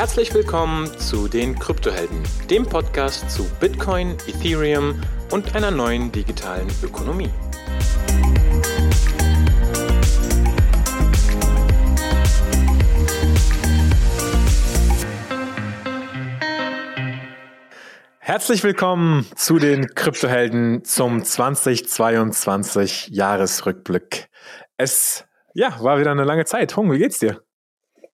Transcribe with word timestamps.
Herzlich 0.00 0.32
willkommen 0.32 0.86
zu 0.98 1.28
den 1.28 1.58
Kryptohelden, 1.58 2.22
dem 2.48 2.64
Podcast 2.64 3.30
zu 3.30 3.44
Bitcoin, 3.60 4.16
Ethereum 4.26 4.98
und 5.30 5.54
einer 5.54 5.70
neuen 5.70 6.10
digitalen 6.10 6.68
Ökonomie. 6.82 7.28
Herzlich 18.20 18.64
willkommen 18.64 19.26
zu 19.36 19.58
den 19.58 19.86
Kryptohelden 19.94 20.82
zum 20.82 21.22
2022 21.22 23.08
Jahresrückblick. 23.08 24.30
Es 24.78 25.26
ja, 25.52 25.78
war 25.82 26.00
wieder 26.00 26.12
eine 26.12 26.24
lange 26.24 26.46
Zeit. 26.46 26.74
Hung, 26.74 26.90
wie 26.90 26.98
geht's 26.98 27.18
dir? 27.18 27.42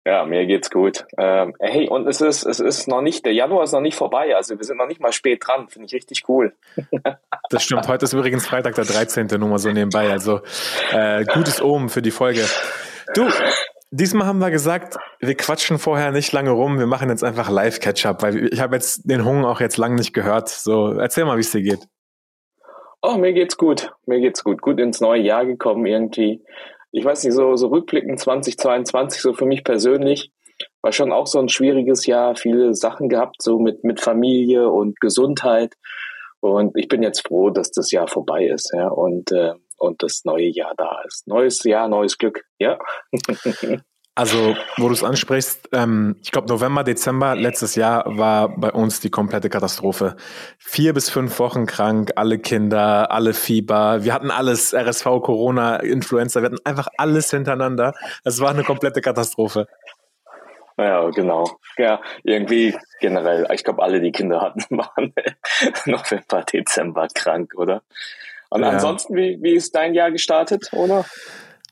Ja, 0.07 0.25
mir 0.25 0.47
geht's 0.47 0.71
gut. 0.71 1.05
Ähm, 1.19 1.57
hey, 1.59 1.89
und 1.89 2.07
es 2.07 2.21
ist, 2.21 2.47
es 2.47 2.61
ist 2.61 2.87
noch 2.87 3.03
nicht, 3.03 3.27
der 3.27 3.33
Januar 3.33 3.65
ist 3.65 3.73
noch 3.73 3.81
nicht 3.81 3.97
vorbei, 3.97 4.37
also 4.37 4.57
wir 4.57 4.65
sind 4.65 4.77
noch 4.77 4.87
nicht 4.87 5.01
mal 5.01 5.13
spät 5.13 5.43
dran, 5.45 5.69
finde 5.69 5.87
ich 5.87 5.95
richtig 5.95 6.29
cool. 6.29 6.55
das 7.51 7.65
stimmt, 7.65 7.89
heute 7.89 8.05
ist 8.05 8.13
übrigens 8.13 8.47
Freitag 8.47 8.77
der 8.77 8.85
13. 8.85 9.27
nur 9.41 9.49
mal 9.49 9.59
so 9.59 9.69
nebenbei, 9.69 10.09
also 10.13 10.43
äh, 10.93 11.25
gutes 11.25 11.61
Omen 11.61 11.89
für 11.89 12.03
die 12.03 12.13
Folge. 12.13 12.45
Du, 13.17 13.29
diesmal 13.91 14.29
haben 14.29 14.39
wir 14.39 14.53
gesagt, 14.53 14.97
wir 15.19 15.35
quatschen 15.35 15.81
vorher 15.81 16.13
nicht 16.13 16.31
lange 16.31 16.51
rum, 16.51 16.79
wir 16.79 16.87
machen 16.87 17.09
jetzt 17.09 17.25
einfach 17.25 17.51
Live-Catch-up, 17.51 18.23
weil 18.23 18.53
ich 18.53 18.61
habe 18.61 18.77
jetzt 18.77 19.11
den 19.11 19.25
Hunger 19.25 19.49
auch 19.49 19.61
jetzt 19.61 19.77
lange 19.77 19.97
nicht 19.97 20.13
gehört. 20.13 20.49
So, 20.49 20.93
erzähl 20.93 21.25
mal, 21.25 21.37
wie 21.37 21.41
es 21.41 21.51
dir 21.51 21.63
geht. 21.63 21.81
Oh, 23.03 23.17
mir 23.17 23.33
geht's 23.33 23.57
gut. 23.57 23.93
Mir 24.07 24.21
geht's 24.21 24.45
gut. 24.45 24.63
Gut 24.63 24.79
ins 24.79 25.01
neue 25.01 25.21
Jahr 25.21 25.45
gekommen 25.45 25.85
irgendwie 25.85 26.45
ich 26.97 27.05
weiß 27.05 27.25
nicht, 27.25 27.35
so, 27.35 27.57
so 27.57 27.69
rückblickend 27.69 28.19
2022, 28.19 29.21
so 29.21 29.35
für 29.35 29.45
mich 29.45 29.65
persönlich, 29.65 30.33
war 30.81 30.93
schon 30.93 31.13
auch 31.13 31.27
so 31.27 31.39
ein 31.39 31.51
schwieriges 31.51 32.07
Jahr, 32.07 32.37
viele 32.37 32.75
Sachen 32.75 33.11
gehabt, 33.11 33.43
so 33.43 33.59
mit, 33.59 33.85
mit 33.85 34.01
Familie 34.01 34.71
und 34.71 34.99
Gesundheit. 34.99 35.75
Und 36.41 36.75
ich 36.75 36.89
bin 36.89 37.03
jetzt 37.03 37.27
froh, 37.27 37.51
dass 37.51 37.71
das 37.71 37.91
Jahr 37.91 38.09
vorbei 38.09 38.47
ist, 38.47 38.73
ja, 38.75 38.89
und, 38.89 39.31
äh, 39.31 39.53
und 39.77 40.03
das 40.03 40.23
neue 40.25 40.49
Jahr 40.49 40.73
da 40.79 41.03
ist. 41.07 41.27
Neues 41.27 41.63
Jahr, 41.65 41.87
neues 41.89 42.17
Glück, 42.17 42.47
ja. 42.59 42.79
Also, 44.19 44.57
wo 44.79 44.89
du 44.89 44.95
es 44.95 45.05
ansprichst, 45.05 45.69
ähm, 45.73 46.17
ich 46.23 46.33
glaube, 46.33 46.49
November, 46.49 46.85
Dezember 46.85 47.37
letztes 47.37 47.75
Jahr 47.75 48.17
war 48.17 48.49
bei 48.49 48.73
uns 48.73 48.99
die 48.99 49.11
komplette 49.11 49.51
Katastrophe. 49.51 50.17
Vier 50.59 50.95
bis 50.95 51.11
fünf 51.11 51.39
Wochen 51.39 51.67
krank, 51.67 52.13
alle 52.17 52.39
Kinder, 52.39 53.11
alle 53.11 53.35
Fieber. 53.35 54.05
Wir 54.05 54.15
hatten 54.15 54.31
alles, 54.31 54.73
RSV, 54.73 55.05
Corona, 55.23 55.77
Influenza, 55.77 56.41
wir 56.41 56.47
hatten 56.47 56.65
einfach 56.65 56.89
alles 56.97 57.31
hintereinander. 57.31 57.93
Es 58.25 58.41
war 58.41 58.49
eine 58.49 58.65
komplette 58.65 59.03
Katastrophe. 59.03 59.69
Ja, 60.79 61.11
genau. 61.11 61.45
Ja, 61.77 62.01
irgendwie 62.25 62.75
generell, 63.01 63.47
ich 63.53 63.65
glaube, 63.65 63.83
alle, 63.83 64.01
die 64.01 64.13
Kinder 64.13 64.41
hatten, 64.41 64.65
waren 64.79 65.13
November, 65.85 66.43
Dezember 66.51 67.09
krank, 67.15 67.53
oder? 67.55 67.83
Und 68.49 68.63
ja. 68.63 68.71
ansonsten, 68.71 69.15
wie, 69.15 69.39
wie 69.43 69.57
ist 69.57 69.75
dein 69.75 69.93
Jahr 69.93 70.11
gestartet, 70.11 70.71
oder? 70.73 71.05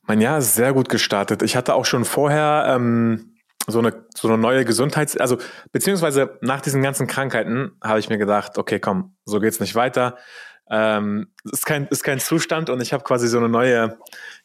Mein 0.07 0.21
Jahr 0.21 0.39
ist 0.39 0.55
sehr 0.55 0.73
gut 0.73 0.89
gestartet. 0.89 1.43
Ich 1.43 1.57
hatte 1.57 1.75
auch 1.75 1.87
schon 1.87 2.05
vorher 2.05 2.67
ähm, 2.69 3.35
so 3.67 3.79
eine 3.79 4.07
so 4.15 4.29
eine 4.29 4.37
neue 4.39 4.65
Gesundheits, 4.65 5.17
also 5.17 5.39
beziehungsweise 5.73 6.39
nach 6.43 6.61
diesen 6.61 6.83
ganzen 6.83 7.07
Krankheiten 7.07 7.73
habe 7.83 7.99
ich 7.99 8.09
mir 8.09 8.19
gedacht, 8.19 8.59
okay, 8.59 8.79
komm, 8.79 9.17
so 9.25 9.41
geht's 9.41 9.61
nicht 9.61 9.75
weiter. 9.75 10.17
Ähm, 10.71 11.29
ist 11.51 11.67
kein 11.67 11.87
ist 11.87 12.05
kein 12.05 12.21
Zustand 12.21 12.71
und 12.71 12.81
ich 12.81 12.93
habe 12.93 13.05
quasi 13.05 13.29
so 13.29 13.39
eine 13.39 13.49
neue 13.49 13.99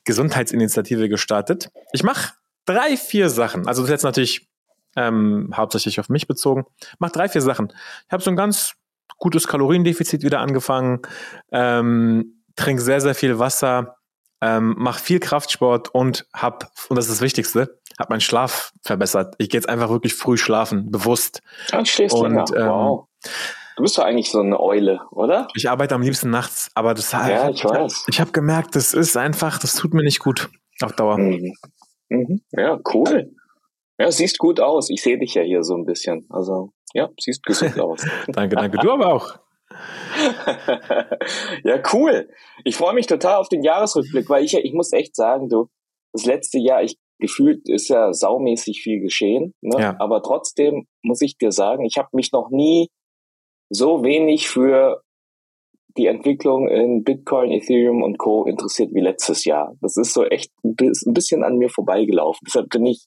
Gesundheitsinitiative 0.06 1.10
gestartet. 1.10 1.70
Ich 1.92 2.04
mache 2.04 2.34
drei 2.66 2.98
vier 2.98 3.30
Sachen. 3.30 3.68
Also 3.68 3.82
das 3.82 3.90
ist 3.90 3.94
jetzt 3.94 4.04
natürlich 4.04 4.50
ähm, 4.96 5.52
hauptsächlich 5.54 6.00
auf 6.00 6.10
mich 6.10 6.28
bezogen. 6.28 6.66
Mach 7.00 7.12
drei 7.12 7.30
vier 7.30 7.42
Sachen. 7.42 7.74
Ich 8.08 8.12
habe 8.12 8.24
so 8.24 8.30
ein 8.30 8.36
ganz 8.38 8.76
gutes 9.18 9.48
Kaloriendefizit 9.48 10.24
wieder 10.24 10.40
angefangen. 10.40 11.02
Ähm, 11.52 12.44
trink 12.56 12.80
sehr 12.80 13.02
sehr 13.02 13.16
viel 13.16 13.40
Wasser 13.40 13.99
ähm, 14.42 14.76
mache 14.78 15.02
viel 15.02 15.20
Kraftsport 15.20 15.94
und 15.94 16.26
hab, 16.34 16.72
und 16.90 16.96
das 16.96 17.06
ist 17.06 17.16
das 17.16 17.22
Wichtigste, 17.22 17.80
hab 17.98 18.10
meinen 18.10 18.22
Schlaf 18.22 18.72
verbessert. 18.82 19.36
Ich 19.38 19.50
gehe 19.50 19.60
jetzt 19.60 19.68
einfach 19.68 19.90
wirklich 19.90 20.14
früh 20.14 20.38
schlafen, 20.38 20.92
bewusst. 20.92 21.42
Dann 21.70 21.84
du 21.84 22.18
und, 22.18 22.52
ähm, 22.56 22.68
wow. 22.68 23.08
Du 23.76 23.84
bist 23.84 23.98
doch 23.98 24.04
eigentlich 24.04 24.30
so 24.30 24.40
eine 24.40 24.60
Eule, 24.60 25.02
oder? 25.12 25.48
Ich 25.56 25.70
arbeite 25.70 25.96
am 25.96 26.02
liebsten 26.02 26.30
nachts, 26.30 26.70
aber 26.76 26.94
das 26.94 27.12
ja, 27.14 27.50
ich 27.50 27.64
weiß. 27.64 28.06
Ich 28.08 28.20
habe 28.20 28.32
gemerkt, 28.32 28.76
das 28.76 28.94
ist 28.94 29.16
einfach, 29.16 29.58
das 29.58 29.76
tut 29.76 29.94
mir 29.94 30.04
nicht 30.04 30.20
gut 30.20 30.50
auf 30.82 30.94
Dauer. 30.94 31.18
Mhm. 31.18 31.56
Mhm. 32.10 32.42
Ja, 32.52 32.80
cool. 32.94 33.32
Ja, 33.98 34.12
siehst 34.12 34.38
gut 34.38 34.60
aus. 34.60 34.90
Ich 34.90 35.02
sehe 35.02 35.18
dich 35.18 35.34
ja 35.34 35.44
hier 35.44 35.64
so 35.64 35.76
ein 35.76 35.86
bisschen. 35.86 36.26
Also, 36.30 36.72
ja, 36.94 37.10
siehst 37.20 37.44
gesund 37.44 37.80
aus. 37.80 38.06
danke, 38.28 38.56
danke. 38.56 38.78
Du 38.80 38.92
aber 38.92 39.14
auch. 39.14 39.40
ja, 41.64 41.82
cool. 41.94 42.30
Ich 42.64 42.76
freue 42.76 42.94
mich 42.94 43.08
total 43.08 43.38
auf 43.38 43.50
den 43.50 43.64
Jahresrückblick, 43.64 44.30
weil 44.30 44.44
ich, 44.44 44.56
ich 44.56 44.74
muss 44.74 44.94
echt 44.94 45.16
sagen, 45.16 45.50
du, 45.50 45.68
das 46.14 46.26
letzte 46.26 46.60
Jahr, 46.60 46.84
ich 46.84 46.98
gefühlt 47.20 47.68
ist 47.68 47.90
ja 47.90 48.14
saumäßig 48.14 48.82
viel 48.82 49.02
geschehen, 49.02 49.54
ne? 49.62 49.80
Ja. 49.80 49.96
aber 50.00 50.24
trotzdem 50.24 50.88
muss 51.04 51.22
ich 51.22 51.38
dir 51.38 51.52
sagen, 51.52 51.84
ich 51.84 51.98
habe 51.98 52.08
mich 52.14 52.32
noch 52.32 52.50
nie 52.50 52.90
so 53.70 54.04
wenig 54.04 54.48
für 54.48 55.04
die 55.98 56.06
Entwicklung 56.06 56.70
in 56.70 57.04
Bitcoin, 57.04 57.52
Ethereum 57.52 58.04
und 58.04 58.18
Co. 58.18 58.46
interessiert 58.46 58.94
wie 58.94 59.02
letztes 59.02 59.44
Jahr. 59.44 59.76
Das 59.82 59.98
ist 59.98 60.14
so 60.14 60.24
echt 60.24 60.52
ein 60.64 60.76
bisschen 61.14 61.44
an 61.44 61.58
mir 61.58 61.70
vorbeigelaufen. 61.70 62.40
Deshalb 62.46 62.70
bin 62.70 62.86
ich 62.86 63.06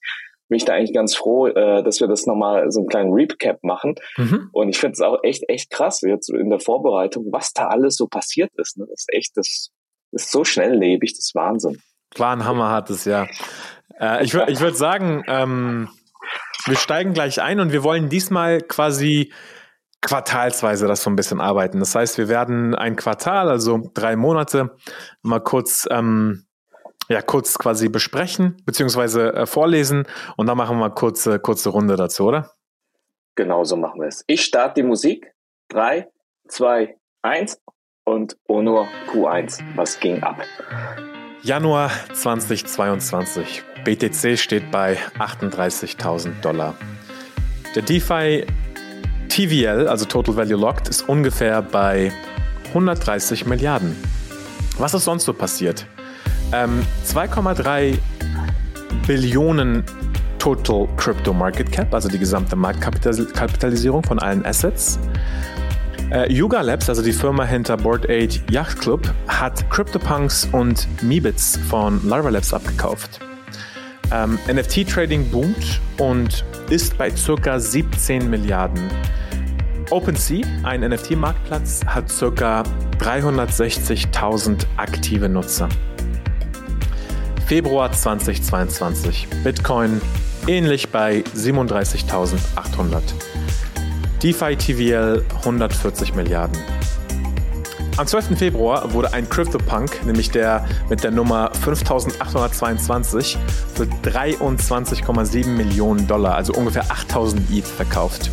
bin 0.52 0.58
ich 0.58 0.66
da 0.66 0.74
eigentlich 0.74 0.92
ganz 0.92 1.14
froh, 1.14 1.46
äh, 1.46 1.82
dass 1.82 2.00
wir 2.00 2.08
das 2.08 2.26
nochmal 2.26 2.70
so 2.70 2.80
einen 2.80 2.88
kleinen 2.88 3.10
Recap 3.10 3.64
machen. 3.64 3.94
Mhm. 4.18 4.50
Und 4.52 4.68
ich 4.68 4.78
finde 4.78 4.92
es 4.92 5.00
auch 5.00 5.20
echt, 5.22 5.44
echt 5.48 5.70
krass, 5.70 6.02
jetzt 6.02 6.28
in 6.28 6.50
der 6.50 6.60
Vorbereitung, 6.60 7.28
was 7.32 7.54
da 7.54 7.68
alles 7.68 7.96
so 7.96 8.06
passiert 8.06 8.50
ist. 8.56 8.76
Ne? 8.76 8.84
Das 8.90 9.00
ist 9.00 9.14
echt, 9.14 9.30
das 9.34 9.70
ist 10.10 10.30
so 10.30 10.44
schnelllebig, 10.44 11.14
das 11.14 11.20
ist 11.20 11.34
Wahnsinn. 11.34 11.80
War 12.18 12.36
ein 12.36 12.44
hammerhartes 12.44 13.06
Jahr. 13.06 13.30
Äh, 13.98 14.24
ich 14.24 14.34
würde 14.34 14.52
ich 14.52 14.60
würd 14.60 14.76
sagen, 14.76 15.24
ähm, 15.26 15.88
wir 16.66 16.76
steigen 16.76 17.14
gleich 17.14 17.40
ein 17.40 17.58
und 17.58 17.72
wir 17.72 17.82
wollen 17.82 18.10
diesmal 18.10 18.60
quasi 18.60 19.32
quartalsweise 20.02 20.86
das 20.86 21.02
so 21.02 21.08
ein 21.08 21.16
bisschen 21.16 21.40
arbeiten. 21.40 21.78
Das 21.78 21.94
heißt, 21.94 22.18
wir 22.18 22.28
werden 22.28 22.74
ein 22.74 22.96
Quartal, 22.96 23.48
also 23.48 23.90
drei 23.94 24.16
Monate, 24.16 24.76
mal 25.22 25.40
kurz 25.40 25.88
ähm, 25.90 26.44
ja, 27.12 27.20
kurz 27.20 27.58
quasi 27.58 27.88
besprechen, 27.88 28.56
beziehungsweise 28.64 29.34
äh, 29.34 29.46
vorlesen 29.46 30.06
und 30.36 30.46
dann 30.46 30.56
machen 30.56 30.78
wir 30.78 30.90
kurze, 30.90 31.38
kurze 31.38 31.68
Runde 31.68 31.96
dazu, 31.96 32.24
oder? 32.24 32.50
Genau 33.34 33.64
so 33.64 33.76
machen 33.76 34.00
wir 34.00 34.08
es. 34.08 34.24
Ich 34.26 34.44
starte 34.44 34.80
die 34.80 34.82
Musik. 34.82 35.32
Drei, 35.68 36.08
zwei, 36.48 36.96
eins 37.22 37.60
und 38.04 38.36
Onur 38.48 38.88
Q1. 39.10 39.62
Was 39.76 40.00
ging 40.00 40.22
ab? 40.22 40.36
Januar 41.42 41.90
2022. 42.14 43.62
BTC 43.84 44.38
steht 44.38 44.70
bei 44.70 44.96
38.000 45.18 46.40
Dollar. 46.40 46.74
Der 47.74 47.82
DeFi 47.82 48.46
TVL, 49.28 49.88
also 49.88 50.04
Total 50.04 50.36
Value 50.36 50.58
Locked, 50.58 50.88
ist 50.88 51.08
ungefähr 51.08 51.62
bei 51.62 52.12
130 52.68 53.46
Milliarden. 53.46 53.96
Was 54.78 54.94
ist 54.94 55.04
sonst 55.04 55.24
so 55.24 55.32
passiert? 55.32 55.86
Ähm, 56.52 56.84
2,3 57.06 57.98
Billionen 59.06 59.84
Total 60.38 60.88
Crypto 60.96 61.32
Market 61.32 61.70
Cap, 61.70 61.94
also 61.94 62.08
die 62.08 62.18
gesamte 62.18 62.56
Marktkapitalisierung 62.56 64.02
von 64.02 64.18
allen 64.18 64.44
Assets. 64.44 64.98
Äh, 66.10 66.30
Yuga 66.30 66.60
Labs, 66.60 66.88
also 66.88 67.00
die 67.00 67.12
Firma 67.12 67.44
hinter 67.44 67.76
Board 67.76 68.10
8 68.10 68.50
Yacht 68.50 68.80
Club, 68.80 69.08
hat 69.28 69.70
CryptoPunks 69.70 70.48
und 70.52 70.86
Meebits 71.02 71.58
von 71.70 72.06
Larva 72.06 72.28
Labs 72.28 72.52
abgekauft. 72.52 73.20
Ähm, 74.12 74.38
NFT-Trading 74.46 75.30
boomt 75.30 75.80
und 75.98 76.44
ist 76.68 76.98
bei 76.98 77.10
ca. 77.10 77.58
17 77.58 78.28
Milliarden. 78.28 78.82
OpenSea, 79.90 80.44
ein 80.64 80.80
NFT-Marktplatz, 80.80 81.80
hat 81.86 82.12
ca. 82.36 82.62
360.000 82.98 84.66
aktive 84.76 85.28
Nutzer. 85.28 85.68
Februar 87.46 87.92
2022. 87.92 89.28
Bitcoin 89.44 90.00
ähnlich 90.46 90.88
bei 90.88 91.24
37.800. 91.36 93.00
DeFi 94.22 94.56
TVL 94.56 95.24
140 95.44 96.14
Milliarden. 96.14 96.56
Am 97.98 98.06
12. 98.06 98.38
Februar 98.38 98.92
wurde 98.94 99.12
ein 99.12 99.28
CryptoPunk, 99.28 100.06
nämlich 100.06 100.30
der 100.30 100.66
mit 100.88 101.04
der 101.04 101.10
Nummer 101.10 101.50
5822, 101.52 103.36
für 103.74 103.84
23,7 103.84 105.46
Millionen 105.48 106.06
Dollar, 106.06 106.36
also 106.36 106.54
ungefähr 106.54 106.90
8000 106.90 107.50
ETH, 107.50 107.66
verkauft. 107.66 108.30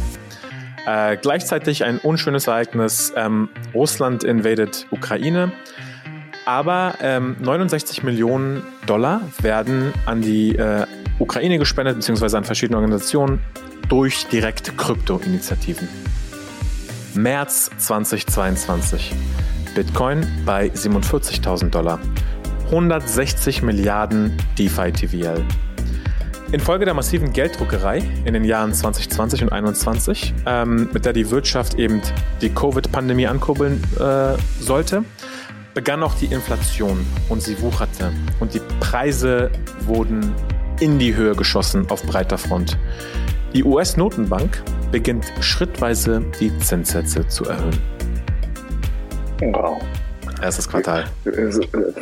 Äh, 0.87 1.17
gleichzeitig 1.17 1.83
ein 1.83 1.99
unschönes 1.99 2.47
Ereignis: 2.47 3.11
ähm, 3.17 3.49
Russland 3.73 4.23
invaded 4.23 4.87
Ukraine. 4.91 5.51
Aber 6.49 6.95
ähm, 6.99 7.35
69 7.41 8.01
Millionen 8.01 8.63
Dollar 8.87 9.21
werden 9.39 9.93
an 10.07 10.21
die 10.21 10.55
äh, 10.55 10.87
Ukraine 11.19 11.59
gespendet, 11.59 11.97
beziehungsweise 11.97 12.39
an 12.39 12.43
verschiedene 12.43 12.75
Organisationen 12.75 13.39
durch 13.87 14.25
direkte 14.29 14.71
Krypto-Initiativen. 14.71 15.87
März 17.13 17.69
2022. 17.77 19.13
Bitcoin 19.75 20.25
bei 20.43 20.69
47.000 20.69 21.69
Dollar. 21.69 21.99
160 22.71 23.61
Milliarden 23.61 24.35
DeFi 24.57 24.91
TVL. 24.91 25.45
Infolge 26.51 26.83
der 26.85 26.95
massiven 26.95 27.31
Gelddruckerei 27.31 28.01
in 28.25 28.33
den 28.33 28.43
Jahren 28.43 28.73
2020 28.73 29.43
und 29.43 29.49
2021, 29.49 30.33
ähm, 30.47 30.89
mit 30.91 31.05
der 31.05 31.13
die 31.13 31.29
Wirtschaft 31.29 31.75
eben 31.75 32.01
die 32.41 32.49
Covid-Pandemie 32.49 33.27
ankurbeln 33.27 33.83
äh, 33.99 34.33
sollte, 34.59 35.03
begann 35.79 36.03
auch 36.03 36.15
die 36.15 36.25
Inflation 36.25 37.07
und 37.29 37.41
sie 37.41 37.61
wucherte 37.61 38.11
und 38.41 38.53
die 38.53 38.59
Preise 38.81 39.49
wurden 39.85 40.35
in 40.81 40.99
die 40.99 41.15
Höhe 41.15 41.33
geschossen 41.33 41.89
auf 41.89 42.03
breiter 42.03 42.37
Front. 42.37 42.77
Die 43.53 43.63
US-Notenbank 43.63 44.61
beginnt 44.91 45.31
schrittweise 45.39 46.21
die 46.37 46.51
Zinssätze 46.59 47.25
zu 47.29 47.45
erhöhen. 47.45 47.79
Wow. 49.39 49.81
Erstes 50.41 50.67
Quartal. 50.67 51.05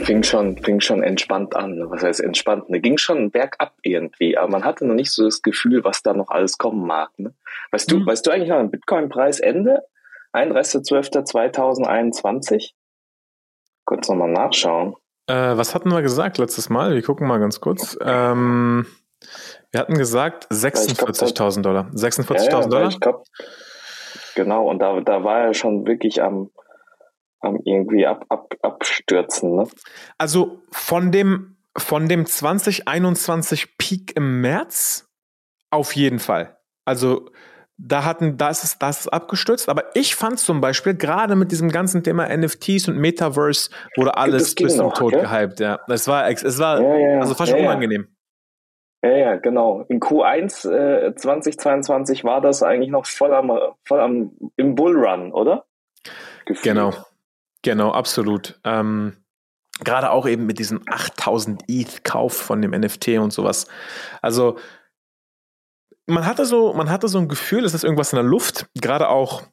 Fing 0.05 0.23
schon, 0.23 0.57
fing 0.57 0.81
schon 0.81 1.03
entspannt 1.03 1.55
an. 1.55 1.79
Was 1.91 2.01
heißt 2.01 2.21
entspannt? 2.21 2.71
Ne, 2.71 2.79
ging 2.79 2.97
schon 2.97 3.29
bergab 3.29 3.75
irgendwie, 3.83 4.39
aber 4.39 4.49
man 4.49 4.63
hatte 4.63 4.87
noch 4.87 4.95
nicht 4.95 5.11
so 5.11 5.25
das 5.25 5.43
Gefühl, 5.43 5.83
was 5.83 6.01
da 6.01 6.15
noch 6.15 6.29
alles 6.29 6.57
kommen 6.57 6.87
mag. 6.87 7.11
Ne? 7.17 7.35
Weißt 7.69 7.91
du, 7.91 7.99
mhm. 7.99 8.07
weißt 8.07 8.25
du 8.25 8.31
eigentlich 8.31 8.49
noch 8.49 8.57
ein 8.57 8.71
Bitcoin-Preis 8.71 9.39
Ende? 9.39 9.83
31.12.2021? 10.33 12.71
Kurz 13.87 14.09
nochmal 14.09 14.29
nachschauen. 14.29 14.95
Äh, 15.27 15.55
was 15.55 15.73
hatten 15.73 15.89
wir 15.89 16.01
gesagt 16.01 16.37
letztes 16.37 16.69
Mal? 16.69 16.93
Wir 16.93 17.01
gucken 17.01 17.25
mal 17.25 17.39
ganz 17.39 17.61
kurz. 17.61 17.97
Ähm, 18.01 18.85
wir 19.71 19.79
hatten 19.79 19.97
gesagt 19.97 20.45
46.000 20.51 21.61
Dollar. 21.61 21.89
46.000 21.93 22.33
ja, 22.35 22.43
ja, 22.43 22.67
Dollar? 22.67 22.89
Glaub, 22.99 23.23
genau, 24.35 24.69
und 24.69 24.79
da, 24.79 24.99
da 24.99 25.23
war 25.23 25.39
er 25.39 25.53
schon 25.53 25.87
wirklich 25.87 26.21
am, 26.21 26.49
am 27.39 27.61
irgendwie 27.63 28.05
ab, 28.05 28.25
ab, 28.27 28.53
abstürzen. 28.61 29.55
Ne? 29.55 29.67
Also 30.17 30.59
von 30.69 31.13
dem, 31.13 31.55
von 31.77 32.09
dem 32.09 32.25
2021 32.25 33.77
Peak 33.77 34.17
im 34.17 34.41
März 34.41 35.09
auf 35.71 35.95
jeden 35.95 36.19
Fall. 36.19 36.57
Also 36.83 37.29
da 37.77 38.03
hatten, 38.03 38.37
da 38.37 38.49
ist 38.49 38.63
es, 38.63 38.79
da 38.79 38.89
ist 38.89 39.01
es 39.01 39.07
abgestürzt. 39.07 39.69
Aber 39.69 39.85
ich 39.93 40.15
fand 40.15 40.39
zum 40.39 40.61
Beispiel 40.61 40.95
gerade 40.95 41.35
mit 41.35 41.51
diesem 41.51 41.69
ganzen 41.69 42.03
Thema 42.03 42.27
NFTs 42.35 42.87
und 42.87 42.97
Metaverse 42.97 43.69
wurde 43.95 44.17
alles 44.17 44.55
bis 44.55 44.75
zum 44.75 44.93
Tod 44.93 45.13
okay? 45.13 45.21
gehypt. 45.21 45.59
Ja, 45.59 45.79
es 45.87 46.07
war, 46.07 46.29
es 46.29 46.59
war 46.59 46.81
ja, 46.81 46.97
ja, 46.97 47.19
also 47.19 47.35
fast 47.35 47.51
ja, 47.51 47.59
unangenehm. 47.59 48.07
Ja, 49.03 49.11
ja, 49.11 49.35
genau. 49.35 49.85
In 49.89 49.99
Q1 49.99 50.69
äh, 50.69 51.15
2022 51.15 52.23
war 52.23 52.41
das 52.41 52.63
eigentlich 52.63 52.89
noch 52.89 53.05
voll 53.05 53.33
am, 53.33 53.51
voll 53.85 53.99
am 53.99 54.31
im 54.55 54.75
Bullrun, 54.75 55.31
oder? 55.31 55.65
Gefühlt. 56.45 56.63
Genau. 56.63 56.93
Genau, 57.63 57.91
absolut. 57.91 58.59
Ähm, 58.63 59.17
Gerade 59.83 60.09
auch 60.11 60.27
eben 60.27 60.47
mit 60.47 60.57
diesem 60.57 60.81
8000 60.89 61.63
ETH-Kauf 61.67 62.33
von 62.33 62.61
dem 62.61 62.71
NFT 62.71 63.19
und 63.19 63.31
sowas. 63.31 63.67
Also, 64.21 64.57
man 66.07 66.25
hatte 66.25 66.45
so, 66.45 66.73
man 66.73 66.89
hatte 66.89 67.07
so 67.07 67.19
ein 67.19 67.27
Gefühl, 67.27 67.65
es 67.65 67.73
ist 67.73 67.83
irgendwas 67.83 68.13
in 68.13 68.17
der 68.17 68.23
Luft, 68.23 68.67
gerade 68.75 69.09
auch 69.09 69.43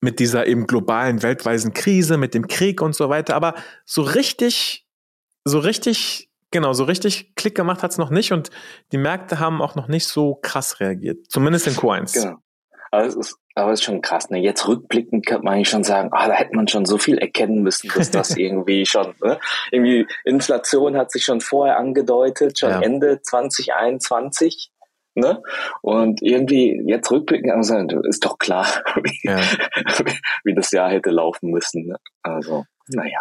mit 0.00 0.20
dieser 0.20 0.46
eben 0.46 0.66
globalen, 0.66 1.22
weltweiten 1.22 1.74
Krise, 1.74 2.16
mit 2.16 2.34
dem 2.34 2.46
Krieg 2.46 2.80
und 2.80 2.94
so 2.94 3.08
weiter. 3.08 3.34
Aber 3.34 3.54
so 3.84 4.02
richtig, 4.02 4.86
so 5.44 5.58
richtig, 5.58 6.30
genau, 6.50 6.72
so 6.72 6.84
richtig 6.84 7.34
Klick 7.34 7.54
gemacht 7.54 7.82
hat 7.82 7.90
es 7.90 7.98
noch 7.98 8.10
nicht 8.10 8.32
und 8.32 8.50
die 8.92 8.98
Märkte 8.98 9.40
haben 9.40 9.60
auch 9.60 9.74
noch 9.74 9.88
nicht 9.88 10.06
so 10.06 10.36
krass 10.36 10.80
reagiert. 10.80 11.30
Zumindest 11.30 11.66
in 11.66 11.74
Q1. 11.74 12.14
Genau. 12.14 12.36
Aber 12.90 13.04
es 13.04 13.16
ist, 13.16 13.36
aber 13.54 13.72
es 13.72 13.80
ist 13.80 13.84
schon 13.84 14.00
krass. 14.00 14.30
Ne? 14.30 14.38
Jetzt 14.38 14.66
rückblickend 14.66 15.26
kann 15.26 15.42
man 15.42 15.54
eigentlich 15.54 15.68
schon 15.68 15.84
sagen, 15.84 16.08
ah, 16.12 16.28
da 16.28 16.34
hätte 16.34 16.56
man 16.56 16.68
schon 16.68 16.86
so 16.86 16.96
viel 16.96 17.18
erkennen 17.18 17.62
müssen, 17.62 17.90
dass 17.94 18.10
das 18.10 18.30
irgendwie 18.36 18.86
schon, 18.86 19.14
ne? 19.22 19.38
irgendwie 19.70 20.06
Inflation 20.24 20.96
hat 20.96 21.10
sich 21.10 21.24
schon 21.24 21.40
vorher 21.40 21.76
angedeutet, 21.76 22.58
schon 22.58 22.70
ja. 22.70 22.80
Ende 22.80 23.20
2021. 23.20 24.70
Ne? 25.18 25.42
Und 25.82 26.22
irgendwie 26.22 26.82
jetzt 26.86 27.10
rückblicken 27.10 27.62
sagen, 27.62 27.88
ist 28.04 28.24
doch 28.24 28.38
klar, 28.38 28.66
wie, 29.02 29.18
ja. 29.22 29.38
wie 30.44 30.54
das 30.54 30.70
Jahr 30.70 30.90
hätte 30.90 31.10
laufen 31.10 31.50
müssen. 31.50 31.86
Ne? 31.86 31.96
Also, 32.22 32.64
naja. 32.88 33.20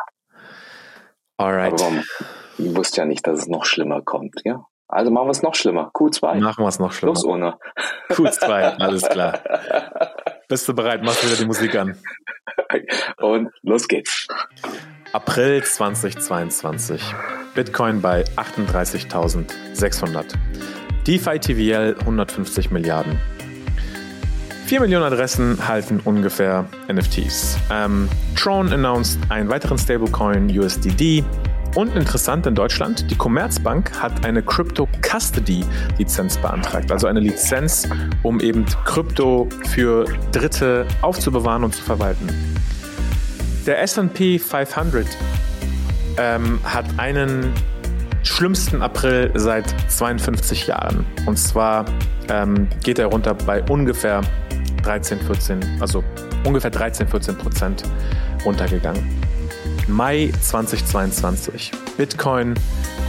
Alright. 1.38 1.74
Aber 1.74 1.92
man 1.92 2.76
wusste 2.76 3.02
ja 3.02 3.06
nicht, 3.06 3.26
dass 3.28 3.40
es 3.40 3.48
noch 3.48 3.66
schlimmer 3.66 4.02
kommt, 4.02 4.42
ja. 4.44 4.66
Also 4.90 5.12
machen 5.12 5.28
wir 5.28 5.32
es 5.32 5.42
noch 5.42 5.56
schlimmer. 5.56 5.92
Q2. 5.94 6.40
Machen 6.40 6.64
wir 6.64 6.70
es 6.70 6.80
noch 6.80 6.94
schlimmer. 6.94 7.14
Los 7.14 7.26
ohne. 7.26 7.58
Q2, 8.10 8.78
alles 8.80 9.04
klar. 9.04 9.40
Bist 10.48 10.68
du 10.68 10.74
bereit? 10.74 11.04
Machst 11.04 11.24
du 11.24 11.28
wieder 11.28 11.38
die 11.38 11.46
Musik 11.46 11.76
an. 11.76 11.98
Und 13.18 13.50
los 13.64 13.88
geht's. 13.88 14.28
April 15.12 15.64
2022. 15.64 17.02
Bitcoin 17.54 18.02
bei 18.02 18.24
38.600. 18.36 20.36
DeFi 21.08 21.40
TVL 21.40 21.96
150 22.02 22.70
Milliarden. 22.70 23.18
4 24.66 24.82
Millionen 24.82 25.06
Adressen 25.06 25.66
halten 25.66 26.02
ungefähr 26.04 26.66
NFTs. 26.92 27.58
Ähm, 27.72 28.10
Tron 28.36 28.74
announced 28.74 29.18
einen 29.30 29.50
weiteren 29.50 29.78
Stablecoin 29.78 30.50
USDD. 30.50 31.24
Und 31.76 31.96
interessant 31.96 32.46
in 32.46 32.56
Deutschland, 32.56 33.10
die 33.10 33.16
Commerzbank 33.16 33.90
hat 34.02 34.26
eine 34.26 34.44
Crypto 34.44 34.90
Custody 35.02 35.64
Lizenz 35.98 36.38
beantragt, 36.38 36.92
also 36.92 37.08
eine 37.08 37.22
Lizenz, 37.22 37.88
um 38.24 38.42
eben 38.42 38.66
Krypto 38.84 39.48
für 39.70 40.06
Dritte 40.34 40.86
aufzubewahren 41.02 41.64
und 41.64 41.74
zu 41.74 41.84
verwalten. 41.84 42.28
Der 43.66 43.82
SP 43.88 44.40
500 44.40 45.06
ähm, 46.18 46.60
hat 46.66 46.86
einen 46.98 47.54
schlimmsten 48.24 48.82
April 48.82 49.32
seit 49.36 49.66
52 49.90 50.68
Jahren. 50.68 51.06
Und 51.26 51.38
zwar 51.38 51.86
ähm, 52.30 52.68
geht 52.84 53.00
er 53.00 53.08
runter 53.08 53.34
bei 53.34 53.64
ungefähr 53.64 54.22
13, 54.84 55.20
14, 55.20 55.60
also 55.80 56.04
ungefähr 56.46 56.72
13, 56.72 57.08
14 57.08 57.38
Prozent 57.38 57.84
runtergegangen. 58.46 59.04
Mai 59.88 60.32
2022. 60.42 61.72
Bitcoin 61.98 62.54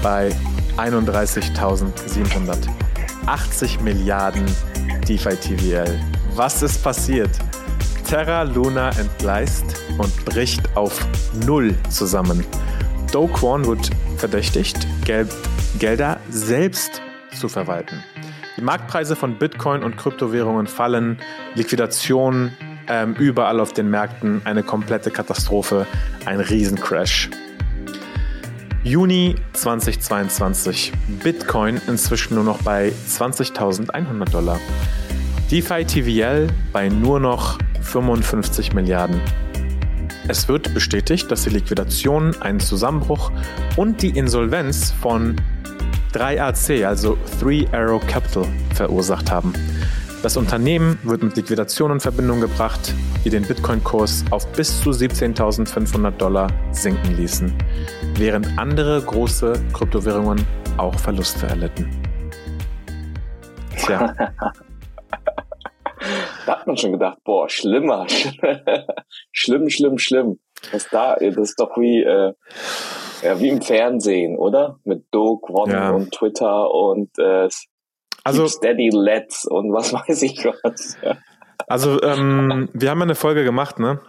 bei 0.03 0.31
31.700. 0.77 2.69
80 3.27 3.81
Milliarden 3.81 4.45
DeFi 5.07 5.37
TVL. 5.37 6.00
Was 6.35 6.62
ist 6.62 6.83
passiert? 6.83 7.31
Terra 8.09 8.43
Luna 8.43 8.91
entgleist 8.99 9.65
und 9.99 10.25
bricht 10.25 10.62
auf 10.77 11.07
Null 11.45 11.75
zusammen. 11.91 12.43
Do 13.12 13.29
wird 13.29 13.91
verdächtigt, 14.17 14.87
Geld, 15.05 15.29
Gelder 15.79 16.21
selbst 16.29 17.00
zu 17.35 17.49
verwalten. 17.49 18.03
Die 18.57 18.62
Marktpreise 18.62 19.17
von 19.17 19.38
Bitcoin 19.38 19.83
und 19.83 19.97
Kryptowährungen 19.97 20.67
fallen, 20.67 21.19
Liquidation 21.55 22.53
ähm, 22.88 23.15
überall 23.15 23.61
auf 23.61 23.73
den 23.73 23.91
Märkten, 23.91 24.43
eine 24.45 24.62
komplette 24.62 25.11
Katastrophe, 25.11 25.87
ein 26.27 26.41
Riesencrash. 26.41 27.31
Juni 28.85 29.37
2022. 29.55 30.93
Bitcoin 31.23 31.81
inzwischen 31.88 32.35
nur 32.35 32.45
noch 32.45 32.62
bei 32.62 32.93
20.100 33.09 34.31
Dollar. 34.31 34.59
DeFi 35.50 35.85
TVL 35.85 36.49
bei 36.73 36.88
nur 36.88 37.21
noch 37.21 37.59
55 37.81 38.75
Milliarden. 38.75 39.21
Es 40.28 40.47
wird 40.47 40.75
bestätigt, 40.75 41.30
dass 41.30 41.44
die 41.44 41.50
Liquidation 41.50 42.37
einen 42.42 42.61
Zusammenbruch 42.61 43.32
und 43.76 44.02
die 44.02 44.11
Insolvenz 44.11 44.92
von 45.00 45.37
3AC, 46.12 46.85
also 46.87 47.16
Three 47.40 47.66
Arrow 47.73 48.06
Capital, 48.06 48.47
verursacht 48.75 49.30
haben. 49.30 49.54
Das 50.23 50.37
Unternehmen 50.37 50.99
wird 51.02 51.23
mit 51.23 51.37
Liquidation 51.37 51.92
in 51.92 52.00
Verbindung 52.00 52.40
gebracht, 52.40 52.92
die 53.25 53.30
den 53.30 53.44
Bitcoin-Kurs 53.44 54.26
auf 54.28 54.47
bis 54.52 54.82
zu 54.82 54.90
17.500 54.90 56.11
Dollar 56.11 56.49
sinken 56.73 57.16
ließen, 57.16 57.54
während 58.16 58.58
andere 58.58 59.00
große 59.00 59.54
Kryptowährungen 59.73 60.44
auch 60.76 60.94
Verluste 60.99 61.47
erlitten. 61.47 61.88
Tja. 63.76 64.14
da 66.49 66.61
hat 66.61 66.67
man 66.67 66.78
schon 66.78 66.93
gedacht, 66.93 67.19
boah, 67.25 67.47
schlimmer, 67.50 68.07
schlimm, 69.33 69.69
schlimm, 69.69 69.99
schlimm. 69.99 70.40
Das, 70.73 70.88
da, 70.88 71.17
das 71.17 71.37
ist 71.37 71.61
doch 71.61 71.76
wie, 71.76 72.02
äh, 72.02 72.33
ja, 73.23 73.38
wie 73.38 73.50
im 73.50 73.61
Fernsehen, 73.61 74.38
oder? 74.38 74.78
Mit 74.85 75.05
Doug, 75.11 75.47
Ron 75.50 75.71
ja. 75.71 75.90
und 75.90 76.11
Twitter 76.11 76.71
und 76.71 77.11
äh, 77.19 77.49
also, 78.25 78.47
Steady 78.47 78.88
Let's 78.90 79.45
und 79.45 79.75
was 79.75 79.93
weiß 80.09 80.23
ich 80.23 80.43
was. 80.62 80.97
Also, 81.67 82.00
ähm, 82.02 82.71
wir 82.73 82.90
haben 82.90 83.02
eine 83.02 83.14
Folge 83.14 83.45
gemacht, 83.45 83.78
ne? 83.78 84.00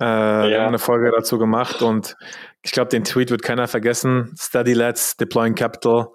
Äh, 0.00 0.04
ja. 0.04 0.48
Wir 0.48 0.60
haben 0.60 0.68
eine 0.68 0.80
Folge 0.80 1.12
dazu 1.16 1.38
gemacht 1.38 1.80
und 1.80 2.16
ich 2.62 2.72
glaube, 2.72 2.88
den 2.88 3.04
Tweet 3.04 3.30
wird 3.30 3.42
keiner 3.42 3.68
vergessen. 3.68 4.34
Steady 4.36 4.72
Let's, 4.72 5.16
Deploying 5.16 5.54
Capital. 5.54 6.08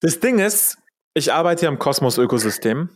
Das 0.00 0.20
Ding 0.20 0.38
ist, 0.38 0.78
ich 1.14 1.32
arbeite 1.32 1.60
hier 1.60 1.68
im 1.70 1.80
Kosmos-Ökosystem 1.80 2.90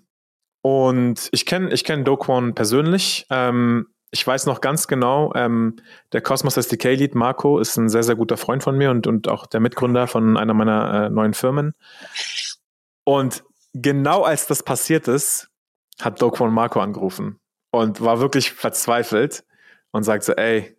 und 0.63 1.29
ich 1.33 1.45
kenne 1.45 1.73
ich 1.73 1.85
kenn 1.85 2.05
Doquan 2.05 2.55
persönlich. 2.55 3.27
Ähm, 3.31 3.89
ich 4.13 4.27
weiß 4.27 4.47
noch 4.47 4.61
ganz 4.61 4.87
genau, 4.89 5.33
ähm, 5.35 5.77
der 6.13 6.21
Cosmos 6.21 6.57
SDK 6.57 6.95
Lead 6.95 7.15
Marco 7.15 7.59
ist 7.59 7.77
ein 7.77 7.89
sehr, 7.89 8.03
sehr 8.03 8.15
guter 8.15 8.37
Freund 8.37 8.63
von 8.63 8.77
mir 8.77 8.91
und, 8.91 9.07
und 9.07 9.27
auch 9.27 9.47
der 9.47 9.61
Mitgründer 9.61 10.07
von 10.07 10.37
einer 10.37 10.55
meiner 10.55 11.07
äh, 11.07 11.11
neuen 11.11 11.35
Firmen. 11.35 11.75
Und 13.05 13.43
genau 13.73 14.23
als 14.23 14.47
das 14.47 14.63
passiert 14.63 15.09
ist, 15.09 15.49
hat 16.01 16.21
Doquan 16.21 16.53
Marco 16.53 16.81
angerufen 16.81 17.41
und 17.71 18.01
war 18.03 18.21
wirklich 18.21 18.53
verzweifelt 18.53 19.45
und 19.93 20.05
sagte, 20.05 20.37
ey, 20.37 20.77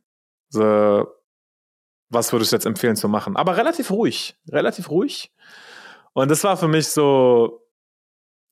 so, 0.50 1.08
was 2.10 2.32
würdest 2.32 2.52
du 2.52 2.56
jetzt 2.56 2.66
empfehlen 2.66 2.96
zu 2.96 3.10
machen? 3.10 3.36
Aber 3.36 3.58
relativ 3.58 3.90
ruhig, 3.90 4.38
relativ 4.48 4.92
ruhig. 4.92 5.32
Und 6.14 6.30
das 6.30 6.44
war 6.44 6.56
für 6.56 6.68
mich 6.68 6.88
so, 6.90 7.63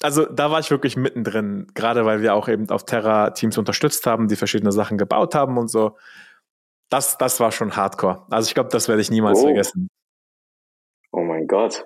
also 0.01 0.25
da 0.25 0.51
war 0.51 0.59
ich 0.59 0.71
wirklich 0.71 0.95
mittendrin, 0.95 1.67
gerade 1.73 2.05
weil 2.05 2.21
wir 2.21 2.33
auch 2.33 2.47
eben 2.47 2.69
auf 2.69 2.85
Terra 2.85 3.31
Teams 3.31 3.57
unterstützt 3.57 4.05
haben, 4.07 4.27
die 4.27 4.35
verschiedene 4.35 4.71
Sachen 4.71 4.97
gebaut 4.97 5.35
haben 5.35 5.57
und 5.57 5.69
so. 5.69 5.97
Das, 6.89 7.17
das 7.17 7.39
war 7.39 7.51
schon 7.51 7.75
hardcore. 7.75 8.25
Also 8.29 8.47
ich 8.47 8.53
glaube, 8.53 8.69
das 8.69 8.87
werde 8.87 9.01
ich 9.01 9.11
niemals 9.11 9.39
oh. 9.39 9.43
vergessen. 9.43 9.87
Oh 11.11 11.21
mein 11.21 11.47
Gott. 11.47 11.85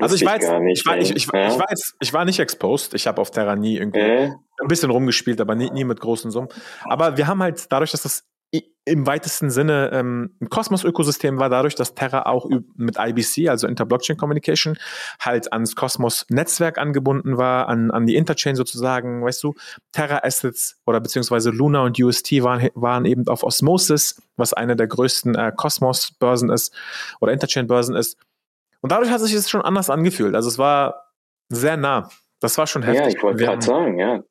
Also 0.00 0.14
ich 0.14 0.24
war, 0.24 0.34
jetzt, 0.34 0.44
ich, 0.44 0.86
war, 0.86 0.98
ich, 0.98 1.14
ich, 1.14 1.26
ja? 1.32 1.48
ich, 1.48 1.58
war 1.58 1.66
jetzt, 1.68 1.96
ich 2.00 2.12
war 2.12 2.24
nicht 2.24 2.38
exposed. 2.38 2.94
Ich 2.94 3.06
habe 3.06 3.20
auf 3.20 3.30
Terra 3.30 3.56
nie 3.56 3.76
irgendwie 3.76 4.00
äh? 4.00 4.32
ein 4.60 4.68
bisschen 4.68 4.90
rumgespielt, 4.90 5.40
aber 5.40 5.54
nie, 5.54 5.70
nie 5.70 5.84
mit 5.84 6.00
großen 6.00 6.30
Summen. 6.30 6.48
Aber 6.84 7.16
wir 7.16 7.26
haben 7.26 7.42
halt 7.42 7.70
dadurch, 7.70 7.90
dass 7.90 8.02
das 8.02 8.24
im 8.88 9.04
weitesten 9.04 9.50
Sinne 9.50 9.90
ähm, 9.92 10.36
ein 10.40 10.48
Kosmos-Ökosystem 10.48 11.40
war 11.40 11.50
dadurch, 11.50 11.74
dass 11.74 11.94
Terra 11.94 12.26
auch 12.26 12.48
mit 12.76 12.96
IBC, 12.98 13.48
also 13.48 13.66
Inter-Blockchain 13.66 14.16
Communication, 14.16 14.78
halt 15.18 15.52
ans 15.52 15.74
Kosmos-Netzwerk 15.74 16.78
angebunden 16.78 17.36
war, 17.36 17.68
an, 17.68 17.90
an 17.90 18.06
die 18.06 18.14
Interchain 18.14 18.54
sozusagen, 18.54 19.24
weißt 19.24 19.42
du, 19.42 19.54
Terra-Assets 19.90 20.80
oder 20.86 21.00
beziehungsweise 21.00 21.50
Luna 21.50 21.82
und 21.82 22.00
UST 22.00 22.44
waren, 22.44 22.68
waren 22.74 23.06
eben 23.06 23.26
auf 23.26 23.42
Osmosis, 23.42 24.22
was 24.36 24.52
eine 24.52 24.76
der 24.76 24.86
größten 24.86 25.34
äh, 25.34 25.52
Kosmos-Börsen 25.54 26.50
ist 26.50 26.72
oder 27.20 27.32
Interchain-Börsen 27.32 27.96
ist. 27.96 28.16
Und 28.82 28.92
dadurch 28.92 29.10
hat 29.10 29.20
sich 29.20 29.32
es 29.32 29.50
schon 29.50 29.62
anders 29.62 29.90
angefühlt. 29.90 30.36
Also 30.36 30.48
es 30.48 30.58
war 30.58 31.10
sehr 31.48 31.76
nah. 31.76 32.08
Das 32.38 32.56
war 32.56 32.68
schon 32.68 32.82
heftig. 32.84 33.02
Ja, 33.02 33.08
ich 33.08 33.22
wollte 33.22 33.44
gerade 33.44 33.62
sagen, 33.62 33.98
ja. 33.98 34.22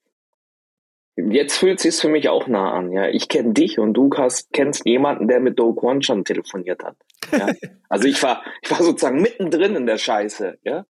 Jetzt 1.17 1.57
fühlt 1.57 1.77
es 1.77 1.83
sich 1.83 1.95
für 1.95 2.09
mich 2.09 2.27
auch 2.27 2.47
nah 2.47 2.73
an. 2.73 2.91
Ja, 2.91 3.07
ich 3.07 3.29
kenne 3.29 3.53
dich 3.53 3.79
und 3.79 3.93
du 3.93 4.09
hast, 4.17 4.51
kennst 4.51 4.85
jemanden, 4.85 5.29
der 5.29 5.39
mit 5.39 5.57
Do 5.57 5.73
Kwon 5.73 6.01
schon 6.01 6.25
telefoniert 6.25 6.83
hat. 6.83 6.97
Ja? 7.31 7.47
also 7.89 8.07
ich 8.07 8.21
war, 8.21 8.43
ich 8.61 8.69
war 8.69 8.83
sozusagen 8.83 9.21
mittendrin 9.21 9.75
in 9.77 9.85
der 9.85 9.97
Scheiße. 9.97 10.57
Ja. 10.63 10.85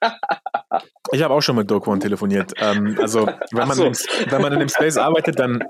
ich 1.12 1.22
habe 1.22 1.34
auch 1.34 1.42
schon 1.42 1.56
mit 1.56 1.70
Do 1.70 1.80
Kwon 1.80 2.00
telefoniert. 2.00 2.54
Ähm, 2.56 2.96
also 2.98 3.26
wenn 3.52 3.68
man, 3.68 3.76
so. 3.76 3.84
im, 3.84 3.92
wenn 4.30 4.40
man 4.40 4.54
in 4.54 4.60
dem 4.60 4.70
Space 4.70 4.96
arbeitet, 4.96 5.38
dann, 5.38 5.62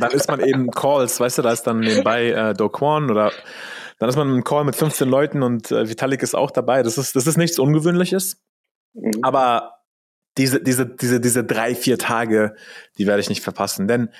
dann 0.00 0.10
ist 0.10 0.28
man 0.28 0.40
eben 0.40 0.68
Calls, 0.72 1.20
weißt 1.20 1.38
du, 1.38 1.42
da 1.42 1.52
ist 1.52 1.62
dann 1.62 1.78
nebenbei 1.78 2.30
äh, 2.30 2.54
Do 2.54 2.70
Kwon 2.70 3.08
oder 3.08 3.30
dann 4.00 4.08
ist 4.08 4.16
man 4.16 4.34
im 4.34 4.42
Call 4.42 4.64
mit 4.64 4.74
15 4.74 5.08
Leuten 5.08 5.44
und 5.44 5.70
äh, 5.70 5.88
Vitalik 5.88 6.24
ist 6.24 6.34
auch 6.34 6.50
dabei. 6.50 6.82
Das 6.82 6.98
ist, 6.98 7.14
das 7.14 7.28
ist 7.28 7.36
nichts 7.36 7.60
Ungewöhnliches. 7.60 8.42
Mhm. 8.94 9.12
Aber 9.22 9.79
diese, 10.38 10.62
diese, 10.62 10.86
diese, 10.86 11.20
diese 11.20 11.44
drei, 11.44 11.74
vier 11.74 11.98
Tage, 11.98 12.54
die 12.98 13.06
werde 13.06 13.20
ich 13.20 13.28
nicht 13.28 13.42
verpassen. 13.42 13.88
Denn 13.88 14.10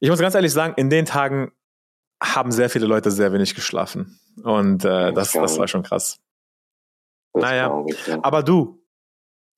ich 0.00 0.10
muss 0.10 0.18
ganz 0.18 0.34
ehrlich 0.34 0.52
sagen, 0.52 0.74
in 0.76 0.90
den 0.90 1.04
Tagen 1.04 1.52
haben 2.22 2.52
sehr 2.52 2.70
viele 2.70 2.86
Leute 2.86 3.10
sehr 3.10 3.32
wenig 3.32 3.54
geschlafen. 3.54 4.18
Und 4.42 4.84
äh, 4.84 5.12
das, 5.12 5.32
das 5.32 5.58
war 5.58 5.68
schon 5.68 5.82
krass. 5.82 6.20
Das 7.32 7.42
naja, 7.42 7.84
ich, 7.86 8.06
ja. 8.06 8.18
aber 8.22 8.42
du, 8.42 8.82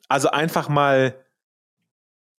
also 0.08 0.30
einfach 0.30 0.68
mal 0.68 1.25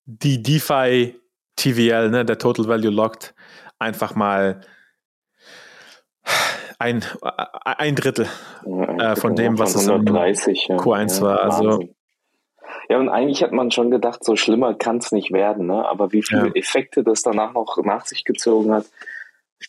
die 0.06 0.42
DeFi 0.42 1.20
TVL, 1.56 2.10
ne, 2.10 2.26
der 2.26 2.38
Total 2.38 2.68
Value 2.68 2.92
Locked, 2.92 3.34
einfach 3.80 4.16
mal 4.16 4.62
ein, 6.80 7.04
ein 7.22 7.96
Drittel 7.96 8.28
äh, 9.00 9.16
von 9.16 9.36
dem, 9.36 9.58
was 9.58 9.76
es 9.76 9.88
im 9.88 10.06
Q1 10.06 11.22
war. 11.22 11.42
Also 11.42 11.80
ja, 12.90 13.00
und 13.00 13.10
eigentlich 13.10 13.44
hat 13.44 13.52
man 13.52 13.72
schon 13.72 13.92
gedacht, 13.92 14.24
so 14.24 14.36
schlimmer 14.36 14.74
kann 14.74 14.98
es 14.98 15.12
nicht 15.12 15.32
werden, 15.32 15.68
ne? 15.68 15.88
Aber 15.88 16.12
wie 16.12 16.24
viele 16.24 16.48
ja. 16.48 16.56
Effekte 16.56 17.04
das 17.04 17.22
danach 17.22 17.54
noch 17.54 17.78
nach 17.84 18.06
sich 18.06 18.24
gezogen 18.24 18.72
hat, 18.74 18.86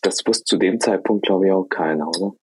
das 0.01 0.25
wusste 0.25 0.43
zu 0.43 0.57
dem 0.57 0.79
Zeitpunkt, 0.79 1.25
glaube 1.25 1.47
ich, 1.47 1.51
auch 1.51 1.65
keiner, 1.65 2.07
oder? 2.07 2.33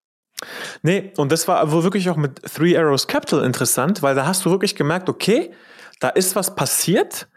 Nee, 0.83 1.13
und 1.17 1.33
das 1.33 1.49
war 1.49 1.71
wohl 1.73 1.85
wirklich 1.85 2.11
auch 2.11 2.17
mit 2.17 2.43
Three 2.43 2.77
Arrows 2.77 3.07
Capital 3.07 3.45
interessant, 3.45 4.03
weil 4.03 4.15
da 4.15 4.27
hast 4.27 4.45
du 4.45 4.51
wirklich 4.51 4.75
gemerkt, 4.75 5.09
okay, 5.09 5.53
da 6.01 6.09
ist 6.09 6.37
was 6.37 6.55
passiert 6.55 7.29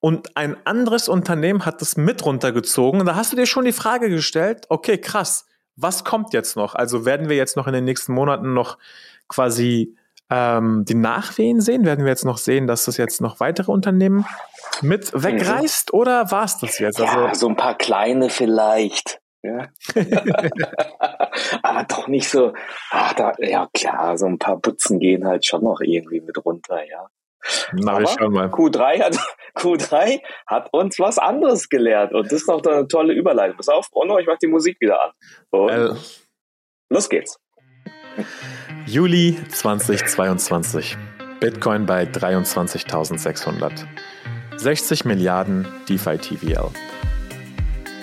und 0.00 0.36
ein 0.36 0.56
anderes 0.64 1.08
Unternehmen 1.08 1.64
hat 1.64 1.80
das 1.82 1.96
mit 1.96 2.24
runtergezogen. 2.24 3.00
Und 3.00 3.06
da 3.06 3.16
hast 3.16 3.32
du 3.32 3.36
dir 3.36 3.46
schon 3.46 3.64
die 3.64 3.72
Frage 3.72 4.08
gestellt, 4.08 4.66
okay, 4.68 4.98
krass, 4.98 5.46
was 5.76 6.04
kommt 6.04 6.32
jetzt 6.32 6.56
noch? 6.56 6.74
Also 6.74 7.04
werden 7.04 7.28
wir 7.28 7.36
jetzt 7.36 7.56
noch 7.56 7.66
in 7.66 7.72
den 7.72 7.84
nächsten 7.84 8.12
Monaten 8.12 8.54
noch 8.54 8.78
quasi 9.28 9.96
ähm, 10.30 10.84
die 10.86 10.94
Nachwehen 10.94 11.60
sehen? 11.60 11.84
Werden 11.84 12.04
wir 12.04 12.10
jetzt 12.10 12.24
noch 12.24 12.38
sehen, 12.38 12.66
dass 12.66 12.84
das 12.84 12.96
jetzt 12.96 13.20
noch 13.20 13.40
weitere 13.40 13.72
Unternehmen 13.72 14.26
mit 14.82 15.12
wegreißt 15.12 15.92
mhm. 15.92 15.98
oder 15.98 16.30
war 16.30 16.44
es 16.44 16.58
das 16.58 16.78
jetzt? 16.78 17.00
Also, 17.00 17.20
ja, 17.20 17.34
so 17.34 17.48
ein 17.48 17.56
paar 17.56 17.76
kleine 17.76 18.30
vielleicht. 18.30 19.20
Ja. 19.42 19.68
Aber 21.62 21.84
doch 21.84 22.08
nicht 22.08 22.28
so, 22.28 22.52
ach, 22.90 23.12
da, 23.14 23.32
ja 23.38 23.68
klar, 23.72 24.18
so 24.18 24.26
ein 24.26 24.38
paar 24.38 24.58
Putzen 24.60 24.98
gehen 24.98 25.26
halt 25.26 25.46
schon 25.46 25.62
noch 25.62 25.80
irgendwie 25.80 26.20
mit 26.20 26.44
runter, 26.44 26.84
ja. 26.84 27.08
Na, 27.72 27.92
Aber 27.92 28.02
ich 28.02 28.18
mal. 28.18 28.48
Q3 28.48 29.00
hat, 29.00 29.16
Q3 29.54 30.20
hat 30.46 30.72
uns 30.72 30.98
was 30.98 31.18
anderes 31.18 31.68
gelehrt 31.68 32.12
und 32.12 32.26
das 32.26 32.40
ist 32.40 32.48
noch 32.48 32.62
eine 32.64 32.88
tolle 32.88 33.14
Überleitung. 33.14 33.56
Pass 33.56 33.68
auf, 33.68 33.88
Ono, 33.92 34.18
ich 34.18 34.26
mach 34.26 34.38
die 34.38 34.48
Musik 34.48 34.80
wieder 34.80 35.02
an. 35.02 35.10
Und 35.50 35.70
äh. 35.70 35.94
Los 36.90 37.08
geht's. 37.08 37.38
Juli 38.86 39.38
2022. 39.48 40.96
Bitcoin 41.40 41.86
bei 41.86 42.04
23.600. 42.04 43.86
60 44.56 45.04
Milliarden 45.04 45.66
DeFi 45.88 46.18
TVL. 46.18 46.70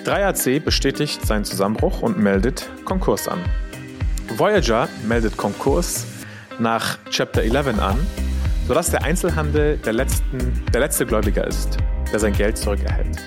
3AC 0.04 0.60
bestätigt 0.60 1.26
seinen 1.26 1.44
Zusammenbruch 1.44 2.00
und 2.00 2.18
meldet 2.18 2.68
Konkurs 2.84 3.28
an. 3.28 3.40
Voyager 4.36 4.88
meldet 5.06 5.36
Konkurs 5.36 6.06
nach 6.58 6.98
Chapter 7.10 7.42
11 7.42 7.78
an, 7.80 7.98
sodass 8.66 8.90
der 8.90 9.02
Einzelhandel 9.02 9.78
der, 9.78 9.92
letzten, 9.92 10.64
der 10.72 10.80
letzte 10.80 11.04
Gläubiger 11.06 11.46
ist, 11.46 11.76
der 12.12 12.20
sein 12.20 12.32
Geld 12.32 12.56
zurückerhält. 12.56 13.18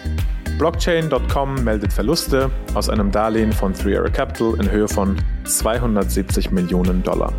Blockchain.com 0.60 1.64
meldet 1.64 1.94
Verluste 1.94 2.52
aus 2.74 2.90
einem 2.90 3.14
Darlehen 3.14 3.54
von 3.54 3.74
Three 3.74 3.96
Arrow 3.96 4.12
Capital 4.12 4.56
in 4.60 4.70
Höhe 4.70 4.90
von 4.90 5.16
270 5.46 6.52
Millionen 6.52 7.02
Dollar. 7.02 7.32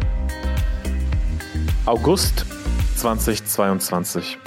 August 1.84 2.46
2022. 2.96 4.38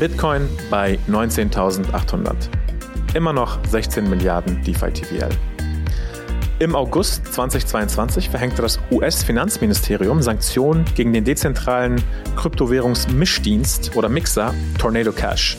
Bitcoin 0.00 0.48
bei 0.70 0.98
19.800. 1.08 2.34
Immer 3.14 3.32
noch 3.32 3.64
16 3.68 4.10
Milliarden 4.10 4.60
DeFi 4.64 4.90
TVL. 4.90 5.30
Im 6.58 6.74
August 6.74 7.32
2022 7.32 8.28
verhängte 8.28 8.60
das 8.60 8.80
US-Finanzministerium 8.90 10.20
Sanktionen 10.20 10.84
gegen 10.96 11.12
den 11.12 11.22
dezentralen 11.22 12.02
Kryptowährungsmischdienst 12.34 13.94
oder 13.94 14.08
Mixer 14.08 14.52
Tornado 14.78 15.12
Cash 15.12 15.56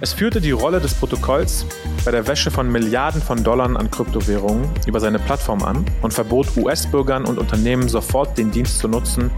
es 0.00 0.12
führte 0.12 0.40
die 0.40 0.52
Rolle 0.52 0.80
des 0.80 0.94
Protokolls 0.94 1.66
bei 2.04 2.12
der 2.12 2.26
Wäsche 2.28 2.52
von 2.52 2.70
Milliarden 2.70 3.20
von 3.20 3.42
Dollar 3.42 3.64
an 3.76 3.90
Kryptowährungen 3.90 4.70
über 4.86 5.00
seine 5.00 5.18
Plattform 5.18 5.62
an 5.64 5.84
und 6.02 6.14
verbot 6.14 6.56
US-Bürgern 6.56 7.24
und 7.24 7.36
Unternehmen 7.36 7.88
sofort 7.88 8.38
den 8.38 8.52
Dienst 8.52 8.78
zu 8.78 8.86
nutzen 8.86 9.30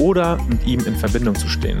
oder 0.00 0.36
mit 0.48 0.66
ihm 0.66 0.84
in 0.86 0.96
Verbindung 0.96 1.36
zu 1.36 1.48
stehen. 1.48 1.80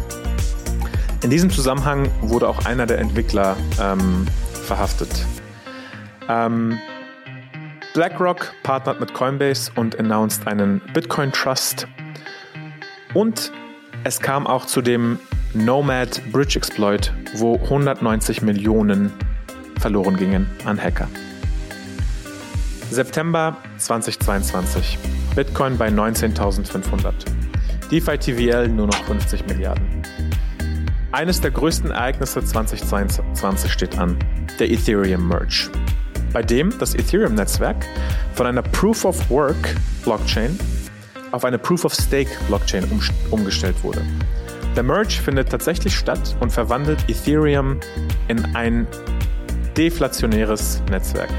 In 1.24 1.30
diesem 1.30 1.50
Zusammenhang 1.50 2.08
wurde 2.20 2.48
auch 2.48 2.64
einer 2.64 2.86
der 2.86 2.98
Entwickler 2.98 3.56
ähm, 3.80 4.26
verhaftet. 4.52 5.10
Ähm, 6.28 6.78
BlackRock 7.92 8.52
partnert 8.62 9.00
mit 9.00 9.14
Coinbase 9.14 9.72
und 9.74 9.98
announced 9.98 10.46
einen 10.46 10.80
Bitcoin 10.94 11.32
Trust. 11.32 11.88
Und 13.14 13.50
es 14.04 14.20
kam 14.20 14.46
auch 14.46 14.66
zu 14.66 14.80
dem 14.80 15.18
Nomad 15.54 16.20
Bridge 16.30 16.58
Exploit, 16.58 17.12
wo 17.36 17.54
190 17.54 18.42
Millionen 18.42 19.10
verloren 19.80 20.16
gingen 20.16 20.46
an 20.66 20.78
Hacker. 20.82 21.08
September 22.90 23.56
2022. 23.78 24.98
Bitcoin 25.34 25.78
bei 25.78 25.88
19.500. 25.88 27.12
DeFi 27.90 28.18
TVL 28.18 28.68
nur 28.68 28.86
noch 28.88 29.04
50 29.04 29.46
Milliarden. 29.46 30.02
Eines 31.12 31.40
der 31.40 31.50
größten 31.50 31.90
Ereignisse 31.90 32.44
2022 32.44 33.72
steht 33.72 33.98
an, 33.98 34.18
der 34.58 34.70
Ethereum 34.70 35.28
Merge, 35.28 35.70
bei 36.34 36.42
dem 36.42 36.78
das 36.78 36.94
Ethereum-Netzwerk 36.94 37.86
von 38.34 38.46
einer 38.46 38.62
Proof 38.62 39.06
of 39.06 39.30
Work 39.30 39.74
Blockchain 40.04 40.58
auf 41.32 41.44
eine 41.44 41.58
Proof 41.58 41.86
of 41.86 41.94
Stake 41.94 42.30
Blockchain 42.48 42.84
um, 42.90 43.00
umgestellt 43.30 43.76
wurde. 43.82 44.02
Der 44.76 44.82
Merge 44.82 45.14
findet 45.22 45.50
tatsächlich 45.50 45.94
statt 45.96 46.36
und 46.40 46.50
verwandelt 46.50 46.98
Ethereum 47.08 47.80
in 48.28 48.44
ein 48.54 48.86
deflationäres 49.76 50.82
Netzwerk. 50.90 51.30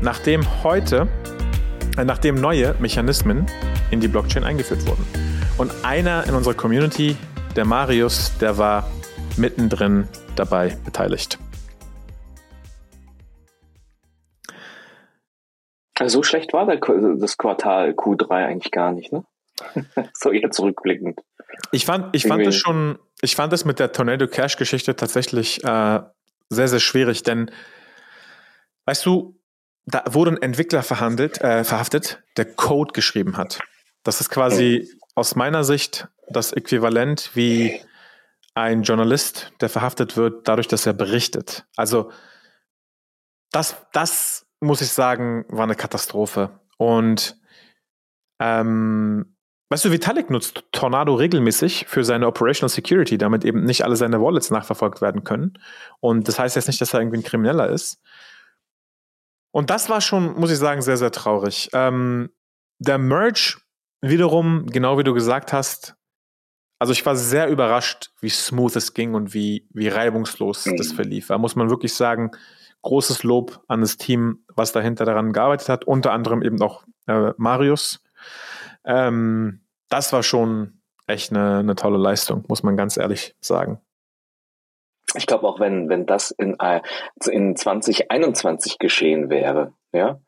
Nachdem 0.00 0.42
heute, 0.62 1.08
äh, 1.96 2.04
nachdem 2.04 2.36
neue 2.36 2.74
Mechanismen 2.78 3.46
in 3.90 4.00
die 4.00 4.08
Blockchain 4.08 4.44
eingeführt 4.44 4.86
wurden. 4.86 5.04
Und 5.58 5.72
einer 5.84 6.26
in 6.26 6.34
unserer 6.34 6.54
Community, 6.54 7.16
der 7.54 7.64
Marius, 7.64 8.36
der 8.38 8.58
war 8.58 8.90
mittendrin 9.36 10.08
dabei 10.34 10.76
beteiligt. 10.84 11.38
So 16.04 16.22
schlecht 16.22 16.52
war 16.52 16.66
das 16.66 17.38
Quartal 17.38 17.90
Q3 17.92 18.30
eigentlich 18.30 18.70
gar 18.70 18.92
nicht, 18.92 19.12
ne? 19.12 19.24
so 20.14 20.32
jetzt 20.32 20.56
zurückblickend. 20.56 21.20
Ich 21.72 21.86
fand, 21.86 22.14
ich 22.14 22.26
fand 22.26 22.46
es 22.46 22.56
schon, 22.56 22.98
ich 23.20 23.36
fand 23.36 23.52
es 23.52 23.64
mit 23.64 23.78
der 23.78 23.92
Tornado 23.92 24.26
Cash 24.26 24.56
Geschichte 24.56 24.96
tatsächlich 24.96 25.64
äh, 25.64 26.00
sehr, 26.48 26.68
sehr 26.68 26.80
schwierig, 26.80 27.22
denn 27.22 27.50
weißt 28.84 29.06
du, 29.06 29.40
da 29.86 30.02
wurde 30.08 30.32
ein 30.32 30.42
Entwickler 30.42 30.82
verhandelt, 30.82 31.40
äh, 31.40 31.64
verhaftet, 31.64 32.22
der 32.36 32.44
Code 32.44 32.92
geschrieben 32.92 33.36
hat. 33.36 33.60
Das 34.02 34.20
ist 34.20 34.30
quasi 34.30 34.88
aus 35.14 35.36
meiner 35.36 35.64
Sicht 35.64 36.08
das 36.28 36.52
Äquivalent 36.52 37.30
wie 37.34 37.80
ein 38.54 38.82
Journalist, 38.82 39.52
der 39.60 39.68
verhaftet 39.68 40.16
wird, 40.16 40.48
dadurch, 40.48 40.66
dass 40.66 40.86
er 40.86 40.92
berichtet. 40.92 41.66
Also 41.76 42.10
das, 43.52 43.76
das 43.92 44.46
muss 44.60 44.80
ich 44.80 44.88
sagen, 44.88 45.44
war 45.48 45.64
eine 45.64 45.74
Katastrophe. 45.74 46.60
Und 46.78 47.38
ähm, 48.40 49.35
weißt 49.68 49.84
du, 49.84 49.90
Vitalik 49.90 50.30
nutzt 50.30 50.64
Tornado 50.72 51.14
regelmäßig 51.14 51.86
für 51.88 52.04
seine 52.04 52.26
Operational 52.26 52.68
Security, 52.68 53.18
damit 53.18 53.44
eben 53.44 53.64
nicht 53.64 53.84
alle 53.84 53.96
seine 53.96 54.20
Wallets 54.20 54.50
nachverfolgt 54.50 55.00
werden 55.00 55.24
können. 55.24 55.58
Und 56.00 56.28
das 56.28 56.38
heißt 56.38 56.56
jetzt 56.56 56.68
nicht, 56.68 56.80
dass 56.80 56.94
er 56.94 57.00
irgendwie 57.00 57.18
ein 57.18 57.24
Krimineller 57.24 57.68
ist. 57.68 58.00
Und 59.50 59.70
das 59.70 59.88
war 59.88 60.00
schon, 60.00 60.38
muss 60.38 60.50
ich 60.50 60.58
sagen, 60.58 60.82
sehr, 60.82 60.96
sehr 60.96 61.10
traurig. 61.10 61.70
Ähm, 61.72 62.30
der 62.78 62.98
Merge 62.98 63.56
wiederum, 64.02 64.66
genau 64.66 64.98
wie 64.98 65.04
du 65.04 65.14
gesagt 65.14 65.52
hast, 65.52 65.96
also 66.78 66.92
ich 66.92 67.06
war 67.06 67.16
sehr 67.16 67.48
überrascht, 67.48 68.10
wie 68.20 68.28
smooth 68.28 68.76
es 68.76 68.92
ging 68.92 69.14
und 69.14 69.32
wie, 69.32 69.66
wie 69.72 69.88
reibungslos 69.88 70.66
mhm. 70.66 70.76
das 70.76 70.92
verlief. 70.92 71.28
Da 71.28 71.38
muss 71.38 71.56
man 71.56 71.70
wirklich 71.70 71.94
sagen, 71.94 72.32
großes 72.82 73.22
Lob 73.22 73.62
an 73.66 73.80
das 73.80 73.96
Team, 73.96 74.44
was 74.54 74.72
dahinter 74.72 75.04
daran 75.04 75.32
gearbeitet 75.32 75.68
hat, 75.68 75.84
unter 75.86 76.12
anderem 76.12 76.42
eben 76.42 76.60
auch 76.60 76.84
äh, 77.06 77.32
Marius. 77.36 78.02
Ähm, 78.86 79.66
das 79.88 80.12
war 80.12 80.22
schon 80.22 80.80
echt 81.06 81.30
eine, 81.30 81.58
eine 81.58 81.74
tolle 81.76 81.98
Leistung, 81.98 82.44
muss 82.48 82.62
man 82.62 82.76
ganz 82.76 82.96
ehrlich 82.96 83.36
sagen. 83.40 83.80
Ich 85.14 85.26
glaube 85.26 85.46
auch, 85.46 85.60
wenn, 85.60 85.88
wenn 85.88 86.06
das 86.06 86.30
in, 86.30 86.56
äh, 86.58 86.80
in 87.30 87.56
2021 87.56 88.78
geschehen 88.78 89.30
wäre, 89.30 89.72
ja, 89.92 90.20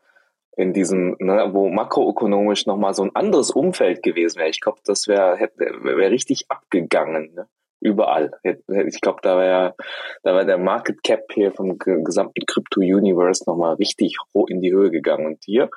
in 0.56 0.72
diesem, 0.72 1.16
ne, 1.20 1.50
wo 1.52 1.68
makroökonomisch 1.68 2.66
nochmal 2.66 2.94
so 2.94 3.02
ein 3.02 3.14
anderes 3.14 3.50
Umfeld 3.50 4.02
gewesen 4.02 4.38
wäre, 4.38 4.48
ich 4.48 4.60
glaube, 4.60 4.80
das 4.84 5.06
wäre 5.06 5.38
wär 5.56 6.10
richtig 6.10 6.46
abgegangen. 6.48 7.34
Ne? 7.34 7.48
überall. 7.80 8.32
Ich 8.42 9.00
glaube, 9.00 9.20
da 9.22 9.36
war 9.36 9.74
da 10.22 10.34
war 10.34 10.44
der 10.44 10.58
Market 10.58 11.02
Cap 11.02 11.24
hier 11.32 11.52
vom 11.52 11.78
gesamten 11.78 12.44
Crypto 12.46 12.80
Universe 12.80 13.44
nochmal 13.46 13.74
richtig 13.74 14.16
hoch 14.34 14.48
in 14.48 14.60
die 14.60 14.72
Höhe 14.72 14.90
gegangen. 14.90 15.26
Und 15.26 15.44
hier 15.44 15.70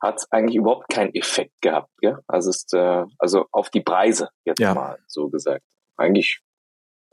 hat 0.00 0.18
es 0.18 0.32
eigentlich 0.32 0.56
überhaupt 0.56 0.88
keinen 0.88 1.14
Effekt 1.14 1.60
gehabt. 1.60 1.90
Gell? 2.00 2.18
Also 2.26 2.50
ist 2.50 2.72
äh, 2.74 3.04
also 3.18 3.46
auf 3.52 3.70
die 3.70 3.82
Preise 3.82 4.30
jetzt 4.44 4.58
ja. 4.58 4.74
mal 4.74 4.98
so 5.06 5.28
gesagt. 5.28 5.64
Eigentlich 5.96 6.40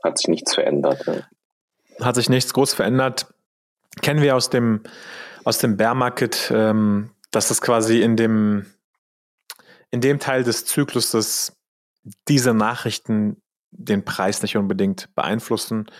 hat 0.02 0.18
sich 0.18 0.28
nichts 0.28 0.54
verändert. 0.54 1.04
Ja. 1.06 2.04
Hat 2.04 2.14
sich 2.14 2.28
nichts 2.28 2.54
groß 2.54 2.74
verändert. 2.74 3.32
Kennen 4.00 4.22
wir 4.22 4.36
aus 4.36 4.50
dem 4.50 4.82
aus 5.44 5.58
dem 5.58 5.76
Bear 5.76 5.94
Market, 5.94 6.50
ähm, 6.54 7.10
dass 7.30 7.50
es 7.50 7.60
quasi 7.60 8.02
in 8.02 8.16
dem 8.16 8.66
in 9.90 10.00
dem 10.00 10.18
Teil 10.18 10.44
des 10.44 10.64
Zykluses 10.66 11.56
diese 12.28 12.54
Nachrichten 12.54 13.42
den 13.70 14.04
Preis 14.04 14.42
nicht 14.42 14.56
unbedingt 14.56 15.14
beeinflussen. 15.14 15.90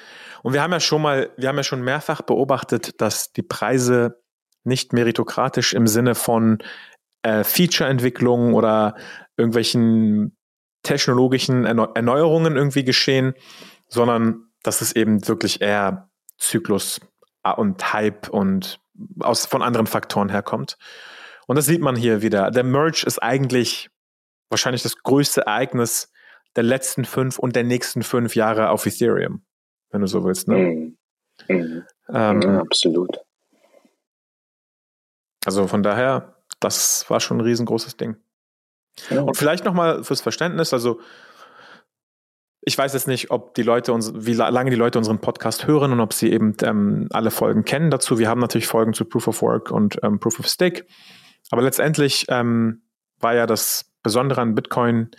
Und 0.42 0.52
wir 0.52 0.62
haben 0.62 0.72
ja 0.72 0.80
schon 0.80 1.02
mal, 1.02 1.30
wir 1.36 1.48
haben 1.48 1.56
ja 1.56 1.64
schon 1.64 1.82
mehrfach 1.82 2.22
beobachtet, 2.22 3.00
dass 3.00 3.32
die 3.32 3.42
Preise 3.42 4.22
nicht 4.64 4.92
meritokratisch 4.92 5.72
im 5.74 5.86
Sinne 5.86 6.14
von 6.14 6.58
äh, 7.22 7.44
Feature-Entwicklung 7.44 8.54
oder 8.54 8.96
irgendwelchen 9.36 10.36
technologischen 10.82 11.64
Erneuerungen 11.64 12.56
irgendwie 12.56 12.84
geschehen, 12.84 13.34
sondern 13.88 14.48
dass 14.62 14.80
es 14.80 14.94
eben 14.94 15.26
wirklich 15.26 15.60
eher 15.60 16.10
Zyklus 16.38 17.00
und 17.56 17.92
Hype 17.92 18.28
und 18.28 18.80
aus, 19.20 19.46
von 19.46 19.62
anderen 19.62 19.86
Faktoren 19.86 20.28
herkommt. 20.28 20.76
Und 21.46 21.56
das 21.56 21.66
sieht 21.66 21.80
man 21.80 21.96
hier 21.96 22.22
wieder. 22.22 22.50
Der 22.50 22.64
Merge 22.64 23.04
ist 23.06 23.22
eigentlich 23.22 23.90
wahrscheinlich 24.50 24.82
das 24.82 24.96
größte 25.02 25.42
Ereignis 25.42 26.12
der 26.56 26.64
letzten 26.64 27.04
fünf 27.04 27.38
und 27.38 27.56
der 27.56 27.64
nächsten 27.64 28.02
fünf 28.02 28.34
Jahre 28.34 28.70
auf 28.70 28.86
Ethereum, 28.86 29.44
wenn 29.90 30.00
du 30.00 30.06
so 30.06 30.24
willst. 30.24 30.48
Ne? 30.48 30.56
Mhm. 30.56 30.98
Mhm. 31.48 31.84
Ähm, 32.12 32.42
ja, 32.42 32.58
absolut. 32.60 33.18
Also 35.44 35.66
von 35.66 35.82
daher, 35.82 36.37
das 36.60 37.08
war 37.08 37.20
schon 37.20 37.38
ein 37.38 37.42
riesengroßes 37.42 37.96
Ding. 37.96 38.16
Ja. 39.10 39.22
Und 39.22 39.36
vielleicht 39.36 39.64
nochmal 39.64 40.02
fürs 40.04 40.20
Verständnis, 40.20 40.72
also 40.72 41.00
ich 42.60 42.76
weiß 42.76 42.92
jetzt 42.92 43.08
nicht, 43.08 43.30
ob 43.30 43.54
die 43.54 43.62
Leute 43.62 43.92
uns, 43.92 44.12
wie 44.14 44.34
lange 44.34 44.70
die 44.70 44.76
Leute 44.76 44.98
unseren 44.98 45.20
Podcast 45.20 45.66
hören 45.66 45.92
und 45.92 46.00
ob 46.00 46.12
sie 46.12 46.30
eben 46.30 46.54
ähm, 46.62 47.08
alle 47.12 47.30
Folgen 47.30 47.64
kennen 47.64 47.90
dazu. 47.90 48.18
Wir 48.18 48.28
haben 48.28 48.40
natürlich 48.40 48.66
Folgen 48.66 48.92
zu 48.92 49.04
Proof 49.06 49.28
of 49.28 49.40
Work 49.42 49.70
und 49.70 49.98
ähm, 50.02 50.20
Proof 50.20 50.38
of 50.38 50.46
Stake. 50.46 50.84
Aber 51.50 51.62
letztendlich 51.62 52.26
ähm, 52.28 52.82
war 53.20 53.34
ja 53.34 53.46
das 53.46 53.90
Besondere 54.02 54.42
an 54.42 54.54
Bitcoin 54.54 55.10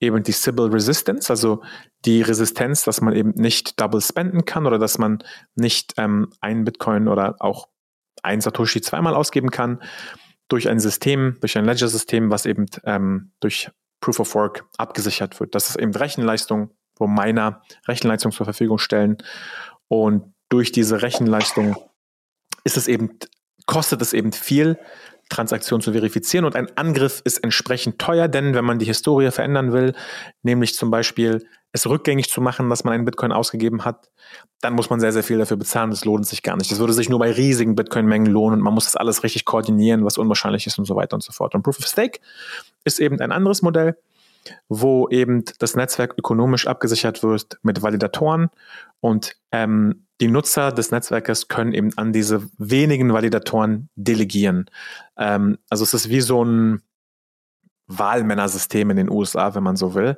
eben 0.00 0.22
die 0.22 0.32
Sybil 0.32 0.66
Resistance, 0.66 1.30
also 1.30 1.62
die 2.04 2.22
Resistenz, 2.22 2.84
dass 2.84 3.00
man 3.00 3.14
eben 3.14 3.30
nicht 3.34 3.80
double 3.80 4.00
spenden 4.00 4.44
kann 4.44 4.66
oder 4.66 4.78
dass 4.78 4.98
man 4.98 5.22
nicht 5.56 5.94
ähm, 5.98 6.30
einen 6.40 6.64
Bitcoin 6.64 7.08
oder 7.08 7.36
auch 7.38 7.68
ein 8.22 8.40
Satoshi 8.40 8.80
zweimal 8.80 9.14
ausgeben 9.14 9.50
kann 9.50 9.80
durch 10.48 10.68
ein 10.68 10.80
System, 10.80 11.36
durch 11.40 11.56
ein 11.56 11.64
Ledger-System, 11.64 12.30
was 12.30 12.46
eben 12.46 12.66
ähm, 12.84 13.32
durch 13.40 13.70
Proof 14.00 14.20
of 14.20 14.34
Work 14.34 14.66
abgesichert 14.76 15.40
wird. 15.40 15.54
Das 15.54 15.70
ist 15.70 15.76
eben 15.76 15.94
Rechenleistung, 15.94 16.70
wo 16.96 17.06
Miner 17.06 17.62
Rechenleistung 17.88 18.32
zur 18.32 18.44
Verfügung 18.44 18.78
stellen. 18.78 19.18
Und 19.88 20.34
durch 20.48 20.72
diese 20.72 21.02
Rechenleistung 21.02 21.76
ist 22.64 22.76
es 22.76 22.88
eben, 22.88 23.18
kostet 23.66 24.02
es 24.02 24.12
eben 24.12 24.32
viel, 24.32 24.78
Transaktion 25.28 25.80
zu 25.80 25.92
verifizieren 25.92 26.44
und 26.44 26.56
ein 26.56 26.68
Angriff 26.76 27.22
ist 27.24 27.38
entsprechend 27.38 27.98
teuer, 27.98 28.28
denn 28.28 28.54
wenn 28.54 28.64
man 28.64 28.78
die 28.78 28.86
Historie 28.86 29.30
verändern 29.30 29.72
will, 29.72 29.94
nämlich 30.42 30.74
zum 30.74 30.90
Beispiel 30.90 31.46
es 31.74 31.88
rückgängig 31.88 32.30
zu 32.30 32.40
machen, 32.40 32.70
dass 32.70 32.84
man 32.84 32.94
einen 32.94 33.04
Bitcoin 33.04 33.32
ausgegeben 33.32 33.84
hat, 33.84 34.08
dann 34.60 34.74
muss 34.74 34.90
man 34.90 35.00
sehr, 35.00 35.12
sehr 35.12 35.24
viel 35.24 35.38
dafür 35.38 35.56
bezahlen. 35.56 35.90
Das 35.90 36.04
lohnt 36.04 36.24
sich 36.24 36.44
gar 36.44 36.56
nicht. 36.56 36.70
Das 36.70 36.78
würde 36.78 36.92
sich 36.92 37.08
nur 37.08 37.18
bei 37.18 37.32
riesigen 37.32 37.74
Bitcoin-Mengen 37.74 38.30
lohnen 38.30 38.60
und 38.60 38.64
man 38.64 38.74
muss 38.74 38.84
das 38.84 38.94
alles 38.94 39.24
richtig 39.24 39.44
koordinieren, 39.44 40.04
was 40.04 40.16
unwahrscheinlich 40.16 40.68
ist 40.68 40.78
und 40.78 40.84
so 40.84 40.94
weiter 40.94 41.14
und 41.14 41.24
so 41.24 41.32
fort. 41.32 41.52
Und 41.54 41.64
Proof 41.64 41.80
of 41.80 41.86
Stake 41.86 42.20
ist 42.84 43.00
eben 43.00 43.20
ein 43.20 43.32
anderes 43.32 43.60
Modell, 43.62 43.96
wo 44.68 45.08
eben 45.08 45.44
das 45.58 45.76
Netzwerk 45.76 46.14
ökonomisch 46.18 46.66
abgesichert 46.66 47.22
wird 47.22 47.58
mit 47.62 47.82
Validatoren 47.82 48.50
und 49.00 49.36
ähm, 49.52 50.06
die 50.20 50.28
Nutzer 50.28 50.72
des 50.72 50.90
Netzwerkes 50.90 51.48
können 51.48 51.72
eben 51.72 51.90
an 51.96 52.12
diese 52.12 52.48
wenigen 52.58 53.12
Validatoren 53.12 53.88
delegieren. 53.96 54.70
Ähm, 55.16 55.58
also 55.68 55.84
es 55.84 55.94
ist 55.94 56.08
wie 56.08 56.20
so 56.20 56.44
ein 56.44 56.82
Wahlmännersystem 57.86 58.90
in 58.90 58.96
den 58.96 59.10
USA, 59.10 59.54
wenn 59.54 59.62
man 59.62 59.76
so 59.76 59.94
will. 59.94 60.16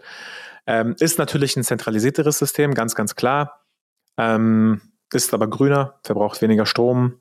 Ähm, 0.67 0.95
ist 1.01 1.19
natürlich 1.19 1.57
ein 1.57 1.65
zentralisierteres 1.65 2.39
System, 2.39 2.75
ganz, 2.75 2.95
ganz 2.95 3.15
klar. 3.15 3.65
Ähm, 4.19 4.81
ist 5.13 5.33
aber 5.35 5.49
grüner, 5.49 5.99
verbraucht 6.03 6.43
weniger 6.43 6.67
Strom 6.67 7.21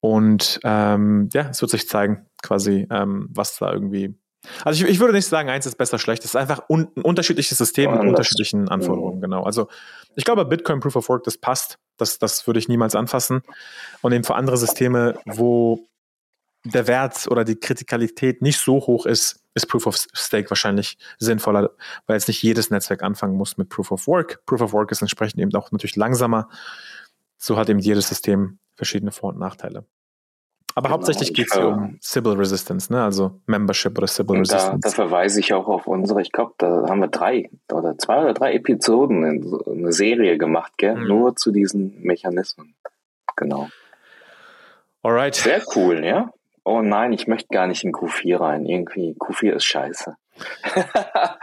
und 0.00 0.60
ähm, 0.62 1.28
ja, 1.32 1.48
es 1.50 1.60
wird 1.60 1.70
sich 1.70 1.88
zeigen, 1.88 2.26
quasi, 2.42 2.86
ähm, 2.90 3.28
was 3.30 3.58
da 3.58 3.72
irgendwie 3.72 4.14
also 4.64 4.84
ich, 4.84 4.90
ich, 4.90 5.00
würde 5.00 5.12
nicht 5.12 5.26
sagen, 5.26 5.48
eins 5.48 5.66
ist 5.66 5.76
besser, 5.76 5.98
schlecht. 5.98 6.24
Es 6.24 6.30
ist 6.30 6.36
einfach 6.36 6.68
un, 6.68 6.88
ein 6.96 7.02
unterschiedliches 7.02 7.58
System 7.58 7.92
mit 7.92 8.00
unterschiedlichen 8.00 8.68
Anforderungen, 8.68 9.16
mhm. 9.16 9.22
genau. 9.22 9.42
Also 9.44 9.68
ich 10.14 10.24
glaube, 10.24 10.44
Bitcoin 10.44 10.80
Proof 10.80 10.96
of 10.96 11.08
Work, 11.08 11.24
das 11.24 11.38
passt. 11.38 11.78
Das, 11.96 12.18
das 12.18 12.46
würde 12.46 12.58
ich 12.58 12.68
niemals 12.68 12.94
anfassen. 12.94 13.42
Und 14.02 14.12
eben 14.12 14.24
für 14.24 14.34
andere 14.34 14.56
Systeme, 14.56 15.18
wo 15.24 15.88
der 16.64 16.86
Wert 16.86 17.28
oder 17.28 17.44
die 17.44 17.56
Kritikalität 17.56 18.42
nicht 18.42 18.58
so 18.58 18.74
hoch 18.74 19.06
ist, 19.06 19.42
ist 19.54 19.68
Proof 19.68 19.86
of 19.86 19.96
Stake 19.96 20.50
wahrscheinlich 20.50 20.98
sinnvoller, 21.18 21.70
weil 22.06 22.16
jetzt 22.16 22.28
nicht 22.28 22.42
jedes 22.42 22.70
Netzwerk 22.70 23.02
anfangen 23.02 23.36
muss 23.36 23.56
mit 23.56 23.68
Proof 23.68 23.90
of 23.92 24.06
Work. 24.06 24.44
Proof 24.46 24.60
of 24.60 24.72
Work 24.72 24.90
ist 24.92 25.00
entsprechend 25.00 25.40
eben 25.40 25.54
auch 25.54 25.70
natürlich 25.72 25.96
langsamer. 25.96 26.48
So 27.38 27.56
hat 27.56 27.68
eben 27.68 27.78
jedes 27.78 28.08
System 28.08 28.58
verschiedene 28.74 29.12
Vor- 29.12 29.30
und 29.30 29.38
Nachteile. 29.38 29.86
Aber 30.76 30.88
genau, 30.88 30.98
hauptsächlich 30.98 31.32
geht 31.32 31.46
es 31.48 31.54
hier 31.54 31.68
um 31.68 31.96
Sybil 32.02 32.34
Resistance, 32.34 32.92
ne? 32.92 33.02
also 33.02 33.40
Membership 33.46 33.96
oder 33.96 34.06
Sybil 34.06 34.40
Resistance. 34.40 34.78
Da, 34.82 34.88
da 34.90 34.94
verweise 34.94 35.40
ich 35.40 35.54
auch 35.54 35.68
auf 35.68 35.86
unsere, 35.86 36.20
ich 36.20 36.30
glaube, 36.30 36.52
da 36.58 36.84
haben 36.86 37.00
wir 37.00 37.08
drei 37.08 37.48
oder 37.72 37.96
zwei 37.96 38.20
oder 38.20 38.34
drei 38.34 38.52
Episoden 38.52 39.24
in 39.24 39.58
eine 39.66 39.92
Serie 39.92 40.36
gemacht, 40.36 40.72
gell? 40.76 40.96
Mhm. 40.96 41.08
nur 41.08 41.36
zu 41.36 41.50
diesen 41.50 42.02
Mechanismen. 42.02 42.74
Genau. 43.36 43.70
Alright. 45.02 45.36
Sehr 45.36 45.62
cool, 45.74 46.04
ja? 46.04 46.30
Oh 46.62 46.82
nein, 46.82 47.14
ich 47.14 47.26
möchte 47.26 47.48
gar 47.48 47.66
nicht 47.66 47.82
in 47.82 47.92
Q4 47.92 48.38
rein. 48.38 48.66
Irgendwie, 48.66 49.16
Q4 49.18 49.52
ist 49.52 49.64
scheiße. 49.64 50.14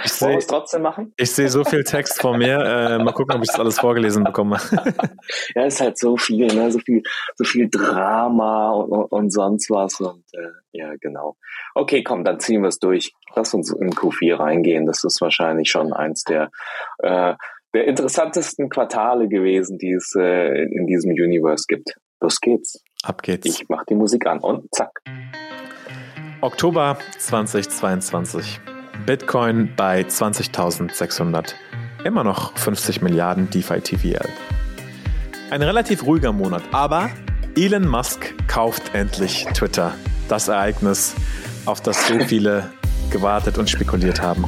Ich 0.06 0.22
wir 0.22 0.38
es 0.38 0.48
trotzdem 0.48 0.82
machen? 0.84 1.14
Ich 1.18 1.32
sehe 1.32 1.50
so 1.50 1.64
viel 1.64 1.84
Text 1.84 2.22
vor 2.22 2.38
mir. 2.38 2.60
Äh, 2.60 3.04
mal 3.04 3.14
gucken, 3.14 3.36
ob 3.36 3.44
ich 3.44 3.50
das 3.50 3.60
alles 3.60 3.80
vorgelesen 3.80 4.24
bekomme. 4.24 4.58
ja, 5.56 5.66
es 5.66 5.76
ist 5.76 5.82
halt 5.82 5.98
so 5.98 6.18
viel, 6.18 6.48
ne? 6.48 6.72
so 6.72 6.80
viel, 6.80 7.02
so 7.36 7.44
viel 7.44 7.70
Drama 7.70 8.72
und, 8.72 9.12
und 9.12 9.30
sonst 9.32 9.70
was. 9.70 10.00
Und 10.00 10.24
äh, 10.34 10.52
ja, 10.72 10.94
genau. 11.00 11.38
Okay, 11.74 12.04
komm, 12.04 12.24
dann 12.24 12.40
ziehen 12.40 12.62
wir 12.62 12.70
es 12.70 12.80
durch. 12.80 13.14
Lass 13.36 13.54
uns 13.54 13.72
in 13.72 13.92
Q4 13.92 14.40
reingehen. 14.40 14.86
Das 14.86 15.04
ist 15.04 15.22
wahrscheinlich 15.22 15.70
schon 15.70 15.94
eins 15.94 16.24
der 16.24 16.52
äh, 17.00 17.34
der 17.74 17.88
interessantesten 17.88 18.70
Quartale 18.70 19.28
gewesen, 19.28 19.78
die 19.78 19.94
es 19.94 20.14
äh, 20.16 20.64
in 20.64 20.86
diesem 20.86 21.12
Universe 21.12 21.66
gibt. 21.68 21.96
Los 22.22 22.40
geht's. 22.40 22.84
Ab 23.04 23.22
geht's. 23.24 23.46
Ich 23.48 23.68
mach 23.68 23.84
die 23.86 23.96
Musik 23.96 24.28
an 24.28 24.40
und 24.40 24.74
zack. 24.74 25.02
Oktober 26.42 26.98
2022. 27.18 28.60
Bitcoin 29.06 29.70
bei 29.76 30.02
20.600. 30.02 31.54
Immer 32.04 32.24
noch 32.24 32.58
50 32.58 33.02
Milliarden 33.02 33.50
DeFi 33.50 33.82
TVL. 33.82 34.30
Ein 35.52 35.62
relativ 35.62 36.06
ruhiger 36.06 36.32
Monat, 36.32 36.64
aber 36.72 37.10
Elon 37.56 37.88
Musk 37.88 38.34
kauft 38.48 38.96
endlich 38.96 39.46
Twitter. 39.54 39.94
Das 40.30 40.48
Ereignis, 40.48 41.16
auf 41.66 41.82
das 41.82 42.08
so 42.08 42.20
viele 42.28 42.70
gewartet 43.12 43.58
und 43.58 43.70
spekuliert 43.70 44.22
haben. 44.22 44.46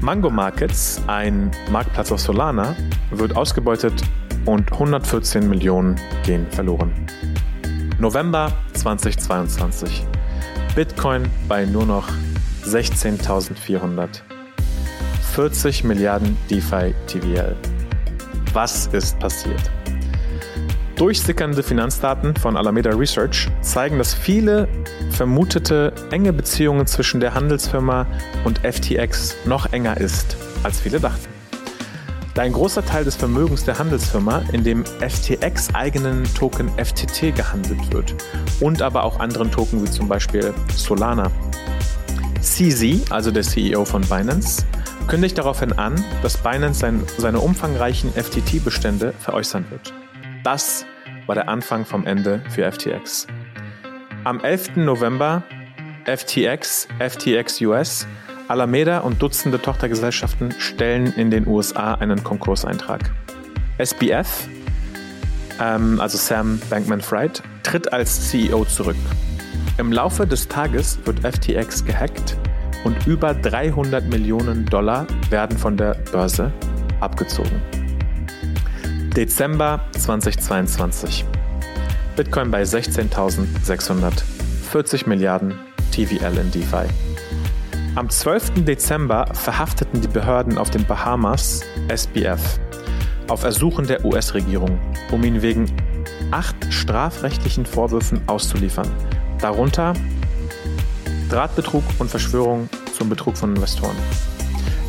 Mango 0.00 0.30
Markets, 0.30 1.00
ein 1.06 1.50
Marktplatz 1.70 2.12
auf 2.12 2.20
Solana, 2.20 2.76
wird 3.10 3.36
ausgebeutet 3.36 4.02
und 4.46 4.70
114 4.72 5.48
Millionen 5.48 5.96
gehen 6.24 6.46
verloren. 6.50 6.92
November 7.98 8.52
2022. 8.74 10.06
Bitcoin 10.74 11.24
bei 11.48 11.66
nur 11.66 11.84
noch 11.84 12.08
16.400. 12.64 14.22
40 15.34 15.84
Milliarden 15.84 16.36
DeFi 16.50 16.94
TVL. 17.06 17.56
Was 18.52 18.88
ist 18.88 19.18
passiert? 19.18 19.70
Durchsickernde 20.96 21.62
Finanzdaten 21.62 22.36
von 22.36 22.56
Alameda 22.56 22.90
Research 22.90 23.48
zeigen, 23.62 23.96
dass 23.96 24.12
viele 24.12 24.68
vermutete 25.10 25.94
enge 26.10 26.32
Beziehungen 26.32 26.86
zwischen 26.86 27.20
der 27.20 27.32
Handelsfirma 27.32 28.06
und 28.44 28.58
FTX 28.58 29.36
noch 29.46 29.72
enger 29.72 29.96
ist, 29.96 30.36
als 30.62 30.80
viele 30.80 31.00
dachten. 31.00 31.28
Da 32.34 32.42
ein 32.42 32.52
großer 32.52 32.84
Teil 32.84 33.04
des 33.04 33.16
Vermögens 33.16 33.64
der 33.64 33.78
Handelsfirma 33.78 34.42
in 34.52 34.62
dem 34.62 34.84
FTX 34.84 35.74
eigenen 35.74 36.24
Token 36.34 36.68
FTT 36.76 37.34
gehandelt 37.34 37.92
wird 37.92 38.14
und 38.60 38.82
aber 38.82 39.04
auch 39.04 39.18
anderen 39.20 39.50
Token 39.50 39.82
wie 39.82 39.90
zum 39.90 40.06
Beispiel 40.06 40.52
Solana. 40.74 41.30
CZ, 42.40 43.10
also 43.10 43.30
der 43.30 43.42
CEO 43.42 43.84
von 43.84 44.02
Binance, 44.02 44.64
kündigt 45.08 45.36
daraufhin 45.36 45.72
an, 45.74 46.02
dass 46.22 46.38
Binance 46.38 46.80
sein, 46.80 47.02
seine 47.18 47.40
umfangreichen 47.40 48.12
FTT-Bestände 48.12 49.12
veräußern 49.18 49.66
wird. 49.70 49.92
Das 50.42 50.86
war 51.26 51.34
der 51.34 51.48
Anfang 51.48 51.84
vom 51.84 52.06
Ende 52.06 52.42
für 52.48 52.70
FTX. 52.70 53.26
Am 54.24 54.40
11. 54.40 54.76
November 54.76 55.42
FTX, 56.06 56.88
FTX 56.98 57.60
US 57.60 58.06
Alameda 58.50 58.98
und 58.98 59.22
Dutzende 59.22 59.62
Tochtergesellschaften 59.62 60.52
stellen 60.58 61.12
in 61.12 61.30
den 61.30 61.46
USA 61.46 61.94
einen 61.94 62.24
Konkurseintrag. 62.24 63.12
SBF, 63.78 64.48
ähm, 65.60 66.00
also 66.00 66.18
Sam 66.18 66.60
Bankman-Fried, 66.68 67.42
tritt 67.62 67.92
als 67.92 68.28
CEO 68.28 68.64
zurück. 68.64 68.96
Im 69.80 69.92
Laufe 69.92 70.26
des 70.26 70.46
Tages 70.46 70.98
wird 71.06 71.20
FTX 71.20 71.86
gehackt 71.86 72.36
und 72.84 73.06
über 73.06 73.32
300 73.32 74.04
Millionen 74.10 74.66
Dollar 74.66 75.06
werden 75.30 75.56
von 75.56 75.78
der 75.78 75.96
Börse 76.12 76.52
abgezogen. 77.00 77.62
Dezember 79.16 79.80
2022. 79.92 81.24
Bitcoin 82.14 82.50
bei 82.50 82.62
16.600, 82.62 84.22
40 84.70 85.06
Milliarden 85.06 85.54
TVL 85.92 86.36
in 86.36 86.50
DeFi. 86.50 86.86
Am 87.94 88.10
12. 88.10 88.66
Dezember 88.66 89.28
verhafteten 89.32 90.02
die 90.02 90.08
Behörden 90.08 90.58
auf 90.58 90.68
den 90.68 90.84
Bahamas 90.84 91.62
SBF 91.88 92.60
auf 93.28 93.44
Ersuchen 93.44 93.86
der 93.86 94.04
US-Regierung, 94.04 94.78
um 95.10 95.24
ihn 95.24 95.40
wegen 95.40 95.72
acht 96.32 96.70
strafrechtlichen 96.70 97.64
Vorwürfen 97.64 98.20
auszuliefern, 98.28 98.90
darunter 99.40 99.94
Drahtbetrug 101.28 101.84
und 101.98 102.10
Verschwörung 102.10 102.68
zum 102.96 103.08
Betrug 103.08 103.36
von 103.36 103.54
Investoren. 103.54 103.96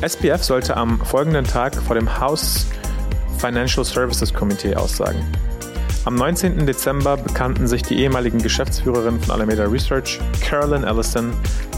SBF 0.02 0.44
sollte 0.44 0.76
am 0.76 1.00
folgenden 1.06 1.46
Tag 1.46 1.76
vor 1.76 1.96
dem 1.96 2.20
House 2.20 2.68
Financial 3.38 3.86
Services 3.86 4.34
Committee 4.34 4.76
aussagen. 4.76 5.24
Am 6.06 6.16
19. 6.16 6.66
Dezember 6.66 7.18
bekannten 7.18 7.68
sich 7.68 7.84
die 7.84 8.00
ehemaligen 8.00 8.40
Geschäftsführerin 8.40 9.20
von 9.20 9.36
Alameda 9.36 9.66
Research, 9.66 10.20
Carolyn 10.42 10.84
Ellison, 10.84 11.32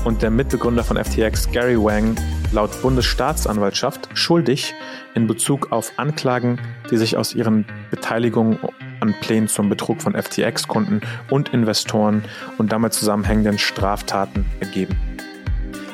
und 0.06 0.22
der 0.22 0.32
Mitbegründer 0.32 0.84
von 0.84 0.98
FTX, 0.98 1.52
Gary 1.52 1.78
Wang, 1.78 2.16
laut 2.52 2.82
Bundesstaatsanwaltschaft 2.82 4.10
schuldig 4.14 4.74
in 5.16 5.28
Bezug 5.28 5.72
auf 5.72 5.92
Anklagen, 5.98 6.60
die 6.92 6.98
sich 6.98 7.18
aus 7.18 7.34
ihren 7.34 7.66
Beteiligungen 7.90 8.60
an 9.04 9.14
Plänen 9.20 9.50
zum 9.50 9.68
Betrug 9.68 10.02
von 10.02 10.14
FTX-Kunden 10.16 11.02
und 11.30 11.50
Investoren 11.50 12.24
und 12.58 12.72
damit 12.72 12.94
zusammenhängenden 12.94 13.60
Straftaten 13.60 14.46
ergeben. 14.62 14.98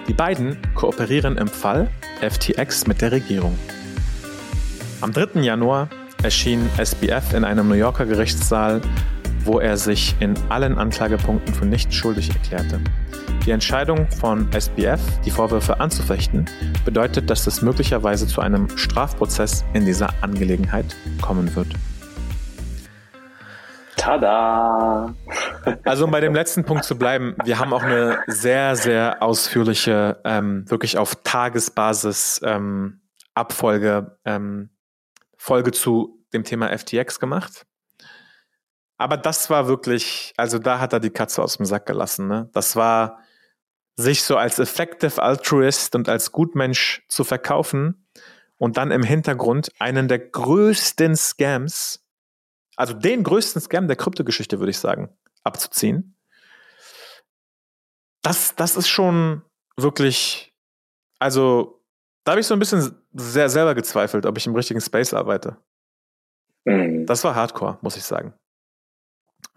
Die 0.08 0.14
beiden 0.14 0.58
kooperieren 0.76 1.36
im 1.38 1.48
Fall 1.48 1.90
FTX 2.22 2.86
mit 2.86 3.02
der 3.02 3.12
Regierung. 3.12 3.58
Am 5.02 5.12
3. 5.12 5.42
Januar 5.42 5.90
erschien 6.22 6.70
SBF 6.78 7.34
in 7.34 7.44
einem 7.44 7.68
New 7.68 7.76
Yorker 7.76 8.06
Gerichtssaal, 8.06 8.82
wo 9.44 9.60
er 9.60 9.78
sich 9.78 10.16
in 10.20 10.36
allen 10.50 10.78
Anklagepunkten 10.78 11.54
für 11.56 11.66
nicht 11.66 11.92
schuldig 11.92 12.30
erklärte. 12.30 12.80
Die 13.46 13.52
Entscheidung 13.52 14.08
von 14.12 14.48
SBF, 14.52 15.00
die 15.26 15.32
Vorwürfe 15.32 15.80
anzufechten, 15.80 16.46
bedeutet, 16.86 17.30
dass 17.32 17.48
es 17.48 17.64
möglicherweise 17.64 18.28
zu 18.28 18.42
einem 18.42 18.68
Strafprozess 18.78 19.66
in 19.74 19.86
dieser 19.86 20.10
Angelegenheit 20.22 20.96
kommen 21.22 21.56
wird. 21.56 21.70
Tada! 24.00 25.14
Also 25.84 26.06
um 26.06 26.12
bei 26.12 26.22
dem 26.22 26.34
letzten 26.34 26.64
Punkt 26.64 26.86
zu 26.86 26.98
bleiben, 26.98 27.36
wir 27.44 27.60
haben 27.60 27.74
auch 27.74 27.84
eine 27.84 28.24
sehr, 28.28 28.76
sehr 28.76 29.22
ausführliche, 29.22 30.22
ähm, 30.24 30.70
wirklich 30.70 30.98
auf 30.98 31.16
Tagesbasis 31.24 32.40
ähm, 32.44 33.02
Abfolge 33.34 34.18
ähm, 34.26 34.70
Folge 35.38 35.72
zu 35.72 36.24
dem 36.34 36.44
Thema 36.44 36.76
FTX 36.78 37.20
gemacht. 37.20 37.66
Aber 38.98 39.18
das 39.18 39.50
war 39.50 39.68
wirklich, 39.68 40.34
also 40.38 40.60
da 40.60 40.80
hat 40.80 40.94
er 40.94 41.00
die 41.00 41.10
Katze 41.10 41.42
aus 41.42 41.58
dem 41.58 41.66
Sack 41.66 41.86
gelassen. 41.86 42.28
Ne? 42.28 42.50
Das 42.54 42.76
war 42.76 43.20
sich 43.96 44.24
so 44.24 44.38
als 44.38 44.60
Effective 44.60 45.22
Altruist 45.22 45.96
und 45.96 46.10
als 46.10 46.32
Gutmensch 46.32 47.06
zu 47.08 47.24
verkaufen 47.24 48.08
und 48.58 48.78
dann 48.78 48.92
im 48.92 49.04
Hintergrund 49.04 49.72
einen 49.80 50.08
der 50.08 50.20
größten 50.20 51.16
Scams, 51.16 52.06
also 52.80 52.94
den 52.94 53.24
größten 53.24 53.62
Scam 53.62 53.88
der 53.88 53.98
Kryptogeschichte, 53.98 54.60
würde 54.60 54.70
ich 54.72 54.80
sagen, 54.80 55.10
abzuziehen. 55.44 56.16
Das, 58.22 58.56
das 58.56 58.78
ist 58.78 58.88
schon 58.88 59.42
wirklich, 59.76 60.56
also 61.20 61.84
da 62.24 62.32
habe 62.32 62.40
ich 62.40 62.48
so 62.48 62.54
ein 62.54 62.60
bisschen 62.60 62.96
sehr 63.12 63.50
selber 63.50 63.76
gezweifelt, 63.76 64.26
ob 64.26 64.38
ich 64.38 64.48
im 64.48 64.56
richtigen 64.56 64.80
Space 64.80 65.14
arbeite. 65.14 65.58
Mhm. 66.64 67.06
Das 67.06 67.22
war 67.26 67.36
Hardcore, 67.36 67.80
muss 67.82 67.98
ich 67.98 68.04
sagen. 68.04 68.34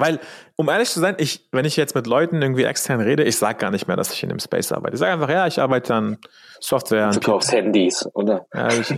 Weil, 0.03 0.19
um 0.57 0.69
ehrlich 0.69 0.91
zu 0.91 0.99
sein, 0.99 1.15
ich, 1.19 1.49
wenn 1.53 1.65
ich 1.65 1.77
jetzt 1.77 1.95
mit 1.95 2.09
Leuten 2.09 2.43
irgendwie 2.43 2.65
extern 2.65 3.01
rede, 3.01 3.23
ich 3.23 3.37
sage 3.37 3.59
gar 3.59 3.71
nicht 3.71 3.87
mehr, 3.87 3.97
dass 3.97 4.13
ich 4.13 4.21
in 4.25 4.31
dem 4.31 4.41
Space 4.41 4.73
arbeite. 4.73 4.95
Ich 4.95 4.99
sage 4.99 5.13
einfach, 5.13 5.31
ja, 5.31 5.47
ich 5.47 5.61
arbeite 5.61 5.95
an 5.95 6.19
Software. 6.59 7.07
Du 7.07 7.21
verkaufst 7.21 7.53
Handys, 7.53 8.05
oder? 8.13 8.45
Ja, 8.53 8.67
ich, 8.73 8.93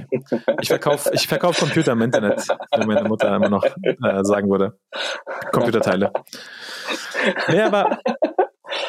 ich 0.63 0.69
verkaufe 0.69 1.11
ich 1.13 1.29
verkauf 1.29 1.59
Computer 1.59 1.93
im 1.93 2.01
Internet, 2.01 2.49
wie 2.75 2.87
meine 2.87 3.07
Mutter 3.07 3.37
immer 3.37 3.51
noch 3.51 3.67
äh, 3.67 4.25
sagen 4.25 4.49
würde. 4.49 4.79
Computerteile. 5.53 6.11
Nee, 7.49 7.61
aber 7.61 7.99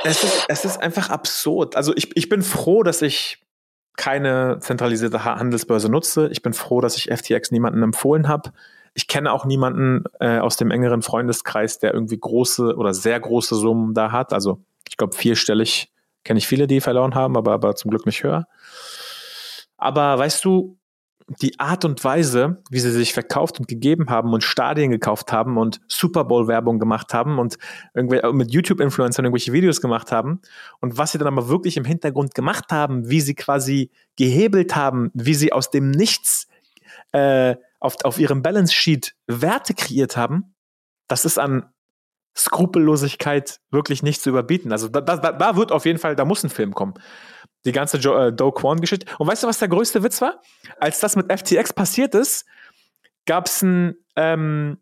es 0.06 0.24
ist, 0.24 0.46
es 0.48 0.64
ist 0.64 0.82
einfach 0.82 1.10
absurd. 1.10 1.76
Also 1.76 1.94
ich, 1.98 2.16
ich 2.16 2.30
bin 2.30 2.44
froh, 2.44 2.84
dass 2.84 3.02
ich 3.02 3.44
keine 3.98 4.60
zentralisierte 4.62 5.26
Handelsbörse 5.26 5.90
nutze. 5.90 6.30
Ich 6.32 6.42
bin 6.42 6.54
froh, 6.54 6.80
dass 6.80 6.96
ich 6.96 7.12
FTX 7.14 7.52
niemandem 7.52 7.84
empfohlen 7.84 8.30
habe. 8.30 8.54
Ich 8.96 9.08
kenne 9.08 9.32
auch 9.32 9.46
niemanden 9.46 10.06
äh, 10.20 10.40
aus 10.40 10.58
dem 10.58 10.72
engeren 10.72 11.04
Freundeskreis, 11.04 11.78
der 11.78 11.94
irgendwie 11.94 12.18
große 12.18 12.76
oder 12.76 12.94
sehr 12.94 13.20
große 13.20 13.56
Summen 13.56 13.94
da 13.94 14.12
hat. 14.12 14.34
Also 14.34 14.64
ich 14.90 14.98
glaube, 14.98 15.16
vierstellig 15.16 15.92
kenne 16.24 16.40
ich 16.40 16.48
viele, 16.48 16.66
die 16.66 16.82
verloren 16.82 17.14
haben, 17.14 17.38
aber, 17.38 17.54
aber 17.54 17.76
zum 17.76 17.92
Glück 17.92 18.06
nicht 18.06 18.24
höher. 18.24 18.48
Aber 19.78 20.18
weißt 20.18 20.44
du, 20.44 20.78
die 21.42 21.60
Art 21.60 21.86
und 21.86 22.04
Weise, 22.04 22.62
wie 22.70 22.80
sie 22.80 22.92
sich 22.92 23.14
verkauft 23.14 23.60
und 23.60 23.68
gegeben 23.68 24.10
haben 24.10 24.32
und 24.34 24.44
Stadien 24.44 24.92
gekauft 24.92 25.32
haben 25.32 25.58
und 25.58 25.82
Super 25.88 26.24
Bowl 26.24 26.48
Werbung 26.48 26.78
gemacht 26.78 27.14
haben 27.14 27.40
und 27.40 27.58
irgendwie 27.96 28.22
mit 28.32 28.52
YouTube 28.52 28.80
Influencern 28.80 29.26
irgendwelche 29.26 29.52
Videos 29.52 29.82
gemacht 29.82 30.12
haben 30.12 30.42
und 30.82 31.00
was 31.00 31.12
sie 31.12 31.18
dann 31.18 31.28
aber 31.28 31.50
wirklich 31.50 31.78
im 31.78 31.86
Hintergrund 31.86 32.36
gemacht 32.36 32.72
haben, 32.72 33.10
wie 33.10 33.22
sie 33.22 33.34
quasi 33.34 33.90
gehebelt 34.18 34.76
haben, 34.76 35.10
wie 35.16 35.34
sie 35.34 35.52
aus 35.52 35.72
dem 35.72 35.90
Nichts 35.90 36.48
äh, 37.12 37.56
auf, 37.86 37.96
auf 38.04 38.20
ihrem 38.20 38.42
Balance 38.42 38.74
Sheet 38.74 39.16
Werte 39.28 39.74
kreiert 39.74 40.18
haben, 40.18 40.56
das 41.08 41.26
ist 41.26 41.40
an 41.40 41.72
Skrupellosigkeit 42.38 43.62
wirklich 43.72 44.04
nicht 44.04 44.22
zu 44.22 44.30
überbieten. 44.30 44.72
Also 44.72 44.90
da, 44.90 45.00
da, 45.02 45.16
da 45.18 45.56
wird 45.56 45.72
auf 45.72 45.86
jeden 45.86 46.00
Fall, 46.00 46.16
da 46.16 46.26
muss 46.26 46.44
ein 46.44 46.50
Film 46.50 46.74
kommen. 46.74 46.96
Die 47.64 47.72
ganze 47.72 47.98
jo 47.98 48.16
äh, 48.18 48.34
Do 48.34 48.52
Kwon-Geschichte. 48.52 49.08
Und 49.18 49.28
weißt 49.28 49.44
du, 49.44 49.48
was 49.48 49.60
der 49.60 49.70
größte 49.70 50.04
Witz 50.04 50.22
war? 50.22 50.42
Als 50.78 51.00
das 51.00 51.16
mit 51.16 51.32
FTX 51.32 51.74
passiert 51.74 52.14
ist, 52.14 52.46
gab 53.26 53.48
es 53.48 53.62
ein, 53.62 53.96
ähm, 54.18 54.78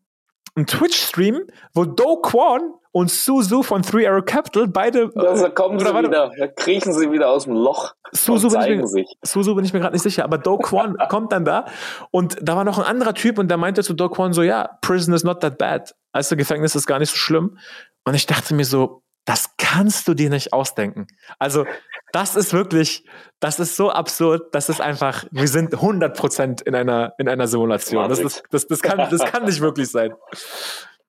einen 0.55 0.67
Twitch-Stream, 0.67 1.41
wo 1.73 1.85
Do 1.85 2.17
Kwon 2.17 2.73
und 2.91 3.09
Suzu 3.09 3.63
von 3.63 3.81
Three 3.81 4.07
Arrow 4.07 4.23
Capital 4.23 4.67
beide. 4.67 5.09
Da 5.15 5.49
kommen 5.49 5.79
sie 5.79 5.85
wieder, 5.85 6.31
da 6.37 6.47
kriechen 6.47 6.93
sie 6.93 7.11
wieder 7.11 7.29
aus 7.29 7.45
dem 7.45 7.53
Loch. 7.53 7.93
Suzu 8.11 8.49
bin, 8.49 8.61
ich 8.61 8.77
mir, 8.77 8.87
sich. 8.87 9.07
Suzu 9.23 9.55
bin 9.55 9.65
ich 9.65 9.73
mir 9.73 9.79
gerade 9.79 9.93
nicht 9.93 10.03
sicher, 10.03 10.23
aber 10.23 10.37
Do 10.37 10.57
Kwon 10.57 10.97
kommt 11.09 11.31
dann 11.31 11.45
da 11.45 11.65
und 12.11 12.37
da 12.41 12.55
war 12.55 12.63
noch 12.63 12.77
ein 12.77 12.85
anderer 12.85 13.15
Typ 13.15 13.39
und 13.39 13.49
der 13.49 13.57
meinte 13.57 13.83
zu 13.83 13.93
Do 13.93 14.09
Kwon 14.09 14.33
so, 14.33 14.43
ja, 14.43 14.77
Prison 14.81 15.13
is 15.13 15.23
not 15.23 15.41
that 15.41 15.57
bad. 15.57 15.93
Also 16.11 16.35
Gefängnis 16.35 16.75
ist 16.75 16.85
gar 16.85 16.99
nicht 16.99 17.09
so 17.09 17.17
schlimm. 17.17 17.57
Und 18.05 18.15
ich 18.15 18.25
dachte 18.25 18.53
mir 18.53 18.65
so, 18.65 19.02
das 19.25 19.55
kannst 19.57 20.07
du 20.07 20.13
dir 20.13 20.29
nicht 20.29 20.53
ausdenken. 20.53 21.07
Also, 21.39 21.65
das 22.11 22.35
ist 22.35 22.53
wirklich, 22.53 23.07
das 23.39 23.59
ist 23.59 23.75
so 23.75 23.89
absurd, 23.89 24.53
das 24.53 24.69
ist 24.69 24.81
einfach, 24.81 25.25
wir 25.31 25.47
sind 25.47 25.73
100% 25.73 26.63
in 26.63 26.75
einer, 26.75 27.13
in 27.17 27.29
einer 27.29 27.47
Simulation. 27.47 28.09
Das, 28.09 28.19
ist, 28.19 28.43
das, 28.51 28.67
das, 28.67 28.81
kann, 28.81 28.97
das 29.09 29.23
kann 29.23 29.45
nicht 29.45 29.61
wirklich 29.61 29.89
sein. 29.89 30.13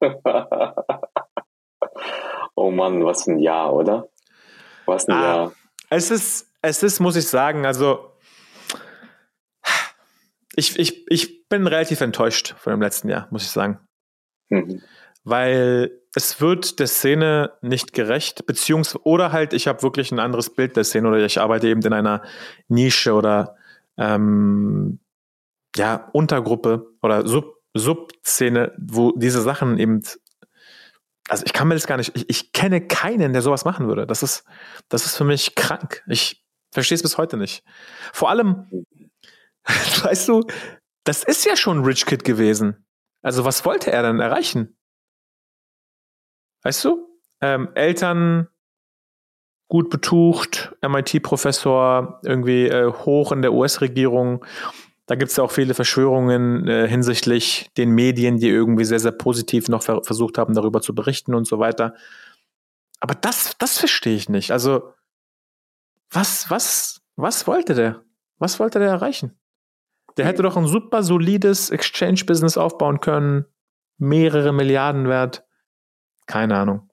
oh 2.54 2.70
Mann, 2.70 3.04
was 3.04 3.26
ein 3.26 3.38
Jahr, 3.38 3.74
oder? 3.74 4.08
Was 4.86 5.08
ein 5.08 5.14
ah, 5.14 5.22
Jahr. 5.22 5.52
Es 5.90 6.10
ist, 6.10 6.52
es 6.62 6.82
ist, 6.82 7.00
muss 7.00 7.16
ich 7.16 7.28
sagen, 7.28 7.66
also, 7.66 8.12
ich, 10.56 10.78
ich, 10.78 11.04
ich 11.08 11.48
bin 11.48 11.66
relativ 11.66 12.00
enttäuscht 12.00 12.54
von 12.58 12.70
dem 12.70 12.80
letzten 12.80 13.08
Jahr, 13.08 13.26
muss 13.30 13.42
ich 13.42 13.50
sagen. 13.50 13.80
Mhm. 14.50 14.82
Weil 15.24 15.90
es 16.14 16.40
wird 16.40 16.78
der 16.78 16.86
Szene 16.86 17.52
nicht 17.60 17.92
gerecht, 17.92 18.46
beziehungsweise, 18.46 19.04
oder 19.04 19.32
halt, 19.32 19.52
ich 19.52 19.66
habe 19.66 19.82
wirklich 19.82 20.12
ein 20.12 20.20
anderes 20.20 20.50
Bild 20.50 20.76
der 20.76 20.84
Szene 20.84 21.08
oder 21.08 21.18
ich 21.18 21.40
arbeite 21.40 21.68
eben 21.68 21.82
in 21.82 21.92
einer 21.92 22.22
Nische 22.68 23.14
oder 23.14 23.56
ähm, 23.96 25.00
ja, 25.76 26.08
Untergruppe 26.12 26.86
oder 27.02 27.26
Sub, 27.26 27.60
Subszene, 27.74 28.72
wo 28.78 29.12
diese 29.16 29.42
Sachen 29.42 29.78
eben, 29.78 30.02
also 31.28 31.44
ich 31.44 31.52
kann 31.52 31.66
mir 31.66 31.74
das 31.74 31.86
gar 31.88 31.96
nicht, 31.96 32.14
ich, 32.14 32.30
ich 32.30 32.52
kenne 32.52 32.86
keinen, 32.86 33.32
der 33.32 33.42
sowas 33.42 33.64
machen 33.64 33.88
würde. 33.88 34.06
Das 34.06 34.22
ist, 34.22 34.44
das 34.88 35.06
ist 35.06 35.16
für 35.16 35.24
mich 35.24 35.56
krank. 35.56 36.04
Ich 36.06 36.44
verstehe 36.70 36.96
es 36.96 37.02
bis 37.02 37.18
heute 37.18 37.36
nicht. 37.36 37.64
Vor 38.12 38.30
allem, 38.30 38.66
weißt 40.02 40.28
du, 40.28 40.46
das 41.04 41.24
ist 41.24 41.44
ja 41.44 41.56
schon 41.56 41.84
Rich 41.84 42.06
Kid 42.06 42.24
gewesen. 42.24 42.86
Also 43.22 43.44
was 43.44 43.64
wollte 43.64 43.90
er 43.90 44.02
dann 44.02 44.20
erreichen? 44.20 44.76
Weißt 46.64 46.84
du? 46.84 47.08
Ähm, 47.40 47.68
Eltern 47.74 48.48
gut 49.68 49.90
betucht, 49.90 50.74
MIT-Professor, 50.82 52.20
irgendwie 52.24 52.66
äh, 52.66 52.92
hoch 52.92 53.32
in 53.32 53.42
der 53.42 53.52
US-Regierung. 53.52 54.44
Da 55.06 55.14
gibt 55.14 55.30
es 55.30 55.36
ja 55.36 55.44
auch 55.44 55.50
viele 55.50 55.74
Verschwörungen 55.74 56.66
äh, 56.66 56.88
hinsichtlich 56.88 57.70
den 57.76 57.90
Medien, 57.90 58.38
die 58.38 58.48
irgendwie 58.48 58.84
sehr, 58.84 59.00
sehr 59.00 59.12
positiv 59.12 59.68
noch 59.68 59.82
ver 59.82 60.02
versucht 60.02 60.38
haben, 60.38 60.54
darüber 60.54 60.80
zu 60.80 60.94
berichten 60.94 61.34
und 61.34 61.46
so 61.46 61.58
weiter. 61.58 61.94
Aber 63.00 63.14
das, 63.14 63.56
das 63.58 63.78
verstehe 63.78 64.16
ich 64.16 64.28
nicht. 64.28 64.50
Also, 64.50 64.94
was, 66.10 66.48
was, 66.50 67.02
was 67.16 67.46
wollte 67.46 67.74
der? 67.74 68.02
Was 68.38 68.58
wollte 68.60 68.78
der 68.78 68.88
erreichen? 68.88 69.38
Der 70.16 70.26
hätte 70.26 70.42
doch 70.42 70.56
ein 70.56 70.66
super 70.66 71.02
solides 71.02 71.70
Exchange-Business 71.70 72.56
aufbauen 72.56 73.00
können, 73.00 73.46
mehrere 73.98 74.52
Milliarden 74.52 75.08
wert. 75.08 75.44
Keine 76.26 76.56
Ahnung. 76.56 76.88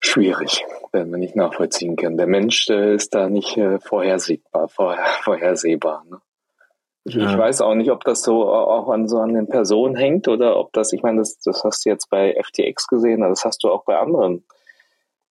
Schwierig, 0.00 0.64
wenn 0.92 1.10
man 1.10 1.20
nicht 1.20 1.36
nachvollziehen 1.36 1.96
kann. 1.96 2.16
Der 2.16 2.26
Mensch 2.26 2.68
äh, 2.68 2.94
ist 2.94 3.14
da 3.14 3.28
nicht 3.28 3.56
äh, 3.56 3.78
vorhersehbar, 3.80 4.68
vorher, 4.68 5.04
vorhersehbar. 5.22 6.04
Ne? 6.08 6.20
Ich, 7.04 7.14
ja. 7.14 7.30
ich, 7.30 7.38
weiß 7.38 7.60
auch 7.60 7.74
nicht, 7.74 7.90
ob 7.90 8.04
das 8.04 8.22
so 8.22 8.48
auch 8.48 8.88
an 8.88 9.08
so 9.08 9.18
an 9.18 9.34
den 9.34 9.48
Personen 9.48 9.96
hängt 9.96 10.28
oder 10.28 10.56
ob 10.56 10.72
das, 10.72 10.92
ich 10.92 11.02
meine, 11.02 11.18
das, 11.18 11.38
das 11.38 11.64
hast 11.64 11.84
du 11.84 11.90
jetzt 11.90 12.10
bei 12.10 12.34
FTX 12.40 12.88
gesehen, 12.88 13.20
das 13.20 13.44
hast 13.44 13.62
du 13.62 13.70
auch 13.70 13.84
bei 13.84 13.96
anderen 13.96 14.44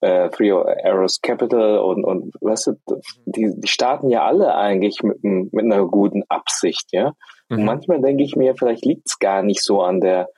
äh, 0.02 0.30
Three 0.30 0.52
Arrows 0.52 1.22
Capital 1.22 1.80
und, 1.80 2.04
und 2.04 2.34
weißt 2.40 2.68
du, 2.68 3.02
die, 3.26 3.54
die 3.58 3.68
starten 3.68 4.10
ja 4.10 4.24
alle 4.26 4.56
eigentlich 4.56 5.04
mit, 5.04 5.24
mit 5.24 5.66
einer 5.66 5.86
guten 5.86 6.24
Absicht, 6.30 6.92
ja. 6.92 7.14
Mhm. 7.50 7.58
Und 7.58 7.66
manchmal 7.66 8.02
denke 8.02 8.24
ich 8.24 8.36
mir, 8.36 8.56
vielleicht 8.56 8.86
liegt 8.86 9.08
es 9.08 9.20
gar 9.20 9.44
nicht 9.44 9.64
so 9.64 9.82
an 9.82 10.00
der 10.00 10.30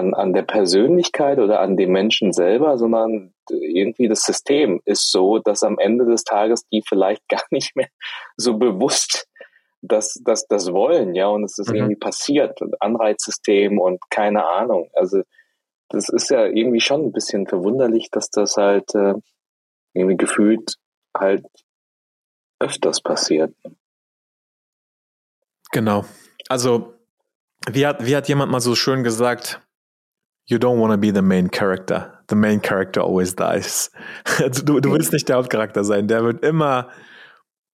an, 0.00 0.14
an 0.14 0.32
der 0.32 0.42
Persönlichkeit 0.42 1.38
oder 1.38 1.60
an 1.60 1.76
dem 1.76 1.92
Menschen 1.92 2.32
selber, 2.32 2.78
sondern 2.78 3.32
irgendwie 3.50 4.08
das 4.08 4.22
System 4.22 4.80
ist 4.84 5.12
so, 5.12 5.38
dass 5.38 5.62
am 5.62 5.78
Ende 5.78 6.06
des 6.06 6.24
Tages 6.24 6.66
die 6.68 6.82
vielleicht 6.86 7.22
gar 7.28 7.44
nicht 7.50 7.76
mehr 7.76 7.88
so 8.36 8.56
bewusst 8.56 9.28
das, 9.82 10.20
das, 10.24 10.46
das 10.46 10.72
wollen, 10.72 11.14
ja, 11.14 11.28
und 11.28 11.44
es 11.44 11.58
ist 11.58 11.70
mhm. 11.70 11.76
irgendwie 11.76 11.96
passiert, 11.96 12.58
Anreizsystem 12.80 13.78
und 13.78 13.98
keine 14.10 14.46
Ahnung. 14.46 14.90
Also 14.94 15.22
das 15.88 16.08
ist 16.08 16.30
ja 16.30 16.44
irgendwie 16.44 16.80
schon 16.80 17.06
ein 17.06 17.12
bisschen 17.12 17.46
verwunderlich, 17.46 18.10
dass 18.10 18.30
das 18.30 18.56
halt 18.56 18.94
äh, 18.94 19.14
irgendwie 19.94 20.16
gefühlt 20.16 20.76
halt 21.16 21.46
öfters 22.60 23.00
passiert. 23.00 23.54
Genau. 25.72 26.04
Also, 26.48 26.94
wie 27.68 27.86
hat, 27.86 28.04
wie 28.04 28.14
hat 28.14 28.28
jemand 28.28 28.52
mal 28.52 28.60
so 28.60 28.74
schön 28.74 29.02
gesagt, 29.02 29.60
you 30.50 30.58
don't 30.58 30.80
want 30.80 30.92
to 30.92 30.98
be 30.98 31.12
the 31.12 31.22
main 31.22 31.48
character. 31.48 32.12
The 32.28 32.34
main 32.34 32.60
character 32.60 33.00
always 33.00 33.34
dies. 33.34 33.90
du, 34.64 34.80
du 34.80 34.92
willst 34.92 35.12
nicht 35.12 35.28
der 35.28 35.36
Hauptcharakter 35.36 35.84
sein. 35.84 36.08
Der 36.08 36.24
wird 36.24 36.44
immer, 36.44 36.90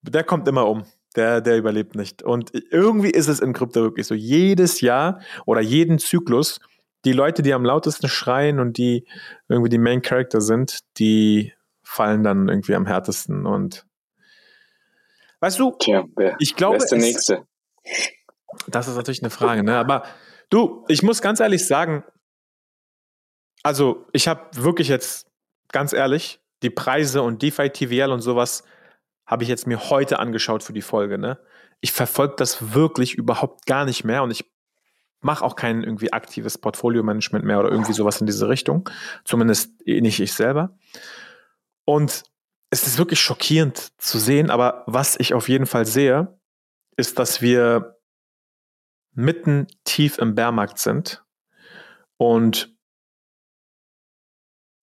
der 0.03 0.23
kommt 0.23 0.47
immer 0.47 0.67
um. 0.67 0.85
Der, 1.15 1.41
der 1.41 1.57
überlebt 1.57 1.95
nicht. 1.95 2.21
Und 2.21 2.51
irgendwie 2.71 3.09
ist 3.09 3.27
es 3.27 3.39
in 3.39 3.53
Krypto 3.53 3.81
wirklich 3.81 4.05
so. 4.05 4.13
Jedes 4.13 4.81
Jahr 4.81 5.19
oder 5.47 5.61
jeden 5.61 5.97
Zyklus, 5.97 6.59
die 7.05 7.13
Leute, 7.13 7.41
die 7.41 7.53
am 7.53 7.65
lautesten 7.65 8.07
schreien 8.07 8.59
und 8.59 8.77
die 8.77 9.07
irgendwie 9.49 9.69
die 9.69 9.79
Main 9.79 10.03
Character 10.03 10.41
sind, 10.41 10.81
die 10.99 11.53
fallen 11.81 12.23
dann 12.23 12.47
irgendwie 12.47 12.75
am 12.75 12.85
härtesten. 12.85 13.47
Und 13.47 13.87
weißt 15.39 15.57
du, 15.57 15.75
Tja, 15.79 16.03
wer, 16.15 16.35
ich 16.37 16.55
glaube. 16.55 16.75
Wer 16.75 16.83
ist 16.83 16.91
der 16.91 16.99
Nächste? 16.99 17.47
Das 18.67 18.87
ist 18.87 18.95
natürlich 18.95 19.23
eine 19.23 19.31
Frage, 19.31 19.63
ne? 19.63 19.75
Aber 19.77 20.03
du, 20.51 20.85
ich 20.87 21.01
muss 21.01 21.21
ganz 21.21 21.39
ehrlich 21.39 21.65
sagen, 21.65 22.03
also 23.67 24.05
ich 24.13 24.29
habe 24.29 24.45
wirklich 24.53 24.87
jetzt, 24.87 25.27
ganz 25.73 25.91
ehrlich, 25.91 26.39
die 26.63 26.69
Preise 26.69 27.21
und 27.21 27.41
DeFi 27.41 27.69
TVL 27.69 28.13
und 28.13 28.21
sowas 28.21 28.63
habe 29.25 29.43
ich 29.43 29.49
jetzt 29.49 29.67
mir 29.67 29.89
heute 29.89 30.19
angeschaut 30.19 30.63
für 30.63 30.71
die 30.71 30.81
Folge. 30.81 31.17
Ne? 31.17 31.37
Ich 31.81 31.91
verfolge 31.91 32.35
das 32.37 32.73
wirklich 32.73 33.15
überhaupt 33.15 33.65
gar 33.65 33.83
nicht 33.83 34.05
mehr 34.05 34.23
und 34.23 34.31
ich 34.31 34.49
mache 35.19 35.43
auch 35.43 35.57
kein 35.57 35.83
irgendwie 35.83 36.13
aktives 36.13 36.57
Portfolio-Management 36.57 37.43
mehr 37.43 37.59
oder 37.59 37.69
irgendwie 37.69 37.91
sowas 37.91 38.21
in 38.21 38.25
diese 38.25 38.47
Richtung. 38.47 38.89
Zumindest 39.25 39.85
nicht 39.85 40.21
ich 40.21 40.31
selber. 40.31 40.77
Und 41.83 42.23
es 42.69 42.87
ist 42.87 42.97
wirklich 42.97 43.19
schockierend 43.19 43.89
zu 44.01 44.17
sehen, 44.17 44.49
aber 44.49 44.85
was 44.87 45.19
ich 45.19 45.33
auf 45.33 45.49
jeden 45.49 45.65
Fall 45.65 45.85
sehe, 45.85 46.39
ist, 46.95 47.19
dass 47.19 47.41
wir 47.41 47.97
mitten 49.11 49.67
tief 49.83 50.19
im 50.19 50.35
Bärmarkt 50.35 50.79
sind 50.79 51.25
und 52.15 52.76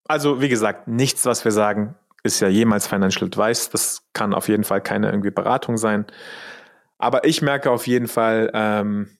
also, 0.07 0.41
wie 0.41 0.49
gesagt, 0.49 0.87
nichts, 0.87 1.25
was 1.25 1.43
wir 1.45 1.51
sagen, 1.51 1.95
ist 2.23 2.39
ja 2.39 2.47
jemals 2.47 2.87
Financial 2.87 3.25
Advice. 3.25 3.69
Das 3.69 4.03
kann 4.13 4.33
auf 4.33 4.47
jeden 4.47 4.63
Fall 4.63 4.81
keine 4.81 5.07
irgendwie 5.07 5.31
Beratung 5.31 5.77
sein. 5.77 6.05
Aber 6.97 7.25
ich 7.25 7.41
merke 7.41 7.71
auf 7.71 7.87
jeden 7.87 8.07
Fall, 8.07 8.51
ähm, 8.53 9.17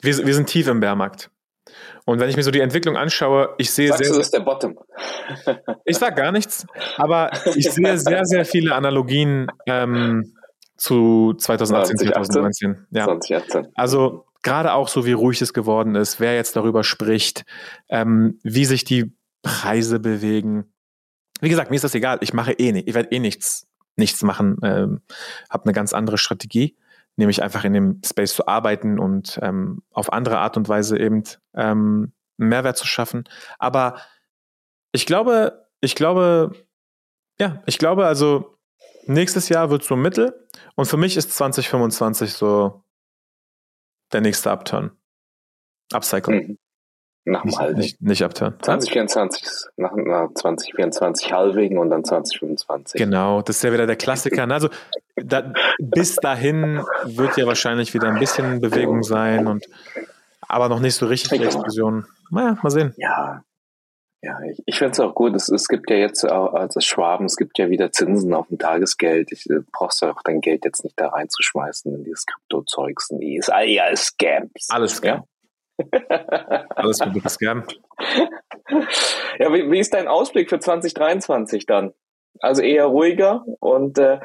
wir, 0.00 0.26
wir 0.26 0.34
sind 0.34 0.48
tief 0.48 0.66
im 0.66 0.80
Bärmarkt. 0.80 1.30
Und 2.04 2.18
wenn 2.18 2.28
ich 2.28 2.36
mir 2.36 2.42
so 2.42 2.50
die 2.50 2.60
Entwicklung 2.60 2.96
anschaue, 2.96 3.54
ich 3.58 3.70
sehe 3.70 3.88
Sagst 3.88 4.04
sehr. 4.04 4.12
Du, 4.12 4.18
das 4.18 4.26
ist 4.26 4.34
der 4.34 4.40
Bottom. 4.40 4.78
ich 5.84 5.96
sage 5.96 6.16
gar 6.16 6.32
nichts, 6.32 6.66
aber 6.96 7.30
ich 7.54 7.70
sehe 7.70 7.96
sehr, 7.98 8.24
sehr 8.24 8.44
viele 8.44 8.74
Analogien 8.74 9.46
ähm, 9.66 10.34
zu 10.76 11.34
2018, 11.34 11.98
2019. 11.98 12.86
Ja. 12.90 13.04
2018. 13.04 13.68
Also 13.74 14.26
gerade 14.42 14.72
auch 14.72 14.88
so, 14.88 15.06
wie 15.06 15.12
ruhig 15.12 15.40
es 15.40 15.52
geworden 15.52 15.94
ist, 15.94 16.18
wer 16.18 16.34
jetzt 16.34 16.56
darüber 16.56 16.82
spricht, 16.82 17.44
ähm, 17.88 18.40
wie 18.42 18.64
sich 18.64 18.84
die 18.84 19.12
Preise 19.42 20.00
bewegen. 20.00 20.72
Wie 21.40 21.48
gesagt, 21.48 21.70
mir 21.70 21.76
ist 21.76 21.84
das 21.84 21.94
egal. 21.94 22.18
Ich 22.20 22.32
mache 22.32 22.52
eh 22.52 22.72
nicht. 22.72 22.88
Ich 22.88 22.94
werde 22.94 23.10
eh 23.10 23.18
nichts, 23.18 23.66
nichts 23.96 24.22
machen. 24.22 24.56
Ähm, 24.62 25.02
habe 25.50 25.64
eine 25.64 25.72
ganz 25.72 25.92
andere 25.92 26.18
Strategie, 26.18 26.76
nämlich 27.16 27.42
einfach 27.42 27.64
in 27.64 27.72
dem 27.72 28.00
Space 28.04 28.34
zu 28.34 28.46
arbeiten 28.46 28.98
und 28.98 29.38
ähm, 29.42 29.82
auf 29.90 30.12
andere 30.12 30.38
Art 30.38 30.56
und 30.56 30.68
Weise 30.68 30.98
eben 30.98 31.24
ähm, 31.54 32.12
Mehrwert 32.36 32.78
zu 32.78 32.86
schaffen. 32.86 33.24
Aber 33.58 34.00
ich 34.92 35.06
glaube, 35.06 35.68
ich 35.80 35.94
glaube, 35.94 36.52
ja, 37.40 37.62
ich 37.66 37.78
glaube 37.78 38.06
also, 38.06 38.58
nächstes 39.06 39.48
Jahr 39.48 39.70
wird 39.70 39.82
so 39.82 39.96
Mittel 39.96 40.48
und 40.76 40.86
für 40.86 40.96
mich 40.96 41.16
ist 41.16 41.32
2025 41.32 42.32
so 42.34 42.84
der 44.12 44.20
nächste 44.20 44.50
Upturn. 44.50 44.92
Upcycle. 45.92 46.56
Nach 47.24 47.42
dem 47.42 47.56
Halving. 47.56 47.78
Nicht, 47.78 48.02
nicht 48.02 48.24
Upturn. 48.24 48.54
2024, 48.60 49.44
nach, 49.76 49.94
nach 49.94 50.34
2024 50.34 51.32
Halving 51.32 51.78
und 51.78 51.90
dann 51.90 52.04
2025. 52.04 52.98
Genau, 52.98 53.42
das 53.42 53.56
ist 53.56 53.62
ja 53.62 53.72
wieder 53.72 53.86
der 53.86 53.96
Klassiker. 53.96 54.50
Also 54.50 54.70
da, 55.14 55.52
bis 55.78 56.16
dahin 56.16 56.82
wird 57.04 57.36
ja 57.36 57.46
wahrscheinlich 57.46 57.94
wieder 57.94 58.08
ein 58.08 58.18
bisschen 58.18 58.60
Bewegung 58.60 59.04
sein 59.04 59.46
und 59.46 59.66
aber 60.40 60.68
noch 60.68 60.80
nicht 60.80 60.96
so 60.96 61.06
richtig 61.06 61.38
die 61.38 61.44
Explosion. 61.44 62.06
Naja, 62.30 62.58
mal 62.62 62.70
sehen. 62.70 62.92
Ja, 62.96 63.44
ja, 64.24 64.38
ich, 64.48 64.62
ich 64.66 64.78
finde 64.78 64.92
es 64.92 65.00
auch 65.00 65.14
gut. 65.14 65.34
Es, 65.34 65.48
es 65.48 65.66
gibt 65.66 65.90
ja 65.90 65.96
jetzt 65.96 66.24
auch 66.24 66.54
als 66.54 66.76
Schwaben, 66.84 67.26
es 67.26 67.36
gibt 67.36 67.58
ja 67.58 67.70
wieder 67.70 67.90
Zinsen 67.90 68.32
auf 68.34 68.46
dem 68.46 68.58
Tagesgeld. 68.58 69.32
Ich 69.32 69.50
äh, 69.50 69.60
brauchst 69.72 70.00
ja 70.00 70.12
auch 70.12 70.22
dein 70.22 70.40
Geld 70.40 70.64
jetzt 70.64 70.84
nicht 70.84 70.98
da 70.98 71.08
reinzuschmeißen 71.08 71.92
in 71.92 72.04
dieses 72.04 72.24
Krypto-Zeugs. 72.26 73.10
Nee, 73.10 73.38
ist 73.38 73.52
all 73.52 73.68
ja 73.68 73.94
Scams. 73.96 74.68
Alles 74.68 74.96
Scam. 74.96 75.18
Ja? 75.18 75.24
Alles 76.70 77.00
für 77.02 77.28
Scam. 77.28 77.64
Ja, 79.38 79.52
wie, 79.52 79.70
wie 79.70 79.78
ist 79.78 79.94
dein 79.94 80.08
Ausblick 80.08 80.48
für 80.48 80.60
2023 80.60 81.66
dann? 81.66 81.92
Also 82.40 82.62
eher 82.62 82.86
ruhiger 82.86 83.44
und 83.60 83.98
äh, 83.98 84.18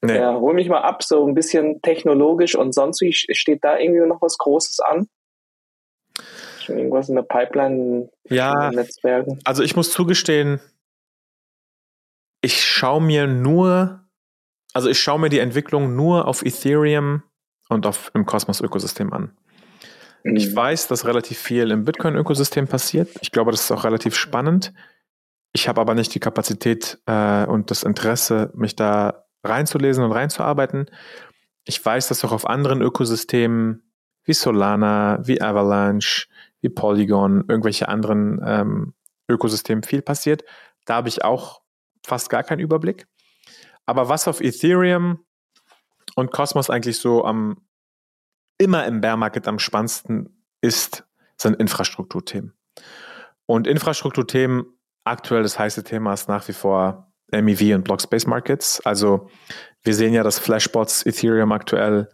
nee. 0.00 0.16
ja, 0.16 0.34
hol 0.34 0.54
mich 0.54 0.68
mal 0.68 0.80
ab, 0.80 1.02
so 1.02 1.26
ein 1.26 1.34
bisschen 1.34 1.82
technologisch 1.82 2.54
und 2.54 2.74
sonst 2.74 3.00
wie 3.00 3.12
steht 3.12 3.64
da 3.64 3.78
irgendwie 3.78 4.06
noch 4.06 4.22
was 4.22 4.38
Großes 4.38 4.80
an? 4.80 5.08
schon 6.70 6.78
irgendwas 6.78 7.08
in 7.08 7.16
der 7.16 7.22
Pipeline? 7.22 8.10
Ja, 8.28 8.70
Netzwerken? 8.70 9.38
also 9.44 9.62
ich 9.62 9.76
muss 9.76 9.90
zugestehen, 9.90 10.60
ich 12.40 12.62
schaue 12.64 13.02
mir 13.02 13.26
nur, 13.26 14.00
also 14.72 14.88
ich 14.88 15.00
schaue 15.00 15.18
mir 15.18 15.28
die 15.28 15.40
Entwicklung 15.40 15.94
nur 15.96 16.26
auf 16.26 16.42
Ethereum 16.42 17.22
und 17.68 17.86
auf 17.86 18.10
im 18.14 18.24
Cosmos-Ökosystem 18.24 19.12
an. 19.12 19.36
Mhm. 20.24 20.36
Ich 20.36 20.54
weiß, 20.54 20.88
dass 20.88 21.06
relativ 21.06 21.38
viel 21.38 21.70
im 21.70 21.84
Bitcoin-Ökosystem 21.84 22.66
passiert. 22.66 23.08
Ich 23.20 23.32
glaube, 23.32 23.50
das 23.50 23.62
ist 23.62 23.70
auch 23.72 23.84
relativ 23.84 24.14
spannend. 24.14 24.72
Ich 25.52 25.68
habe 25.68 25.80
aber 25.80 25.94
nicht 25.94 26.14
die 26.14 26.20
Kapazität 26.20 26.98
äh, 27.06 27.44
und 27.46 27.70
das 27.70 27.82
Interesse, 27.82 28.52
mich 28.54 28.76
da 28.76 29.24
reinzulesen 29.42 30.04
und 30.04 30.12
reinzuarbeiten. 30.12 30.86
Ich 31.64 31.84
weiß, 31.84 32.08
dass 32.08 32.24
auch 32.24 32.32
auf 32.32 32.46
anderen 32.46 32.82
Ökosystemen 32.82 33.92
wie 34.24 34.32
Solana, 34.32 35.18
wie 35.24 35.40
Avalanche, 35.40 36.28
wie 36.60 36.68
Polygon, 36.68 37.44
irgendwelche 37.48 37.88
anderen 37.88 38.40
ähm, 38.44 38.94
Ökosystemen 39.28 39.82
viel 39.82 40.02
passiert. 40.02 40.44
Da 40.84 40.96
habe 40.96 41.08
ich 41.08 41.24
auch 41.24 41.62
fast 42.04 42.30
gar 42.30 42.42
keinen 42.42 42.60
Überblick. 42.60 43.06
Aber 43.86 44.08
was 44.08 44.28
auf 44.28 44.40
Ethereum 44.40 45.24
und 46.14 46.30
Cosmos 46.30 46.70
eigentlich 46.70 46.98
so 46.98 47.24
am 47.24 47.60
immer 48.60 48.86
im 48.86 49.00
Bear 49.00 49.16
Market 49.16 49.48
am 49.48 49.58
spannendsten 49.58 50.44
ist, 50.60 51.04
sind 51.36 51.56
Infrastrukturthemen. 51.56 52.52
Und 53.46 53.66
Infrastrukturthemen, 53.66 54.66
aktuell 55.04 55.42
das 55.42 55.58
heiße 55.58 55.82
Thema 55.82 56.12
ist 56.12 56.28
nach 56.28 56.46
wie 56.46 56.52
vor 56.52 57.10
MEV 57.32 57.74
und 57.74 57.84
Block 57.84 58.02
Space 58.02 58.26
Markets. 58.26 58.80
Also 58.84 59.30
wir 59.82 59.94
sehen 59.94 60.12
ja, 60.12 60.22
dass 60.22 60.38
Flashbots 60.38 61.06
Ethereum 61.06 61.52
aktuell 61.52 62.08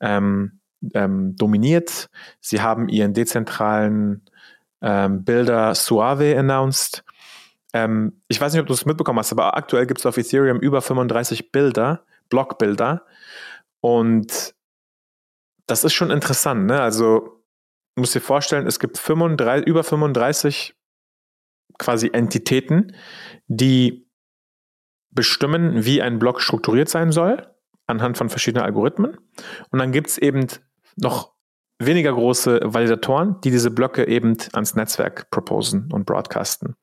ähm, 0.00 0.60
ähm, 0.94 1.36
dominiert. 1.36 2.08
Sie 2.40 2.62
haben 2.62 2.88
ihren 2.88 3.12
dezentralen 3.12 4.24
ähm, 4.80 5.24
Builder 5.24 5.74
Suave 5.74 6.38
announced. 6.38 7.04
Ähm, 7.74 8.22
ich 8.28 8.40
weiß 8.40 8.54
nicht, 8.54 8.62
ob 8.62 8.66
du 8.66 8.72
es 8.72 8.86
mitbekommen 8.86 9.18
hast, 9.18 9.32
aber 9.32 9.54
aktuell 9.54 9.86
gibt 9.86 10.00
es 10.00 10.06
auf 10.06 10.16
Ethereum 10.16 10.60
über 10.60 10.80
35 10.80 11.52
Bilder, 11.52 12.04
Blockbilder. 12.30 13.04
Und 13.80 14.54
das 15.70 15.84
ist 15.84 15.92
schon 15.92 16.10
interessant. 16.10 16.66
Ne? 16.66 16.80
Also, 16.80 17.42
du 17.94 18.00
musst 18.00 18.14
dir 18.14 18.20
vorstellen, 18.20 18.66
es 18.66 18.80
gibt 18.80 18.98
35, 18.98 19.66
über 19.66 19.84
35 19.84 20.74
quasi 21.78 22.10
Entitäten, 22.12 22.96
die 23.46 24.10
bestimmen, 25.10 25.84
wie 25.84 26.02
ein 26.02 26.18
Block 26.18 26.40
strukturiert 26.40 26.88
sein 26.88 27.12
soll, 27.12 27.46
anhand 27.86 28.18
von 28.18 28.28
verschiedenen 28.28 28.64
Algorithmen. 28.64 29.16
Und 29.70 29.78
dann 29.78 29.92
gibt 29.92 30.08
es 30.08 30.18
eben 30.18 30.46
noch 30.96 31.32
weniger 31.78 32.12
große 32.12 32.60
Validatoren, 32.62 33.40
die 33.42 33.50
diese 33.50 33.70
Blöcke 33.70 34.06
eben 34.06 34.36
ans 34.52 34.74
Netzwerk 34.74 35.30
proposen 35.30 35.90
und 35.92 36.04
broadcasten. 36.04 36.74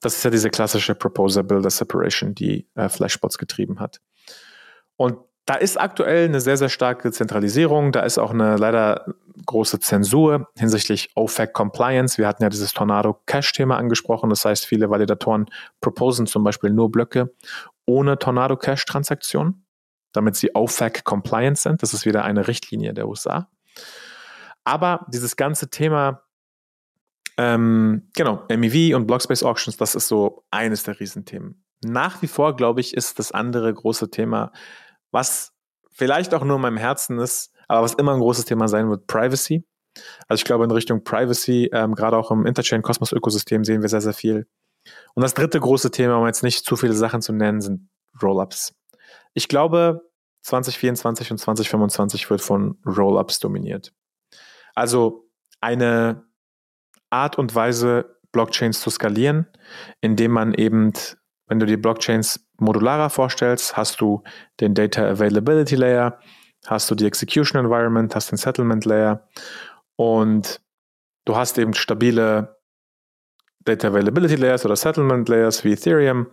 Das 0.00 0.16
ist 0.16 0.24
ja 0.24 0.30
diese 0.30 0.50
klassische 0.50 0.94
Proposer-Builder-Separation, 0.94 2.34
die 2.34 2.68
äh, 2.74 2.88
Flashbots 2.88 3.38
getrieben 3.38 3.80
hat. 3.80 4.00
Und 4.96 5.18
da 5.46 5.54
ist 5.54 5.80
aktuell 5.80 6.26
eine 6.26 6.40
sehr, 6.40 6.56
sehr 6.56 6.68
starke 6.68 7.10
Zentralisierung. 7.10 7.92
Da 7.92 8.00
ist 8.00 8.18
auch 8.18 8.30
eine 8.30 8.56
leider 8.56 9.14
große 9.46 9.80
Zensur 9.80 10.48
hinsichtlich 10.56 11.10
OFAC 11.16 11.52
Compliance. 11.52 12.18
Wir 12.18 12.28
hatten 12.28 12.42
ja 12.42 12.48
dieses 12.48 12.72
Tornado 12.72 13.18
Cache-Thema 13.26 13.76
angesprochen. 13.76 14.30
Das 14.30 14.44
heißt, 14.44 14.66
viele 14.66 14.88
Validatoren 14.88 15.46
proposen 15.80 16.26
zum 16.26 16.44
Beispiel 16.44 16.70
nur 16.70 16.90
Blöcke 16.90 17.32
ohne 17.86 18.18
Tornado 18.18 18.56
Cache-Transaktionen 18.56 19.62
damit 20.12 20.36
sie 20.36 20.54
OFAC 20.54 21.04
compliant 21.04 21.58
sind. 21.58 21.82
Das 21.82 21.94
ist 21.94 22.06
wieder 22.06 22.24
eine 22.24 22.46
Richtlinie 22.46 22.94
der 22.94 23.08
USA. 23.08 23.48
Aber 24.64 25.06
dieses 25.08 25.36
ganze 25.36 25.70
Thema, 25.70 26.22
ähm, 27.36 28.08
genau, 28.14 28.46
MEV 28.48 28.94
und 28.94 29.06
Blockspace 29.06 29.42
Auctions, 29.42 29.76
das 29.76 29.94
ist 29.94 30.08
so 30.08 30.44
eines 30.50 30.84
der 30.84 31.00
Riesenthemen. 31.00 31.64
Nach 31.84 32.22
wie 32.22 32.28
vor, 32.28 32.54
glaube 32.54 32.80
ich, 32.80 32.94
ist 32.94 33.18
das 33.18 33.32
andere 33.32 33.72
große 33.72 34.10
Thema, 34.10 34.52
was 35.12 35.52
vielleicht 35.92 36.34
auch 36.34 36.42
nur 36.42 36.56
in 36.56 36.62
meinem 36.62 36.76
Herzen 36.76 37.18
ist, 37.18 37.52
aber 37.68 37.82
was 37.82 37.94
immer 37.94 38.12
ein 38.12 38.20
großes 38.20 38.44
Thema 38.44 38.66
sein 38.66 38.90
wird, 38.90 39.06
Privacy. 39.06 39.64
Also 40.26 40.40
ich 40.40 40.44
glaube, 40.44 40.64
in 40.64 40.70
Richtung 40.70 41.04
Privacy, 41.04 41.70
ähm, 41.72 41.94
gerade 41.94 42.16
auch 42.16 42.30
im 42.30 42.46
Interchain-Kosmos-Ökosystem 42.46 43.64
sehen 43.64 43.82
wir 43.82 43.88
sehr, 43.88 44.00
sehr 44.00 44.14
viel. 44.14 44.48
Und 45.14 45.22
das 45.22 45.34
dritte 45.34 45.60
große 45.60 45.90
Thema, 45.90 46.16
um 46.16 46.26
jetzt 46.26 46.42
nicht 46.42 46.64
zu 46.64 46.76
viele 46.76 46.94
Sachen 46.94 47.22
zu 47.22 47.32
nennen, 47.32 47.60
sind 47.60 47.88
Rollups. 48.20 48.74
Ich 49.34 49.48
glaube, 49.48 50.02
2024 50.42 51.30
und 51.30 51.38
2025 51.38 52.30
wird 52.30 52.40
von 52.40 52.78
Rollups 52.84 53.38
dominiert. 53.38 53.92
Also 54.74 55.28
eine 55.60 56.24
Art 57.10 57.38
und 57.38 57.54
Weise, 57.54 58.18
Blockchains 58.32 58.80
zu 58.80 58.90
skalieren, 58.90 59.46
indem 60.00 60.32
man 60.32 60.54
eben, 60.54 60.92
wenn 61.52 61.58
du 61.58 61.66
die 61.66 61.76
Blockchains 61.76 62.48
modularer 62.56 63.10
vorstellst, 63.10 63.76
hast 63.76 64.00
du 64.00 64.22
den 64.58 64.72
Data 64.72 65.06
Availability 65.06 65.76
Layer, 65.76 66.18
hast 66.66 66.90
du 66.90 66.94
die 66.94 67.04
Execution 67.04 67.62
Environment, 67.62 68.14
hast 68.14 68.30
den 68.30 68.38
Settlement 68.38 68.86
Layer 68.86 69.28
und 69.96 70.62
du 71.26 71.36
hast 71.36 71.58
eben 71.58 71.74
stabile 71.74 72.56
Data 73.66 73.88
Availability 73.88 74.36
Layers 74.36 74.64
oder 74.64 74.76
Settlement 74.76 75.28
Layers 75.28 75.62
wie 75.62 75.72
Ethereum 75.72 76.26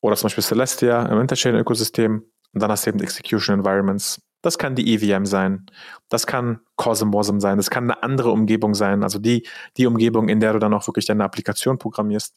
oder 0.00 0.16
zum 0.16 0.26
Beispiel 0.26 0.42
Celestia 0.42 1.06
im 1.06 1.20
Interchain-Ökosystem. 1.20 2.24
Und 2.52 2.60
dann 2.60 2.72
hast 2.72 2.84
du 2.84 2.90
eben 2.90 3.00
Execution 3.00 3.60
Environments. 3.60 4.20
Das 4.42 4.58
kann 4.58 4.74
die 4.74 4.92
EVM 4.92 5.24
sein. 5.24 5.66
Das 6.08 6.26
kann 6.26 6.58
Cosmosm 6.74 7.38
sein. 7.38 7.58
Das 7.58 7.70
kann 7.70 7.84
eine 7.84 8.02
andere 8.02 8.32
Umgebung 8.32 8.74
sein. 8.74 9.04
Also 9.04 9.20
die, 9.20 9.46
die 9.76 9.86
Umgebung, 9.86 10.28
in 10.28 10.40
der 10.40 10.54
du 10.54 10.58
dann 10.58 10.74
auch 10.74 10.86
wirklich 10.88 11.06
deine 11.06 11.22
Applikation 11.22 11.78
programmierst. 11.78 12.34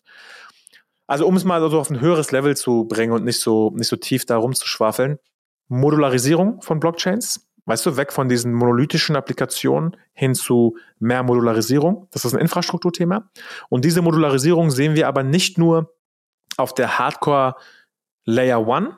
Also 1.08 1.28
um 1.28 1.36
es 1.36 1.44
mal 1.44 1.68
so 1.70 1.80
auf 1.80 1.90
ein 1.90 2.00
höheres 2.00 2.32
Level 2.32 2.56
zu 2.56 2.86
bringen 2.86 3.14
und 3.14 3.26
nicht 3.26 3.42
so, 3.42 3.72
nicht 3.76 3.88
so 3.88 3.96
tief 3.96 4.26
da 4.26 4.38
rumzuschwafeln. 4.38 5.20
Modularisierung 5.68 6.62
von 6.62 6.80
Blockchains. 6.80 7.48
Weißt 7.66 7.86
du, 7.86 7.96
weg 7.96 8.12
von 8.12 8.28
diesen 8.28 8.54
monolithischen 8.54 9.16
Applikationen 9.16 9.96
hin 10.14 10.34
zu 10.34 10.78
mehr 11.00 11.22
Modularisierung. 11.24 12.08
Das 12.12 12.26
ist 12.26 12.34
ein 12.34 12.40
Infrastrukturthema. 12.40 13.30
Und 13.70 13.86
diese 13.86 14.02
Modularisierung 14.02 14.72
sehen 14.72 14.96
wir 14.96 15.08
aber 15.08 15.24
nicht 15.24 15.58
nur 15.58 15.94
auf 16.58 16.74
der 16.74 16.98
Hardcore 16.98 17.56
Layer 18.26 18.68
One, 18.68 18.98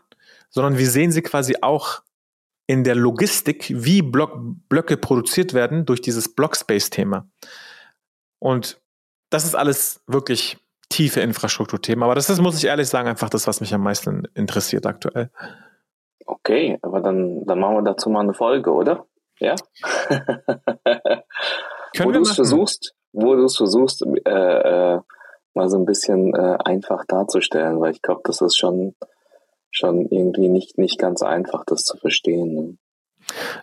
sondern 0.50 0.78
wir 0.78 0.90
sehen 0.90 1.12
sie 1.12 1.22
quasi 1.22 1.56
auch 1.62 2.04
in 2.68 2.84
der 2.84 2.96
Logistik, 2.96 3.72
wie 3.76 4.02
Block, 4.02 4.40
Blöcke 4.70 4.98
produziert 4.98 5.54
werden 5.54 5.86
durch 5.86 6.02
dieses 6.02 6.34
Blockspace-Thema. 6.34 7.28
Und 8.40 8.82
das 9.30 9.46
ist 9.46 9.56
alles 9.56 10.02
wirklich 10.08 10.58
tiefe 10.94 11.22
Infrastrukturthemen. 11.22 12.04
Aber 12.04 12.14
das 12.16 12.30
ist, 12.30 12.40
muss 12.40 12.58
ich 12.58 12.66
ehrlich 12.66 12.88
sagen, 12.88 13.08
einfach 13.08 13.30
das, 13.30 13.48
was 13.48 13.62
mich 13.62 13.74
am 13.74 13.82
meisten 13.82 14.28
interessiert 14.36 14.86
aktuell. 14.86 15.32
Okay, 16.26 16.78
aber 16.82 17.02
dann, 17.02 17.46
dann 17.46 17.60
machen 17.60 17.78
wir 17.78 17.82
dazu 17.82 18.10
mal 18.10 18.22
eine 18.22 18.34
Folge, 18.34 18.72
oder? 18.72 19.06
Ja? 19.40 19.56
wo 22.00 22.12
du 22.12 22.22
es 22.22 22.34
versuchst, 22.34 22.94
wo 23.12 23.36
du 23.36 23.46
es 23.46 23.58
versuchst, 23.58 24.06
äh, 24.26 24.30
äh, 24.30 25.00
mal 25.56 25.70
so 25.70 25.78
ein 25.78 25.86
bisschen 25.86 26.34
äh, 26.36 26.58
einfach 26.64 27.06
darzustellen, 27.08 27.82
weil 27.82 27.92
ich 27.92 28.02
glaube, 28.02 28.22
das 28.24 28.42
ist 28.42 28.58
schon, 28.58 28.96
schon 29.72 30.08
irgendwie 30.10 30.48
nicht, 30.48 30.78
nicht 30.78 31.00
ganz 31.00 31.24
einfach, 31.24 31.64
das 31.66 31.84
zu 31.84 31.98
verstehen. 31.98 32.54
Ne? 32.54 32.78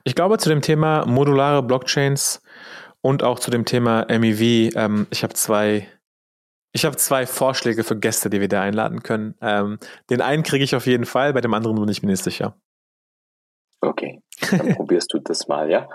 Ich 0.04 0.14
glaube, 0.14 0.38
zu 0.38 0.48
dem 0.48 0.62
Thema 0.62 1.06
modulare 1.06 1.62
Blockchains 1.62 2.42
und 3.00 3.22
auch 3.22 3.38
zu 3.38 3.50
dem 3.50 3.64
Thema 3.64 4.06
MEV, 4.08 4.74
ähm, 4.74 5.06
ich 5.10 5.22
habe 5.22 5.34
zwei, 5.34 5.86
ich 6.72 6.84
habe 6.84 6.96
zwei 6.96 7.26
Vorschläge 7.26 7.84
für 7.84 7.98
Gäste, 7.98 8.30
die 8.30 8.40
wir 8.40 8.48
da 8.48 8.62
einladen 8.62 9.02
können. 9.02 9.34
Ähm, 9.40 9.78
den 10.08 10.20
einen 10.20 10.42
kriege 10.42 10.64
ich 10.64 10.74
auf 10.74 10.86
jeden 10.86 11.04
Fall, 11.04 11.32
bei 11.32 11.40
dem 11.40 11.54
anderen 11.54 11.76
bin 11.76 11.88
ich 11.88 12.02
mir 12.02 12.10
nicht 12.10 12.22
sicher. 12.22 12.56
Okay, 13.80 14.20
dann 14.50 14.74
probierst 14.76 15.12
du 15.12 15.18
das 15.18 15.48
mal, 15.48 15.70
ja? 15.70 15.88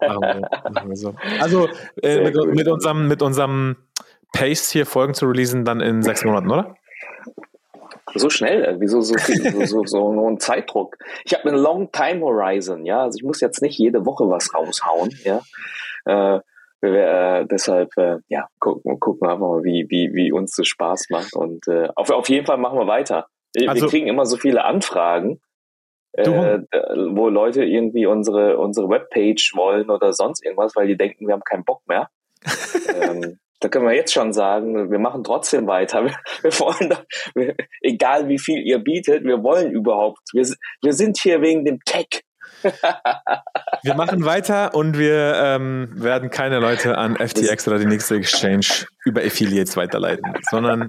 machen 0.00 0.20
wir, 0.20 0.70
machen 0.70 0.88
wir 0.88 0.96
so. 0.96 1.14
Also 1.40 1.68
äh, 2.02 2.22
mit, 2.22 2.36
mit, 2.54 2.68
unserem, 2.68 3.08
mit 3.08 3.22
unserem 3.22 3.76
Pace 4.32 4.70
hier 4.70 4.86
Folgen 4.86 5.14
zu 5.14 5.26
releasen, 5.26 5.64
dann 5.64 5.80
in 5.80 6.02
sechs 6.02 6.24
Monaten, 6.24 6.50
oder? 6.50 6.76
So 8.14 8.30
schnell, 8.30 8.76
wieso 8.78 9.00
so, 9.00 9.14
so, 9.18 9.34
so, 9.34 9.66
so, 9.66 9.86
so 9.86 10.28
ein 10.28 10.38
Zeitdruck? 10.38 10.96
Ich 11.24 11.34
habe 11.34 11.48
einen 11.48 11.58
Long 11.58 11.92
Time 11.92 12.20
Horizon, 12.20 12.84
ja. 12.84 13.02
Also 13.02 13.16
ich 13.16 13.24
muss 13.24 13.40
jetzt 13.40 13.62
nicht 13.62 13.78
jede 13.78 14.06
Woche 14.06 14.28
was 14.28 14.54
raushauen, 14.54 15.10
ja. 15.24 15.40
Äh, 16.04 16.40
äh, 16.80 17.44
deshalb, 17.46 17.90
äh, 17.96 18.18
ja, 18.28 18.46
gucken, 18.60 19.00
gucken 19.00 19.28
wir 19.28 19.36
mal, 19.36 19.64
wie, 19.64 19.86
wie, 19.88 20.12
wie 20.14 20.32
uns 20.32 20.54
das 20.56 20.68
Spaß 20.68 21.06
macht. 21.10 21.34
Und 21.34 21.66
äh, 21.68 21.88
auf, 21.94 22.10
auf 22.10 22.28
jeden 22.28 22.46
Fall 22.46 22.58
machen 22.58 22.78
wir 22.78 22.86
weiter. 22.86 23.26
Wir 23.54 23.70
also, 23.70 23.88
kriegen 23.88 24.06
immer 24.06 24.26
so 24.26 24.36
viele 24.36 24.64
Anfragen, 24.64 25.40
äh, 26.12 26.58
wo 27.10 27.28
Leute 27.28 27.64
irgendwie 27.64 28.06
unsere, 28.06 28.58
unsere 28.58 28.88
Webpage 28.88 29.52
wollen 29.54 29.90
oder 29.90 30.12
sonst 30.12 30.44
irgendwas, 30.44 30.76
weil 30.76 30.86
die 30.86 30.96
denken, 30.96 31.26
wir 31.26 31.34
haben 31.34 31.42
keinen 31.42 31.64
Bock 31.64 31.82
mehr. 31.86 32.08
ähm, 33.02 33.38
da 33.60 33.68
können 33.68 33.86
wir 33.86 33.94
jetzt 33.94 34.12
schon 34.12 34.32
sagen, 34.32 34.90
wir 34.90 34.98
machen 34.98 35.24
trotzdem 35.24 35.66
weiter. 35.66 36.04
Wir, 36.04 36.14
wir 36.42 36.60
wollen, 36.60 36.90
da, 36.90 37.02
wir, 37.34 37.56
egal 37.80 38.28
wie 38.28 38.38
viel 38.38 38.64
ihr 38.64 38.78
bietet, 38.78 39.24
wir 39.24 39.42
wollen 39.42 39.72
überhaupt. 39.72 40.20
Wir, 40.32 40.46
wir 40.82 40.92
sind 40.92 41.18
hier 41.18 41.40
wegen 41.42 41.64
dem 41.64 41.80
Tech. 41.84 42.22
Wir 43.82 43.94
machen 43.94 44.24
weiter 44.24 44.74
und 44.74 44.98
wir 44.98 45.34
ähm, 45.36 45.90
werden 45.94 46.30
keine 46.30 46.58
Leute 46.58 46.98
an 46.98 47.16
FTX 47.16 47.68
oder 47.68 47.78
die 47.78 47.86
nächste 47.86 48.16
Exchange 48.16 48.86
über 49.04 49.20
Affiliates 49.20 49.76
weiterleiten, 49.76 50.34
sondern 50.50 50.88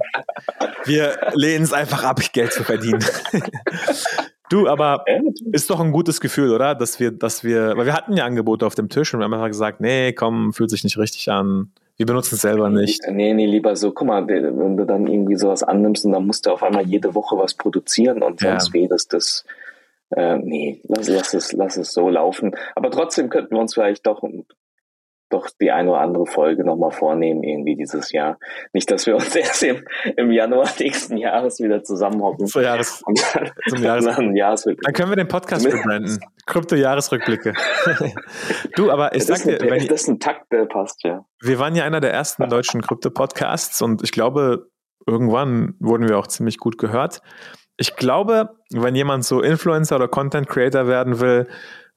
wir 0.85 1.17
lehnen 1.33 1.63
es 1.63 1.73
einfach 1.73 2.03
ab, 2.03 2.19
Geld 2.33 2.53
zu 2.53 2.63
verdienen. 2.63 3.03
Du, 4.49 4.67
aber 4.67 5.05
ist 5.51 5.69
doch 5.69 5.79
ein 5.79 5.91
gutes 5.91 6.19
Gefühl, 6.19 6.51
oder? 6.51 6.73
Dass 6.73 6.99
wir, 6.99 7.11
dass 7.11 7.43
wir, 7.43 7.77
weil 7.77 7.85
wir 7.85 7.93
hatten 7.93 8.13
ja 8.13 8.25
Angebote 8.25 8.65
auf 8.65 8.73
dem 8.73 8.89
Tisch 8.89 9.13
und 9.13 9.19
wir 9.19 9.25
haben 9.25 9.33
einfach 9.33 9.47
gesagt, 9.47 9.79
nee, 9.79 10.11
komm, 10.13 10.53
fühlt 10.53 10.71
sich 10.71 10.83
nicht 10.83 10.97
richtig 10.97 11.29
an. 11.29 11.71
Wir 11.97 12.07
benutzen 12.07 12.35
es 12.35 12.41
selber 12.41 12.69
nicht. 12.69 13.01
Nee, 13.11 13.33
nee, 13.33 13.45
lieber 13.45 13.75
so, 13.75 13.91
guck 13.91 14.07
mal, 14.07 14.27
wenn 14.27 14.77
du 14.77 14.85
dann 14.85 15.05
irgendwie 15.05 15.35
sowas 15.35 15.63
annimmst 15.63 16.05
und 16.05 16.13
dann 16.13 16.25
musst 16.25 16.45
du 16.45 16.51
auf 16.51 16.63
einmal 16.63 16.87
jede 16.87 17.13
Woche 17.13 17.37
was 17.37 17.53
produzieren 17.53 18.23
und 18.23 18.39
sonst 18.39 18.67
ja. 18.69 18.73
wie, 18.73 18.87
das, 18.87 19.07
das, 19.07 19.43
äh, 20.15 20.37
nee, 20.37 20.81
lass, 20.87 21.07
lass, 21.07 21.33
es, 21.33 21.53
lass 21.53 21.77
es 21.77 21.91
so 21.91 22.09
laufen. 22.09 22.55
Aber 22.75 22.91
trotzdem 22.91 23.29
könnten 23.29 23.55
wir 23.55 23.61
uns 23.61 23.73
vielleicht 23.73 24.07
doch 24.07 24.23
doch 25.29 25.47
die 25.61 25.71
eine 25.71 25.91
oder 25.91 26.01
andere 26.01 26.25
Folge 26.25 26.63
nochmal 26.65 26.91
vornehmen, 26.91 27.43
irgendwie 27.43 27.75
dieses 27.75 28.11
Jahr. 28.11 28.39
Nicht, 28.73 28.89
dass 28.91 29.05
wir 29.05 29.15
uns 29.15 29.35
erst 29.35 29.63
im, 29.63 29.85
im 30.17 30.31
Januar 30.31 30.67
nächsten 30.79 31.17
Jahres 31.17 31.59
wieder 31.59 31.83
zusammenhocken. 31.83 32.47
Zum 32.47 32.63
Jahres, 32.63 33.03
dann, 33.05 33.51
zum 33.67 33.83
Jahres, 33.83 34.05
dann, 34.05 34.77
dann 34.81 34.93
können 34.93 35.09
wir 35.11 35.15
den 35.15 35.27
Podcast 35.27 35.69
beblenden. 35.69 36.19
Krypto-Jahresrückblicke. 36.45 37.53
du, 38.75 38.91
aber 38.91 39.15
ich 39.15 39.25
sag 39.25 39.43
dir, 39.43 39.59
wenn 39.61 39.87
das 39.87 40.01
ist 40.01 40.07
ein 40.07 40.19
Takt, 40.19 40.51
der 40.51 40.65
passt, 40.65 41.03
ja. 41.03 41.25
Wir 41.41 41.59
waren 41.59 41.75
ja 41.75 41.83
einer 41.83 42.01
der 42.01 42.11
ersten 42.11 42.49
deutschen 42.49 42.81
Krypto-Podcasts 42.81 43.81
und 43.81 44.03
ich 44.03 44.11
glaube, 44.11 44.67
irgendwann 45.05 45.75
wurden 45.79 46.09
wir 46.09 46.17
auch 46.17 46.27
ziemlich 46.27 46.57
gut 46.57 46.77
gehört. 46.77 47.21
Ich 47.81 47.95
glaube, 47.95 48.57
wenn 48.71 48.93
jemand 48.93 49.25
so 49.25 49.41
Influencer 49.41 49.95
oder 49.95 50.07
Content 50.07 50.47
Creator 50.47 50.87
werden 50.87 51.19
will, 51.19 51.47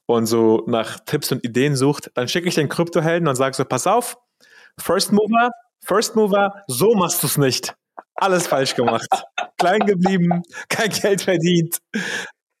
und 0.05 0.25
so 0.25 0.63
nach 0.67 0.99
Tipps 0.99 1.31
und 1.31 1.43
Ideen 1.43 1.75
sucht, 1.75 2.11
dann 2.15 2.27
schicke 2.27 2.47
ich 2.47 2.55
den 2.55 2.69
Kryptohelden 2.69 3.27
und 3.27 3.35
sage 3.35 3.55
so, 3.55 3.65
pass 3.65 3.87
auf, 3.87 4.17
First 4.79 5.11
Mover, 5.11 5.49
First 5.85 6.15
Mover, 6.15 6.63
so 6.67 6.93
machst 6.95 7.23
du 7.23 7.27
es 7.27 7.37
nicht. 7.37 7.75
Alles 8.15 8.47
falsch 8.47 8.75
gemacht. 8.75 9.07
Klein 9.57 9.79
geblieben, 9.81 10.43
kein 10.69 10.89
Geld 10.89 11.21
verdient, 11.21 11.79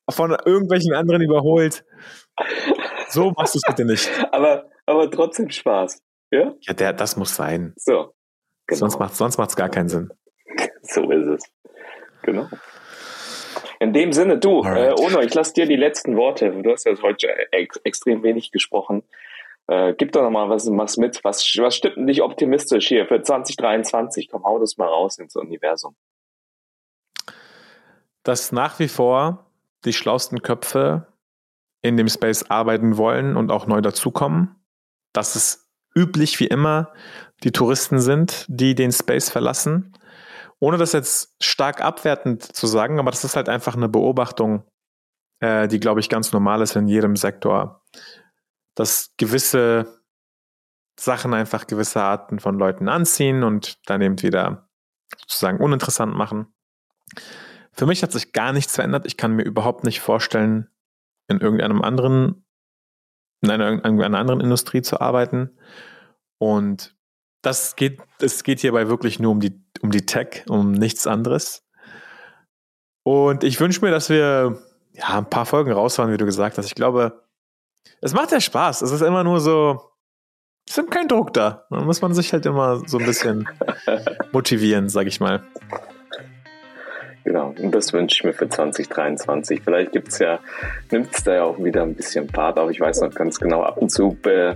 von 0.09 0.31
irgendwelchen 0.45 0.93
anderen 0.93 1.21
überholt. 1.21 1.83
So 3.09 3.31
machst 3.31 3.55
du 3.55 3.59
es 3.59 3.63
bitte 3.67 3.85
nicht. 3.85 4.09
Aber, 4.31 4.69
aber 4.85 5.09
trotzdem 5.11 5.49
Spaß. 5.49 6.01
Ja, 6.31 6.53
ja 6.61 6.73
der, 6.73 6.93
das 6.93 7.15
muss 7.17 7.35
sein. 7.35 7.73
So. 7.75 8.13
Genau. 8.65 8.79
Sonst 8.79 8.99
macht 8.99 9.11
es 9.11 9.17
sonst 9.17 9.55
gar 9.55 9.69
keinen 9.69 9.89
Sinn. 9.89 10.09
So 10.85 11.09
ist 11.11 11.27
es. 11.27 11.43
Genau. 12.23 12.49
In 13.83 13.91
dem 13.91 14.13
Sinne, 14.13 14.37
du, 14.37 14.63
äh, 14.63 14.93
Ono, 14.97 15.19
ich 15.19 15.33
lasse 15.33 15.53
dir 15.55 15.65
die 15.65 15.75
letzten 15.75 16.15
Worte. 16.15 16.49
Du 16.51 16.71
hast 16.71 16.85
ja 16.85 16.93
heute 17.01 17.27
ex 17.51 17.75
extrem 17.83 18.23
wenig 18.23 18.53
gesprochen. 18.53 19.03
Äh, 19.67 19.93
gib 19.97 20.13
doch 20.13 20.21
nochmal 20.21 20.49
was, 20.49 20.69
was 20.71 20.95
mit. 20.95 21.21
Was, 21.25 21.43
was 21.57 21.75
stimmt 21.75 22.07
dich 22.07 22.21
optimistisch 22.21 22.87
hier 22.87 23.05
für 23.05 23.21
2023? 23.21 24.29
Komm, 24.29 24.45
hau 24.45 24.57
das 24.57 24.77
mal 24.77 24.87
raus 24.87 25.19
ins 25.19 25.35
Universum. 25.35 25.97
Dass 28.23 28.53
nach 28.53 28.79
wie 28.79 28.87
vor 28.87 29.51
die 29.83 29.91
schlausten 29.91 30.41
Köpfe 30.41 31.07
in 31.81 31.97
dem 31.97 32.07
Space 32.07 32.43
arbeiten 32.43 32.95
wollen 32.95 33.35
und 33.35 33.51
auch 33.51 33.67
neu 33.67 33.81
dazukommen. 33.81 34.55
Dass 35.11 35.35
es 35.35 35.69
üblich 35.93 36.39
wie 36.39 36.47
immer 36.47 36.93
die 37.43 37.51
Touristen 37.51 37.99
sind, 37.99 38.45
die 38.47 38.75
den 38.75 38.93
Space 38.93 39.29
verlassen 39.29 39.93
ohne 40.63 40.77
das 40.77 40.93
jetzt 40.93 41.35
stark 41.43 41.81
abwertend 41.81 42.41
zu 42.41 42.67
sagen, 42.67 42.97
aber 42.97 43.11
das 43.11 43.25
ist 43.25 43.35
halt 43.35 43.49
einfach 43.49 43.75
eine 43.75 43.89
Beobachtung, 43.89 44.63
äh, 45.41 45.67
die, 45.67 45.81
glaube 45.81 45.99
ich, 45.99 46.07
ganz 46.07 46.31
normal 46.31 46.61
ist 46.61 46.77
in 46.77 46.87
jedem 46.87 47.17
Sektor, 47.17 47.83
dass 48.73 49.13
gewisse 49.17 50.01
Sachen 50.97 51.33
einfach 51.33 51.67
gewisse 51.67 52.01
Arten 52.01 52.39
von 52.39 52.57
Leuten 52.57 52.87
anziehen 52.87 53.43
und 53.43 53.77
dann 53.89 54.01
eben 54.01 54.21
wieder 54.21 54.69
sozusagen 55.17 55.59
uninteressant 55.59 56.15
machen. 56.15 56.47
Für 57.73 57.85
mich 57.85 58.01
hat 58.01 58.13
sich 58.13 58.31
gar 58.31 58.53
nichts 58.53 58.73
verändert. 58.73 59.05
Ich 59.05 59.17
kann 59.17 59.35
mir 59.35 59.43
überhaupt 59.43 59.83
nicht 59.83 59.99
vorstellen, 59.99 60.69
in 61.27 61.41
irgendeinem 61.41 61.81
anderen, 61.81 62.45
in 63.41 63.51
einer, 63.51 63.83
in 63.83 64.01
einer 64.01 64.17
anderen 64.17 64.39
Industrie 64.39 64.81
zu 64.81 65.01
arbeiten. 65.01 65.57
Und 66.37 66.95
das 67.43 67.75
geht, 67.75 67.99
es 68.19 68.43
geht 68.43 68.61
hierbei 68.61 68.87
wirklich 68.87 69.19
nur 69.19 69.31
um 69.31 69.39
die, 69.39 69.61
um 69.81 69.91
die 69.91 70.05
Tech, 70.05 70.45
um 70.49 70.71
nichts 70.71 71.05
anderes. 71.05 71.63
Und 73.03 73.43
ich 73.43 73.59
wünsche 73.59 73.83
mir, 73.85 73.91
dass 73.91 74.09
wir 74.09 74.57
ja 74.93 75.17
ein 75.17 75.29
paar 75.29 75.45
Folgen 75.45 75.71
raushauen, 75.71 76.11
wie 76.11 76.17
du 76.17 76.25
gesagt 76.25 76.57
hast. 76.57 76.65
Ich 76.65 76.75
glaube, 76.75 77.21
es 78.01 78.13
macht 78.13 78.31
ja 78.31 78.39
Spaß. 78.39 78.81
Es 78.81 78.91
ist 78.91 79.01
immer 79.01 79.23
nur 79.23 79.41
so, 79.41 79.81
es 80.67 80.77
ist 80.77 80.89
kein 80.89 81.09
Druck 81.09 81.33
da. 81.33 81.65
Da 81.69 81.81
muss 81.81 82.01
man 82.01 82.13
sich 82.13 82.31
halt 82.31 82.45
immer 82.45 82.81
so 82.87 82.97
ein 82.97 83.05
bisschen 83.05 83.47
motivieren, 84.31 84.87
sag 84.87 85.07
ich 85.07 85.19
mal. 85.19 85.43
Genau, 87.25 87.53
und 87.57 87.71
das 87.73 87.91
wünsche 87.91 88.15
ich 88.15 88.23
mir 88.23 88.33
für 88.33 88.47
2023. 88.47 89.61
Vielleicht 89.63 89.91
gibt 89.91 90.09
es 90.09 90.19
ja, 90.19 90.39
nimmt 90.91 91.13
es 91.13 91.23
da 91.23 91.35
ja 91.35 91.43
auch 91.43 91.61
wieder 91.61 91.83
ein 91.83 91.95
bisschen 91.95 92.29
Fahrt, 92.29 92.57
aber 92.57 92.71
ich 92.71 92.79
weiß 92.79 93.01
noch 93.01 93.13
ganz 93.13 93.39
genau, 93.39 93.63
ab 93.63 93.77
und 93.77 93.89
zu 93.89 94.17
äh, 94.23 94.55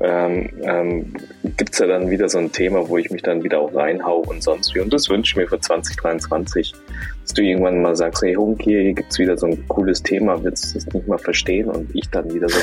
ähm, 0.00 0.50
ähm, 0.62 1.14
gibt 1.56 1.72
es 1.72 1.78
ja 1.78 1.86
dann 1.86 2.10
wieder 2.10 2.28
so 2.28 2.38
ein 2.38 2.52
Thema, 2.52 2.86
wo 2.88 2.98
ich 2.98 3.10
mich 3.10 3.22
dann 3.22 3.42
wieder 3.42 3.60
auch 3.60 3.74
reinhau 3.74 4.18
und 4.18 4.42
sonst 4.42 4.74
wie. 4.74 4.80
Und 4.80 4.92
das 4.92 5.08
wünsche 5.08 5.32
ich 5.32 5.36
mir 5.36 5.48
für 5.48 5.58
2023, 5.58 6.74
dass 7.22 7.32
du 7.32 7.42
irgendwann 7.42 7.80
mal 7.80 7.96
sagst, 7.96 8.22
hey 8.22 8.34
Hunky, 8.34 8.70
hier 8.70 8.92
gibt 8.92 9.12
es 9.12 9.18
wieder 9.18 9.38
so 9.38 9.46
ein 9.46 9.68
cooles 9.68 10.02
Thema, 10.02 10.42
willst 10.44 10.70
du 10.70 10.74
das 10.74 10.86
nicht 10.92 11.08
mal 11.08 11.18
verstehen? 11.18 11.70
Und 11.70 11.94
ich 11.94 12.10
dann 12.10 12.32
wieder 12.32 12.48
so 12.48 12.58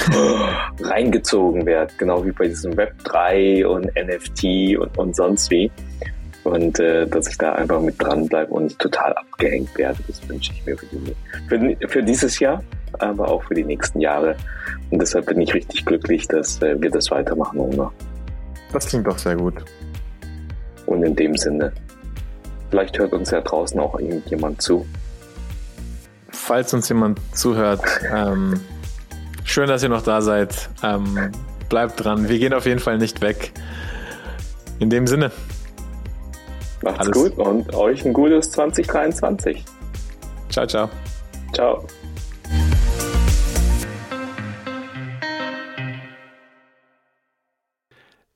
reingezogen 0.83 1.65
werde, 1.65 1.91
genau 1.97 2.23
wie 2.23 2.31
bei 2.31 2.47
diesem 2.47 2.77
Web 2.77 2.93
3 3.03 3.65
und 3.67 3.85
NFT 3.95 4.77
und, 4.77 4.95
und 4.97 5.15
sonst 5.15 5.49
wie. 5.49 5.71
Und 6.43 6.79
äh, 6.79 7.07
dass 7.07 7.27
ich 7.29 7.37
da 7.37 7.53
einfach 7.53 7.81
mit 7.81 7.95
dranbleibe 7.99 8.53
und 8.53 8.65
nicht 8.65 8.79
total 8.79 9.13
abgehängt 9.13 9.75
werde, 9.77 9.97
das 10.07 10.27
wünsche 10.29 10.51
ich 10.53 10.65
mir 10.65 10.77
für, 10.77 10.85
die, 10.87 11.77
für, 11.77 11.87
für 11.87 12.03
dieses 12.03 12.37
Jahr 12.39 12.61
aber 12.99 13.27
auch 13.27 13.43
für 13.43 13.53
die 13.53 13.63
nächsten 13.63 13.99
Jahre. 13.99 14.35
Und 14.89 14.99
deshalb 15.01 15.27
bin 15.27 15.41
ich 15.41 15.53
richtig 15.53 15.85
glücklich, 15.85 16.27
dass 16.27 16.61
äh, 16.61 16.79
wir 16.81 16.91
das 16.91 17.11
weitermachen, 17.11 17.59
Oma. 17.59 17.91
Das 18.71 18.87
klingt 18.87 19.07
doch 19.07 19.17
sehr 19.17 19.35
gut. 19.35 19.63
Und 20.85 21.03
in 21.03 21.15
dem 21.15 21.37
Sinne, 21.37 21.71
vielleicht 22.69 22.97
hört 22.99 23.13
uns 23.13 23.31
ja 23.31 23.41
draußen 23.41 23.79
auch 23.79 23.99
irgendjemand 23.99 24.61
zu. 24.61 24.85
Falls 26.29 26.73
uns 26.73 26.89
jemand 26.89 27.19
zuhört, 27.33 27.83
ähm, 28.13 28.59
schön, 29.43 29.67
dass 29.67 29.83
ihr 29.83 29.89
noch 29.89 30.03
da 30.03 30.21
seid. 30.21 30.69
Ähm, 30.83 31.31
bleibt 31.69 32.03
dran. 32.03 32.27
Wir 32.27 32.39
gehen 32.39 32.53
auf 32.53 32.65
jeden 32.65 32.79
Fall 32.79 32.97
nicht 32.97 33.21
weg. 33.21 33.51
In 34.79 34.89
dem 34.89 35.07
Sinne. 35.07 35.31
Macht's 36.81 36.99
Alles. 36.99 37.13
gut 37.13 37.37
und 37.37 37.73
euch 37.73 38.05
ein 38.05 38.13
gutes 38.13 38.51
2023. 38.51 39.63
Ciao, 40.49 40.67
ciao. 40.67 40.89
Ciao. 41.53 41.87